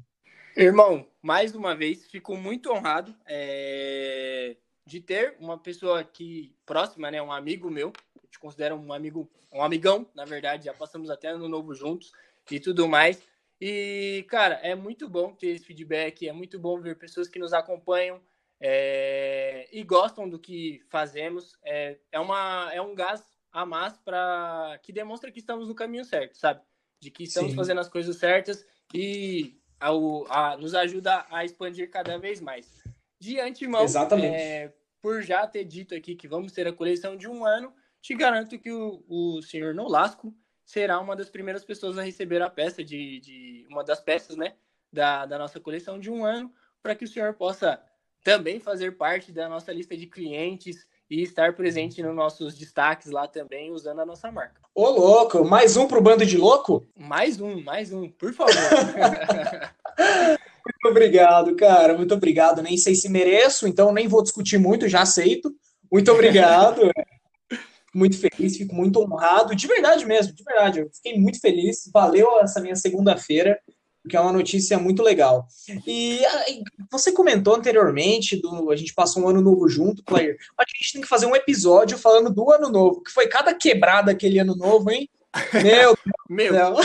Irmão, 0.57 1.05
mais 1.21 1.53
uma 1.53 1.75
vez, 1.75 2.05
fico 2.07 2.35
muito 2.35 2.71
honrado 2.71 3.15
é, 3.25 4.55
de 4.85 4.99
ter 5.01 5.35
uma 5.39 5.57
pessoa 5.57 6.03
que 6.03 6.55
próxima, 6.65 7.11
né, 7.11 7.21
um 7.21 7.31
amigo 7.31 7.69
meu, 7.69 7.91
eu 8.21 8.29
te 8.29 8.39
considero 8.39 8.75
um 8.75 8.93
amigo, 8.93 9.29
um 9.53 9.61
amigão, 9.61 10.09
na 10.15 10.25
verdade, 10.25 10.65
já 10.65 10.73
passamos 10.73 11.09
até 11.09 11.29
ano 11.29 11.49
novo 11.49 11.73
juntos 11.73 12.11
e 12.49 12.59
tudo 12.59 12.87
mais. 12.87 13.21
E, 13.61 14.25
cara, 14.29 14.55
é 14.63 14.73
muito 14.73 15.09
bom 15.09 15.33
ter 15.33 15.47
esse 15.47 15.65
feedback, 15.65 16.27
é 16.27 16.31
muito 16.31 16.57
bom 16.57 16.79
ver 16.79 16.97
pessoas 16.97 17.27
que 17.27 17.39
nos 17.39 17.51
acompanham 17.51 18.21
é, 18.59 19.67
e 19.71 19.83
gostam 19.83 20.29
do 20.29 20.39
que 20.39 20.81
fazemos. 20.89 21.57
É, 21.63 21.97
é, 22.11 22.19
uma, 22.19 22.69
é 22.73 22.81
um 22.81 22.95
gás 22.95 23.21
a 23.51 23.65
mais 23.65 23.97
para 23.97 24.79
que 24.81 24.93
demonstra 24.93 25.31
que 25.31 25.39
estamos 25.39 25.67
no 25.67 25.75
caminho 25.75 26.05
certo, 26.05 26.37
sabe? 26.37 26.61
De 27.01 27.11
que 27.11 27.23
estamos 27.23 27.51
Sim. 27.51 27.57
fazendo 27.57 27.81
as 27.81 27.89
coisas 27.89 28.15
certas 28.15 28.65
e 28.93 29.59
ao, 29.79 30.25
a, 30.31 30.57
nos 30.57 30.75
ajuda 30.75 31.25
a 31.29 31.45
expandir 31.45 31.89
cada 31.89 32.17
vez 32.17 32.41
mais. 32.41 32.83
De 33.19 33.39
antemão, 33.39 33.85
é, 34.23 34.73
por 35.01 35.21
já 35.21 35.45
ter 35.47 35.63
dito 35.63 35.95
aqui 35.95 36.15
que 36.15 36.27
vamos 36.27 36.51
ter 36.51 36.67
a 36.67 36.73
coleção 36.73 37.15
de 37.15 37.27
um 37.27 37.45
ano, 37.45 37.73
te 38.01 38.15
garanto 38.15 38.57
que 38.57 38.71
o, 38.71 39.03
o 39.07 39.41
senhor 39.41 39.73
Nolasco 39.73 40.33
será 40.65 40.99
uma 40.99 41.15
das 41.15 41.29
primeiras 41.29 41.63
pessoas 41.63 41.97
a 41.97 42.03
receber 42.03 42.41
a 42.41 42.49
peça 42.49 42.83
de, 42.83 43.19
de 43.19 43.67
uma 43.69 43.83
das 43.83 43.99
peças, 43.99 44.37
né, 44.37 44.55
da, 44.91 45.25
da 45.25 45.37
nossa 45.37 45.59
coleção 45.59 45.99
de 45.99 46.09
um 46.09 46.23
ano, 46.23 46.53
para 46.81 46.95
que 46.95 47.03
o 47.03 47.07
senhor 47.07 47.33
possa 47.33 47.81
também 48.23 48.59
fazer 48.59 48.97
parte 48.97 49.31
da 49.31 49.49
nossa 49.49 49.71
lista 49.71 49.95
de 49.95 50.05
clientes 50.05 50.87
e 51.09 51.23
estar 51.23 51.55
presente 51.55 52.03
nos 52.03 52.15
nossos 52.15 52.55
destaques 52.55 53.09
lá 53.09 53.27
também, 53.27 53.71
usando 53.71 53.99
a 54.01 54.05
nossa 54.05 54.31
marca. 54.31 54.61
Ô, 54.75 54.89
louco! 54.89 55.43
Mais 55.43 55.75
um 55.75 55.87
pro 55.87 56.01
bando 56.01 56.25
de 56.25 56.37
louco? 56.37 56.85
Mais 56.95 57.41
um, 57.41 57.61
mais 57.63 57.91
um, 57.91 58.07
por 58.09 58.31
favor. 58.31 58.53
muito 59.97 60.87
obrigado, 60.87 61.55
cara. 61.55 61.97
Muito 61.97 62.13
obrigado. 62.13 62.61
Nem 62.61 62.77
sei 62.77 62.93
se 62.93 63.09
mereço, 63.09 63.67
então 63.67 63.91
nem 63.91 64.07
vou 64.07 64.21
discutir 64.21 64.59
muito, 64.59 64.87
já 64.87 65.01
aceito. 65.01 65.51
Muito 65.91 66.11
obrigado. 66.11 66.81
muito 67.93 68.17
feliz, 68.19 68.55
fico 68.55 68.75
muito 68.75 69.01
honrado, 69.01 69.55
de 69.55 69.65
verdade 69.65 70.05
mesmo, 70.05 70.33
de 70.33 70.43
verdade. 70.43 70.79
Eu 70.81 70.89
fiquei 70.93 71.19
muito 71.19 71.39
feliz. 71.39 71.89
Valeu 71.91 72.39
essa 72.39 72.61
minha 72.61 72.75
segunda-feira 72.75 73.59
porque 74.01 74.15
é 74.15 74.19
uma 74.19 74.33
notícia 74.33 74.77
muito 74.79 75.03
legal. 75.03 75.47
E 75.85 76.21
você 76.91 77.11
comentou 77.11 77.55
anteriormente, 77.55 78.37
do, 78.41 78.71
a 78.71 78.75
gente 78.75 78.93
passou 78.93 79.23
um 79.23 79.29
ano 79.29 79.41
novo 79.41 79.67
junto, 79.67 80.03
Player. 80.03 80.37
A 80.57 80.63
gente 80.67 80.93
tem 80.93 81.01
que 81.01 81.07
fazer 81.07 81.25
um 81.25 81.35
episódio 81.35 81.97
falando 81.97 82.29
do 82.29 82.51
ano 82.51 82.69
novo, 82.69 83.01
que 83.01 83.11
foi 83.11 83.27
cada 83.27 83.53
quebrada 83.53 84.11
aquele 84.11 84.39
ano 84.39 84.55
novo, 84.55 84.89
hein? 84.89 85.09
Meu, 85.63 85.95
meu, 86.27 86.75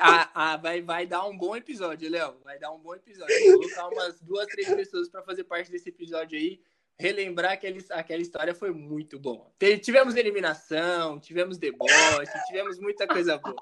a, 0.00 0.52
a, 0.52 0.56
vai, 0.56 0.82
vai 0.82 1.06
dar 1.06 1.24
um 1.24 1.38
bom 1.38 1.54
episódio, 1.54 2.10
Léo. 2.10 2.34
Vai 2.42 2.58
dar 2.58 2.72
um 2.72 2.78
bom 2.80 2.96
episódio. 2.96 3.32
Vou 3.44 3.60
colocar 3.60 3.88
umas 3.88 4.20
duas, 4.20 4.46
três 4.48 4.74
pessoas 4.74 5.08
para 5.08 5.22
fazer 5.22 5.44
parte 5.44 5.70
desse 5.70 5.88
episódio 5.88 6.36
aí. 6.36 6.60
Relembrar 6.98 7.52
aquele, 7.52 7.84
aquela 7.90 8.20
história 8.20 8.56
foi 8.56 8.72
muito 8.72 9.20
bom. 9.20 9.52
Tivemos 9.80 10.16
eliminação, 10.16 11.20
tivemos 11.20 11.58
deboche, 11.58 12.32
tivemos 12.48 12.80
muita 12.80 13.06
coisa 13.06 13.38
boa. 13.38 13.56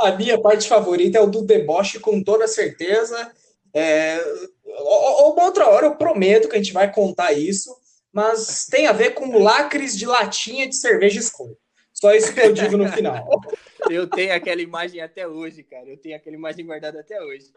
A 0.00 0.12
minha 0.12 0.40
parte 0.40 0.68
favorita 0.68 1.18
é 1.18 1.20
o 1.20 1.26
do 1.26 1.42
deboche, 1.42 1.98
com 1.98 2.22
toda 2.22 2.46
certeza. 2.46 3.30
É, 3.74 4.22
uma 4.64 5.44
outra 5.44 5.68
hora 5.68 5.86
eu 5.86 5.96
prometo 5.96 6.48
que 6.48 6.56
a 6.56 6.58
gente 6.58 6.72
vai 6.72 6.92
contar 6.92 7.32
isso, 7.32 7.74
mas 8.12 8.66
tem 8.66 8.86
a 8.86 8.92
ver 8.92 9.14
com 9.14 9.42
lacres 9.42 9.96
de 9.96 10.06
latinha 10.06 10.68
de 10.68 10.76
cerveja 10.76 11.18
escura. 11.18 11.56
Só 11.92 12.12
isso 12.12 12.34
que 12.34 12.40
eu 12.40 12.52
digo 12.52 12.76
no 12.76 12.90
final. 12.90 13.28
Eu 13.90 14.08
tenho 14.08 14.32
aquela 14.32 14.62
imagem 14.62 15.00
até 15.00 15.26
hoje, 15.26 15.64
cara. 15.64 15.88
Eu 15.88 15.96
tenho 15.96 16.16
aquela 16.16 16.36
imagem 16.36 16.64
guardada 16.64 17.00
até 17.00 17.20
hoje. 17.20 17.52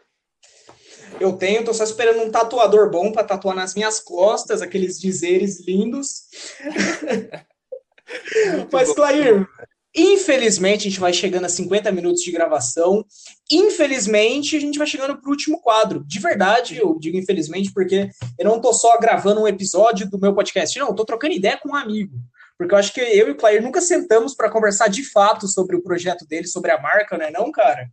Eu 1.20 1.36
tenho, 1.36 1.64
tô 1.64 1.72
só 1.72 1.84
esperando 1.84 2.20
um 2.20 2.30
tatuador 2.30 2.90
bom 2.90 3.12
para 3.12 3.22
tatuar 3.22 3.54
nas 3.54 3.74
minhas 3.74 4.00
costas 4.00 4.60
aqueles 4.60 5.00
dizeres 5.00 5.64
lindos. 5.64 6.24
Mas, 8.72 8.92
Clair, 8.92 9.48
Infelizmente, 9.96 10.80
a 10.80 10.90
gente 10.90 11.00
vai 11.00 11.12
chegando 11.12 11.46
a 11.46 11.48
50 11.48 11.90
minutos 11.90 12.20
de 12.20 12.30
gravação. 12.30 13.02
Infelizmente, 13.50 14.54
a 14.54 14.60
gente 14.60 14.76
vai 14.76 14.86
chegando 14.86 15.16
para 15.18 15.26
o 15.26 15.30
último 15.30 15.58
quadro. 15.60 16.04
De 16.06 16.18
verdade, 16.18 16.76
eu 16.76 16.98
digo 16.98 17.16
infelizmente, 17.16 17.72
porque 17.72 18.10
eu 18.38 18.44
não 18.44 18.56
estou 18.56 18.74
só 18.74 18.98
gravando 18.98 19.40
um 19.40 19.48
episódio 19.48 20.08
do 20.10 20.20
meu 20.20 20.34
podcast, 20.34 20.78
não, 20.78 20.90
estou 20.90 21.06
trocando 21.06 21.32
ideia 21.32 21.56
com 21.56 21.70
um 21.70 21.74
amigo. 21.74 22.18
Porque 22.58 22.74
eu 22.74 22.78
acho 22.78 22.92
que 22.92 23.00
eu 23.00 23.28
e 23.28 23.30
o 23.30 23.36
Claire 23.36 23.64
nunca 23.64 23.80
sentamos 23.80 24.34
para 24.34 24.50
conversar 24.50 24.88
de 24.88 25.02
fato 25.02 25.48
sobre 25.48 25.76
o 25.76 25.82
projeto 25.82 26.26
dele, 26.26 26.46
sobre 26.46 26.70
a 26.70 26.80
marca, 26.80 27.16
né, 27.16 27.30
não, 27.30 27.50
cara? 27.50 27.88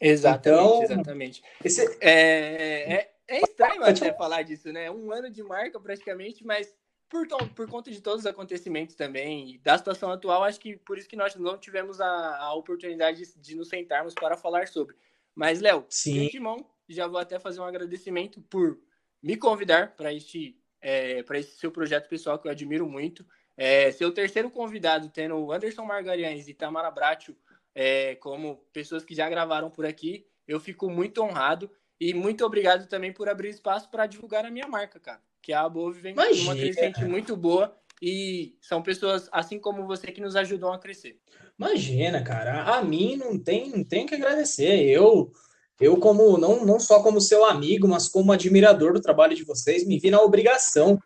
Exatamente, 0.00 0.48
então, 0.48 0.82
exatamente. 0.82 1.42
Esse... 1.64 1.82
É, 2.00 2.94
é, 2.94 3.10
é 3.26 3.40
estranho 3.42 3.82
até 3.82 4.12
falar 4.12 4.42
disso, 4.42 4.72
né? 4.72 4.90
Um 4.90 5.12
ano 5.12 5.28
de 5.28 5.42
marca 5.42 5.80
praticamente, 5.80 6.44
mas 6.44 6.68
por, 7.08 7.26
por 7.54 7.68
conta 7.68 7.90
de 7.90 8.00
todos 8.00 8.20
os 8.20 8.26
acontecimentos 8.26 8.94
também 8.94 9.54
e 9.54 9.58
da 9.58 9.76
situação 9.78 10.10
atual, 10.10 10.44
acho 10.44 10.60
que 10.60 10.76
por 10.76 10.98
isso 10.98 11.08
que 11.08 11.16
nós 11.16 11.34
não 11.34 11.56
tivemos 11.56 12.00
a, 12.00 12.36
a 12.38 12.54
oportunidade 12.54 13.24
de, 13.24 13.38
de, 13.38 13.56
nos 13.56 13.68
sentarmos 13.68 14.14
para 14.14 14.36
falar 14.36 14.68
sobre. 14.68 14.94
Mas, 15.34 15.60
Léo, 15.60 15.86
de 15.88 16.26
antemão, 16.26 16.66
já 16.88 17.06
vou 17.06 17.18
até 17.18 17.38
fazer 17.38 17.60
um 17.60 17.64
agradecimento 17.64 18.40
por 18.42 18.78
me 19.22 19.36
convidar 19.36 19.96
para 19.96 20.12
este, 20.12 20.60
é, 20.80 21.22
para 21.22 21.38
esse 21.38 21.56
seu 21.56 21.70
projeto 21.70 22.08
pessoal 22.08 22.38
que 22.38 22.46
eu 22.46 22.52
admiro 22.52 22.88
muito. 22.88 23.24
É, 23.56 23.90
seu 23.90 24.12
terceiro 24.12 24.50
convidado, 24.50 25.08
tendo 25.08 25.50
Anderson 25.50 25.84
Margarians 25.84 26.46
e 26.46 26.54
Tamara 26.54 26.90
Bracho 26.90 27.34
é, 27.74 28.14
como 28.16 28.56
pessoas 28.72 29.04
que 29.04 29.14
já 29.14 29.28
gravaram 29.28 29.70
por 29.70 29.86
aqui, 29.86 30.26
eu 30.46 30.60
fico 30.60 30.88
muito 30.90 31.22
honrado 31.22 31.70
e 31.98 32.14
muito 32.14 32.44
obrigado 32.44 32.86
também 32.86 33.12
por 33.12 33.28
abrir 33.28 33.48
espaço 33.48 33.90
para 33.90 34.06
divulgar 34.06 34.44
a 34.44 34.50
minha 34.50 34.68
marca, 34.68 35.00
cara 35.00 35.27
que 35.42 35.52
a 35.52 35.62
Above 35.62 36.00
vem 36.00 36.12
Imagina. 36.12 36.52
uma 36.52 36.56
crescente 36.56 37.04
muito 37.04 37.36
boa 37.36 37.76
e 38.00 38.56
são 38.60 38.82
pessoas 38.82 39.28
assim 39.32 39.58
como 39.58 39.86
você 39.86 40.12
que 40.12 40.20
nos 40.20 40.36
ajudam 40.36 40.72
a 40.72 40.78
crescer. 40.78 41.18
Imagina, 41.58 42.22
cara, 42.22 42.76
a 42.76 42.82
mim 42.82 43.16
não 43.16 43.38
tem, 43.38 43.70
não 43.70 43.84
tem 43.84 44.06
que 44.06 44.14
agradecer. 44.14 44.84
Eu 44.88 45.32
eu 45.80 45.96
como 45.96 46.36
não, 46.36 46.64
não 46.64 46.80
só 46.80 47.02
como 47.02 47.20
seu 47.20 47.44
amigo, 47.44 47.86
mas 47.86 48.08
como 48.08 48.32
admirador 48.32 48.92
do 48.92 49.00
trabalho 49.00 49.36
de 49.36 49.44
vocês, 49.44 49.86
me 49.86 49.98
vi 49.98 50.10
na 50.10 50.20
obrigação. 50.20 50.98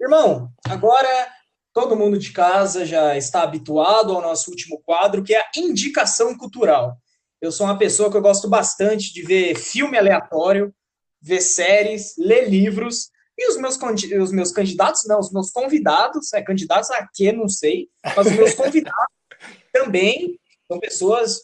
Irmão, 0.00 0.50
agora 0.64 1.08
todo 1.72 1.96
mundo 1.96 2.18
de 2.18 2.32
casa 2.32 2.86
já 2.86 3.14
está 3.16 3.42
habituado 3.42 4.14
ao 4.14 4.22
nosso 4.22 4.50
último 4.50 4.80
quadro, 4.82 5.22
que 5.22 5.34
é 5.34 5.40
a 5.40 5.50
indicação 5.58 6.36
cultural. 6.36 6.96
Eu 7.42 7.52
sou 7.52 7.66
uma 7.66 7.76
pessoa 7.76 8.10
que 8.10 8.16
eu 8.16 8.22
gosto 8.22 8.48
bastante 8.48 9.12
de 9.12 9.20
ver 9.20 9.54
filme 9.54 9.98
aleatório, 9.98 10.74
ver 11.20 11.42
séries, 11.42 12.14
ler 12.16 12.48
livros, 12.48 13.10
e 13.38 13.50
os 13.50 13.56
meus, 13.58 13.78
os 14.20 14.32
meus 14.32 14.50
candidatos, 14.50 15.02
não, 15.06 15.18
os 15.18 15.32
meus 15.32 15.50
convidados, 15.50 16.32
é, 16.32 16.42
candidatos 16.42 16.90
a 16.90 17.06
quê, 17.14 17.32
não 17.32 17.48
sei, 17.48 17.88
mas 18.16 18.26
os 18.26 18.32
meus 18.32 18.54
convidados 18.54 19.14
também 19.72 20.38
são 20.66 20.80
pessoas, 20.80 21.42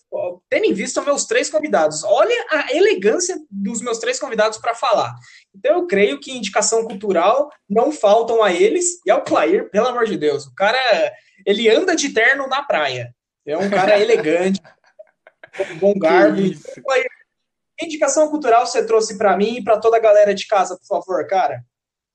tendo 0.48 0.64
em 0.64 0.72
vista 0.72 1.00
meus 1.02 1.26
três 1.26 1.48
convidados. 1.48 2.02
Olha 2.02 2.34
a 2.50 2.74
elegância 2.74 3.38
dos 3.50 3.80
meus 3.80 3.98
três 3.98 4.18
convidados 4.18 4.58
para 4.58 4.74
falar. 4.74 5.14
Então 5.54 5.76
eu 5.76 5.86
creio 5.86 6.18
que 6.18 6.32
indicação 6.32 6.84
cultural 6.84 7.50
não 7.68 7.92
faltam 7.92 8.42
a 8.42 8.52
eles, 8.52 9.00
e 9.06 9.10
ao 9.10 9.22
Clair, 9.22 9.70
pelo 9.70 9.86
amor 9.86 10.06
de 10.06 10.16
Deus, 10.16 10.46
o 10.46 10.54
cara, 10.54 10.78
ele 11.46 11.68
anda 11.68 11.94
de 11.94 12.08
terno 12.08 12.48
na 12.48 12.62
praia. 12.62 13.14
É 13.46 13.56
um 13.56 13.70
cara 13.70 13.98
elegante, 14.00 14.60
com 15.56 15.76
bom 15.78 15.94
garbo. 15.98 16.40
Clair, 16.84 17.06
indicação 17.80 18.28
cultural 18.28 18.66
você 18.66 18.84
trouxe 18.84 19.18
para 19.18 19.36
mim 19.36 19.56
e 19.56 19.64
para 19.64 19.78
toda 19.78 19.96
a 19.96 20.00
galera 20.00 20.34
de 20.34 20.46
casa, 20.46 20.76
por 20.78 20.86
favor, 20.86 21.26
cara? 21.26 21.62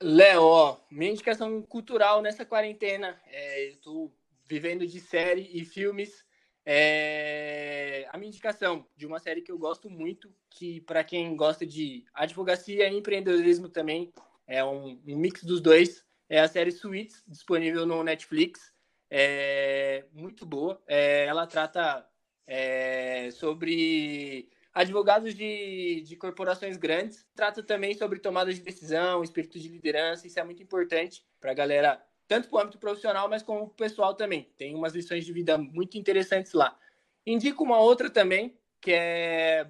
Léo, 0.01 0.77
minha 0.91 1.11
indicação 1.11 1.59
cultural 1.63 2.21
nessa 2.21 2.45
quarentena, 2.45 3.19
é, 3.25 3.69
eu 3.69 3.77
tô 3.77 4.11
vivendo 4.45 4.85
de 4.85 4.99
série 4.99 5.49
e 5.51 5.65
filmes. 5.65 6.23
É, 6.63 8.07
a 8.11 8.17
minha 8.17 8.27
indicação 8.27 8.85
de 8.95 9.07
uma 9.07 9.19
série 9.19 9.41
que 9.41 9.51
eu 9.51 9.57
gosto 9.57 9.89
muito, 9.89 10.31
que 10.51 10.81
para 10.81 11.03
quem 11.03 11.35
gosta 11.35 11.65
de 11.65 12.05
advocacia 12.13 12.87
e 12.87 12.95
empreendedorismo 12.95 13.69
também, 13.69 14.13
é 14.45 14.63
um, 14.63 15.01
um, 15.07 15.17
mix 15.17 15.43
dos 15.43 15.59
dois, 15.59 16.05
é 16.29 16.39
a 16.41 16.47
série 16.47 16.71
Suits, 16.71 17.23
disponível 17.27 17.85
no 17.85 18.03
Netflix. 18.03 18.71
É 19.09 20.05
muito 20.13 20.45
boa. 20.45 20.79
É, 20.85 21.25
ela 21.25 21.47
trata 21.47 22.07
é, 22.45 23.31
sobre 23.31 24.49
advogados 24.77 25.33
de, 25.33 26.01
de 26.01 26.15
corporações 26.15 26.77
grandes. 26.77 27.25
Trata 27.35 27.63
também 27.63 27.95
sobre 27.95 28.19
tomada 28.19 28.53
de 28.53 28.61
decisão, 28.61 29.23
espírito 29.23 29.59
de 29.59 29.67
liderança. 29.67 30.27
Isso 30.27 30.39
é 30.39 30.43
muito 30.43 30.61
importante 30.61 31.25
para 31.39 31.49
a 31.49 31.55
galera, 31.55 31.99
tanto 32.27 32.47
para 32.47 32.57
o 32.57 32.61
âmbito 32.61 32.77
profissional, 32.77 33.27
mas 33.27 33.41
como 33.41 33.63
o 33.63 33.69
pessoal 33.69 34.13
também. 34.13 34.43
Tem 34.55 34.75
umas 34.75 34.93
lições 34.93 35.25
de 35.25 35.33
vida 35.33 35.57
muito 35.57 35.97
interessantes 35.97 36.53
lá. 36.53 36.77
Indico 37.25 37.63
uma 37.63 37.79
outra 37.79 38.07
também, 38.07 38.55
que 38.79 38.91
é 38.91 39.67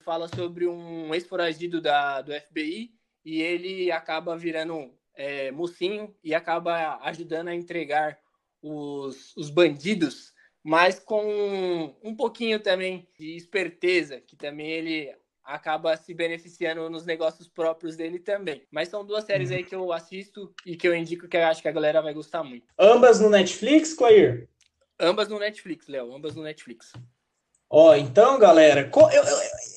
fala 0.00 0.28
sobre 0.28 0.66
um 0.66 1.14
ex-foragido 1.14 1.80
do 1.80 2.32
FBI 2.48 2.92
e 3.24 3.40
ele 3.40 3.90
acaba 3.90 4.36
virando 4.36 4.94
é, 5.14 5.50
mocinho 5.50 6.14
e 6.22 6.34
acaba 6.34 6.98
ajudando 7.02 7.48
a 7.48 7.54
entregar 7.54 8.18
os, 8.60 9.34
os 9.34 9.48
bandidos 9.48 10.33
mas 10.64 10.98
com 10.98 11.94
um 12.02 12.16
pouquinho 12.16 12.58
também 12.58 13.06
de 13.18 13.36
esperteza, 13.36 14.18
que 14.18 14.34
também 14.34 14.70
ele 14.70 15.14
acaba 15.44 15.94
se 15.94 16.14
beneficiando 16.14 16.88
nos 16.88 17.04
negócios 17.04 17.46
próprios 17.46 17.96
dele 17.96 18.18
também. 18.18 18.66
Mas 18.70 18.88
são 18.88 19.04
duas 19.04 19.24
séries 19.24 19.50
aí 19.50 19.62
que 19.62 19.74
eu 19.74 19.92
assisto 19.92 20.52
e 20.64 20.74
que 20.74 20.88
eu 20.88 20.94
indico 20.94 21.28
que 21.28 21.36
eu 21.36 21.44
acho 21.44 21.60
que 21.60 21.68
a 21.68 21.72
galera 21.72 22.00
vai 22.00 22.14
gostar 22.14 22.42
muito. 22.42 22.66
Ambas 22.78 23.20
no 23.20 23.28
Netflix, 23.28 23.92
Clair? 23.92 24.48
Ambas 24.98 25.28
no 25.28 25.38
Netflix, 25.38 25.86
Léo. 25.86 26.14
Ambas 26.14 26.34
no 26.34 26.42
Netflix. 26.42 26.92
Ó, 27.68 27.90
oh, 27.90 27.94
então, 27.94 28.38
galera, 28.38 28.90
eu, 28.94 29.10
eu, 29.10 29.24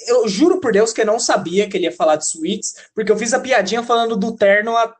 eu, 0.07 0.27
juro 0.27 0.61
por 0.61 0.71
Deus 0.71 0.93
que 0.93 1.01
eu 1.01 1.05
não 1.05 1.19
sabia 1.19 1.67
que 1.67 1.75
ele 1.75 1.85
ia 1.85 1.91
falar 1.91 2.15
de 2.15 2.27
suítes, 2.27 2.89
porque 2.93 3.11
eu 3.11 3.17
fiz 3.17 3.33
a 3.33 3.39
piadinha 3.39 3.81
falando 3.81 4.15
do 4.15 4.35
terno 4.35 4.77
há 4.77 4.95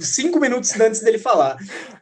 cinco 0.00 0.38
minutos 0.38 0.78
antes 0.80 1.00
dele 1.00 1.18
falar. 1.18 1.56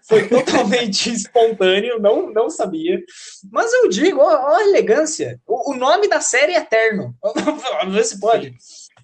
Foi 0.06 0.26
totalmente 0.28 1.12
espontâneo, 1.12 1.98
não, 2.00 2.32
não 2.32 2.50
sabia. 2.50 3.02
Mas 3.50 3.72
eu 3.72 3.88
digo, 3.88 4.20
ó, 4.20 4.26
ó 4.26 4.56
a 4.56 4.62
elegância. 4.64 5.40
O, 5.46 5.72
o, 5.72 5.76
nome 5.76 6.08
da 6.08 6.20
série 6.20 6.52
é 6.52 6.58
Eterno. 6.58 7.14
Vamos 7.22 7.94
ver 7.94 8.04
se 8.04 8.20
pode. 8.20 8.54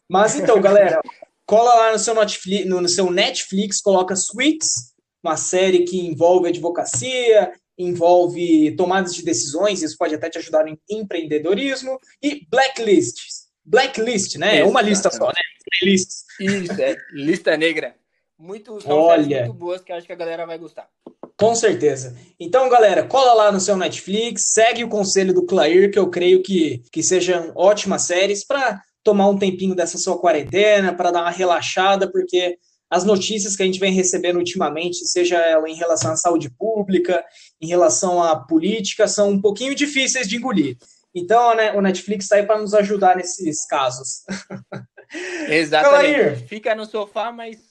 Mas 0.08 0.34
então, 0.34 0.60
galera, 0.60 1.00
cola 1.46 1.72
lá 1.74 1.92
no 1.92 1.98
seu 1.98 2.14
Netflix, 2.14 2.66
no, 2.66 2.80
no 2.80 2.88
seu 2.88 3.10
Netflix 3.10 3.80
coloca 3.80 4.16
Suits, 4.16 4.92
uma 5.22 5.36
série 5.36 5.84
que 5.84 5.98
envolve 5.98 6.48
advocacia, 6.48 7.52
envolve 7.78 8.74
tomadas 8.76 9.14
de 9.14 9.22
decisões, 9.22 9.82
isso 9.82 9.96
pode 9.96 10.14
até 10.14 10.28
te 10.28 10.38
ajudar 10.38 10.66
em 10.68 10.78
empreendedorismo, 10.88 11.98
e 12.22 12.46
Blacklist. 12.50 13.18
Blacklist, 13.64 14.36
né? 14.36 14.58
É 14.58 14.64
uma 14.64 14.82
lista 14.82 15.10
só, 15.10 15.26
né? 15.26 15.40
Playlists. 15.78 16.24
Isso, 16.40 16.80
é. 16.80 16.96
Lista 17.12 17.56
negra. 17.56 17.94
Muito, 18.40 18.80
são 18.80 18.96
Olha. 18.96 19.44
muito 19.44 19.52
boas 19.52 19.82
que 19.82 19.92
acho 19.92 20.06
que 20.06 20.12
a 20.14 20.16
galera 20.16 20.46
vai 20.46 20.56
gostar. 20.56 20.88
Com 21.36 21.54
certeza. 21.54 22.16
Então, 22.38 22.70
galera, 22.70 23.06
cola 23.06 23.34
lá 23.34 23.52
no 23.52 23.60
seu 23.60 23.76
Netflix, 23.76 24.52
segue 24.52 24.82
o 24.82 24.88
conselho 24.88 25.34
do 25.34 25.44
Clair, 25.44 25.90
que 25.90 25.98
eu 25.98 26.08
creio 26.08 26.42
que, 26.42 26.82
que 26.90 27.02
sejam 27.02 27.52
ótimas 27.54 28.02
séries 28.02 28.42
para 28.42 28.80
tomar 29.04 29.28
um 29.28 29.38
tempinho 29.38 29.74
dessa 29.74 29.98
sua 29.98 30.18
quarentena, 30.18 30.94
para 30.94 31.10
dar 31.10 31.20
uma 31.20 31.30
relaxada, 31.30 32.10
porque 32.10 32.56
as 32.90 33.04
notícias 33.04 33.54
que 33.56 33.62
a 33.62 33.66
gente 33.66 33.78
vem 33.78 33.92
recebendo 33.92 34.36
ultimamente, 34.36 35.06
seja 35.06 35.36
ela 35.36 35.68
em 35.68 35.74
relação 35.74 36.12
à 36.12 36.16
saúde 36.16 36.50
pública, 36.50 37.22
em 37.60 37.66
relação 37.66 38.22
à 38.22 38.36
política, 38.36 39.06
são 39.06 39.30
um 39.30 39.40
pouquinho 39.40 39.74
difíceis 39.74 40.26
de 40.26 40.36
engolir. 40.36 40.78
Então, 41.14 41.54
né, 41.54 41.72
o 41.72 41.82
Netflix 41.82 42.24
está 42.24 42.36
aí 42.36 42.46
para 42.46 42.58
nos 42.58 42.72
ajudar 42.72 43.16
nesses 43.16 43.66
casos. 43.66 44.22
Exatamente. 45.48 46.46
Fica 46.46 46.74
no 46.74 46.86
sofá, 46.86 47.32
mas 47.32 47.69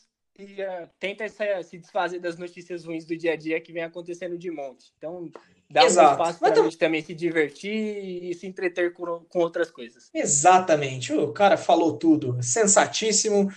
tenta 1.00 1.28
se 1.64 1.78
desfazer 1.78 2.20
das 2.20 2.38
notícias 2.38 2.86
ruins 2.86 3.06
do 3.06 3.18
dia 3.18 3.34
a 3.34 3.36
dia 3.36 3.60
que 3.60 3.74
vem 3.74 3.84
acontecendo 3.84 4.38
de 4.38 4.50
monte. 4.52 4.92
Então, 4.98 5.30
dá 5.70 5.86
Exato. 5.86 6.10
um 6.10 6.12
espaço 6.12 6.40
para 6.40 6.60
a 6.60 6.64
gente 6.64 6.78
também 6.78 7.02
se 7.02 7.14
divertir 7.14 7.72
e 7.72 8.34
se 8.34 8.48
entreter 8.48 8.94
com, 8.94 9.22
com 9.28 9.40
outras 9.40 9.70
coisas. 9.70 10.10
Exatamente. 10.14 11.14
O 11.14 11.32
cara 11.32 11.58
falou 11.58 11.98
tudo. 11.98 12.38
Sensatíssimo. 12.42 13.52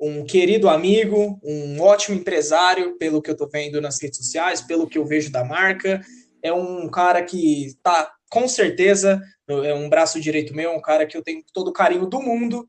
Um 0.00 0.24
querido 0.24 0.68
amigo, 0.68 1.40
um 1.42 1.80
ótimo 1.80 2.16
empresário, 2.16 2.96
pelo 2.98 3.20
que 3.20 3.30
eu 3.30 3.32
estou 3.32 3.48
vendo 3.48 3.80
nas 3.80 4.00
redes 4.00 4.18
sociais, 4.18 4.60
pelo 4.60 4.86
que 4.86 4.96
eu 4.96 5.04
vejo 5.04 5.30
da 5.30 5.44
marca. 5.44 6.00
É 6.40 6.52
um 6.52 6.88
cara 6.88 7.22
que 7.22 7.66
está, 7.66 8.12
com 8.30 8.46
certeza, 8.46 9.20
é 9.48 9.74
um 9.74 9.88
braço 9.88 10.20
direito 10.20 10.54
meu, 10.54 10.72
um 10.72 10.80
cara 10.80 11.04
que 11.04 11.16
eu 11.16 11.22
tenho 11.22 11.42
todo 11.52 11.68
o 11.68 11.72
carinho 11.72 12.06
do 12.06 12.22
mundo. 12.22 12.68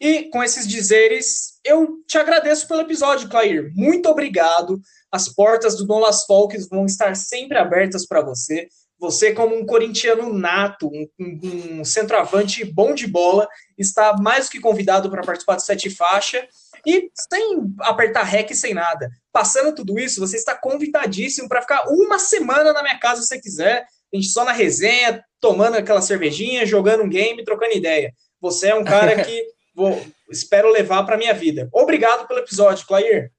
E 0.00 0.24
com 0.30 0.42
esses 0.42 0.68
dizeres, 0.68 1.57
eu 1.68 1.98
te 2.06 2.18
agradeço 2.18 2.66
pelo 2.66 2.80
episódio, 2.80 3.28
Clair. 3.28 3.70
Muito 3.74 4.08
obrigado. 4.08 4.80
As 5.12 5.28
portas 5.28 5.76
do 5.76 5.86
Don 5.86 5.98
Las 5.98 6.24
Folks 6.24 6.68
vão 6.68 6.86
estar 6.86 7.14
sempre 7.14 7.58
abertas 7.58 8.06
para 8.06 8.22
você. 8.22 8.68
Você, 8.98 9.32
como 9.32 9.54
um 9.56 9.64
corintiano 9.64 10.32
nato, 10.32 10.88
um, 10.88 11.06
um, 11.20 11.80
um, 11.80 11.84
centroavante 11.84 12.64
bom 12.64 12.94
de 12.94 13.06
bola, 13.06 13.46
está 13.76 14.16
mais 14.16 14.46
do 14.46 14.50
que 14.50 14.60
convidado 14.60 15.08
para 15.08 15.22
participar 15.22 15.54
do 15.54 15.62
Sete 15.62 15.88
Faixa. 15.88 16.48
E 16.84 17.10
sem 17.30 17.60
apertar 17.80 18.24
rec, 18.24 18.52
sem 18.54 18.74
nada. 18.74 19.08
Passando 19.32 19.74
tudo 19.74 19.98
isso, 19.98 20.20
você 20.20 20.36
está 20.36 20.56
convidadíssimo 20.56 21.48
para 21.48 21.62
ficar 21.62 21.88
uma 21.88 22.18
semana 22.18 22.72
na 22.72 22.82
minha 22.82 22.98
casa 22.98 23.22
se 23.22 23.28
você 23.28 23.40
quiser. 23.40 23.86
A 24.12 24.16
gente 24.16 24.28
só 24.28 24.44
na 24.44 24.52
resenha, 24.52 25.22
tomando 25.40 25.76
aquela 25.76 26.00
cervejinha, 26.00 26.66
jogando 26.66 27.04
um 27.04 27.08
game, 27.08 27.44
trocando 27.44 27.76
ideia. 27.76 28.12
Você 28.40 28.68
é 28.68 28.74
um 28.74 28.84
cara 28.84 29.14
que 29.22 29.44
vou, 29.78 30.04
espero 30.28 30.72
levar 30.72 31.04
para 31.04 31.16
minha 31.16 31.32
vida. 31.32 31.68
Obrigado 31.72 32.26
pelo 32.26 32.40
episódio, 32.40 32.84
Clair. 32.84 33.32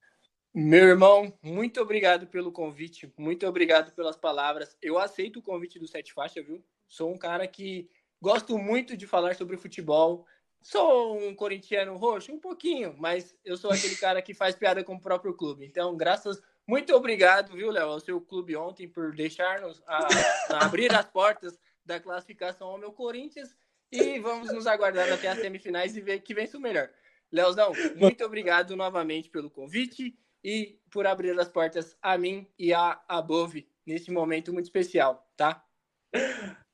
Meu 0.56 0.88
irmão, 0.88 1.38
muito 1.44 1.82
obrigado 1.82 2.28
pelo 2.28 2.50
convite, 2.50 3.14
muito 3.18 3.46
obrigado 3.46 3.92
pelas 3.92 4.16
palavras. 4.16 4.76
Eu 4.82 4.98
aceito 4.98 5.40
o 5.40 5.42
convite 5.42 5.78
do 5.78 5.88
Sete 5.88 6.14
Faixa, 6.14 6.42
viu? 6.42 6.64
Sou 6.88 7.12
um 7.14 7.18
cara 7.18 7.46
que 7.46 7.90
gosto 8.22 8.58
muito 8.58 8.96
de 8.96 9.06
falar 9.06 9.36
sobre 9.36 9.58
futebol. 9.58 10.26
Sou 10.62 11.20
um 11.20 11.36
corintiano 11.36 11.98
roxo, 11.98 12.32
um 12.32 12.40
pouquinho, 12.40 12.96
mas 12.98 13.36
eu 13.44 13.58
sou 13.58 13.72
aquele 13.72 13.96
cara 13.98 14.22
que 14.22 14.34
faz 14.34 14.56
piada 14.56 14.82
com 14.82 14.96
o 14.96 15.02
próprio 15.02 15.34
clube. 15.34 15.66
Então, 15.66 15.96
graças, 15.98 16.42
muito 16.66 16.96
obrigado, 16.96 17.54
viu, 17.54 17.70
Léo, 17.70 17.90
ao 17.90 18.00
seu 18.00 18.22
clube 18.22 18.56
ontem 18.56 18.88
por 18.88 19.14
deixar-nos 19.14 19.84
abrir 20.50 20.94
as 20.96 21.06
portas 21.06 21.60
da 21.86 22.00
classificação 22.00 22.70
ao 22.70 22.78
meu 22.78 22.94
Corinthians 22.94 23.56
e 23.92 24.20
vamos 24.20 24.54
nos 24.54 24.68
aguardar 24.68 25.12
até 25.12 25.28
as 25.28 25.40
semifinais 25.40 25.96
e 25.96 26.02
ver 26.02 26.20
que 26.20 26.34
vence 26.34 26.56
o 26.56 26.62
melhor. 26.62 26.90
Leozão, 27.32 27.72
muito 27.96 28.24
obrigado 28.24 28.76
novamente 28.76 29.30
pelo 29.30 29.50
convite 29.50 30.16
e 30.44 30.80
por 30.92 31.06
abrir 31.06 31.38
as 31.40 31.50
portas 31.50 31.96
a 32.02 32.18
mim 32.18 32.48
e 32.58 32.74
a 32.74 33.00
Above 33.08 33.68
neste 33.86 34.12
momento 34.12 34.54
muito 34.54 34.66
especial, 34.66 35.28
tá? 35.36 35.64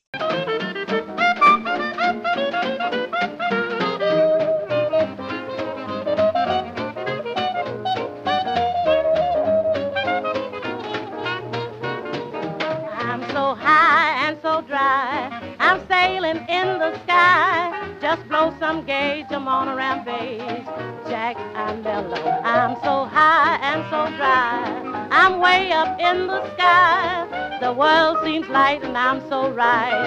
Just 18.02 18.28
blow 18.28 18.52
some 18.58 18.84
gauge, 18.84 19.26
I'm 19.30 19.46
on 19.46 19.68
a 19.68 19.76
rampage. 19.76 20.66
Jack, 21.08 21.36
I'm 21.54 21.82
mellow. 21.82 22.40
I'm 22.42 22.74
so 22.82 23.04
high 23.06 23.58
and 23.62 23.82
so 23.84 24.14
dry. 24.16 25.08
I'm 25.10 25.40
way 25.40 25.70
up 25.72 26.00
in 26.00 26.26
the 26.26 26.42
sky. 26.54 27.58
The 27.60 27.72
world 27.72 28.18
seems 28.24 28.48
light 28.48 28.82
and 28.82 28.98
I'm 28.98 29.20
so 29.28 29.50
right. 29.50 29.92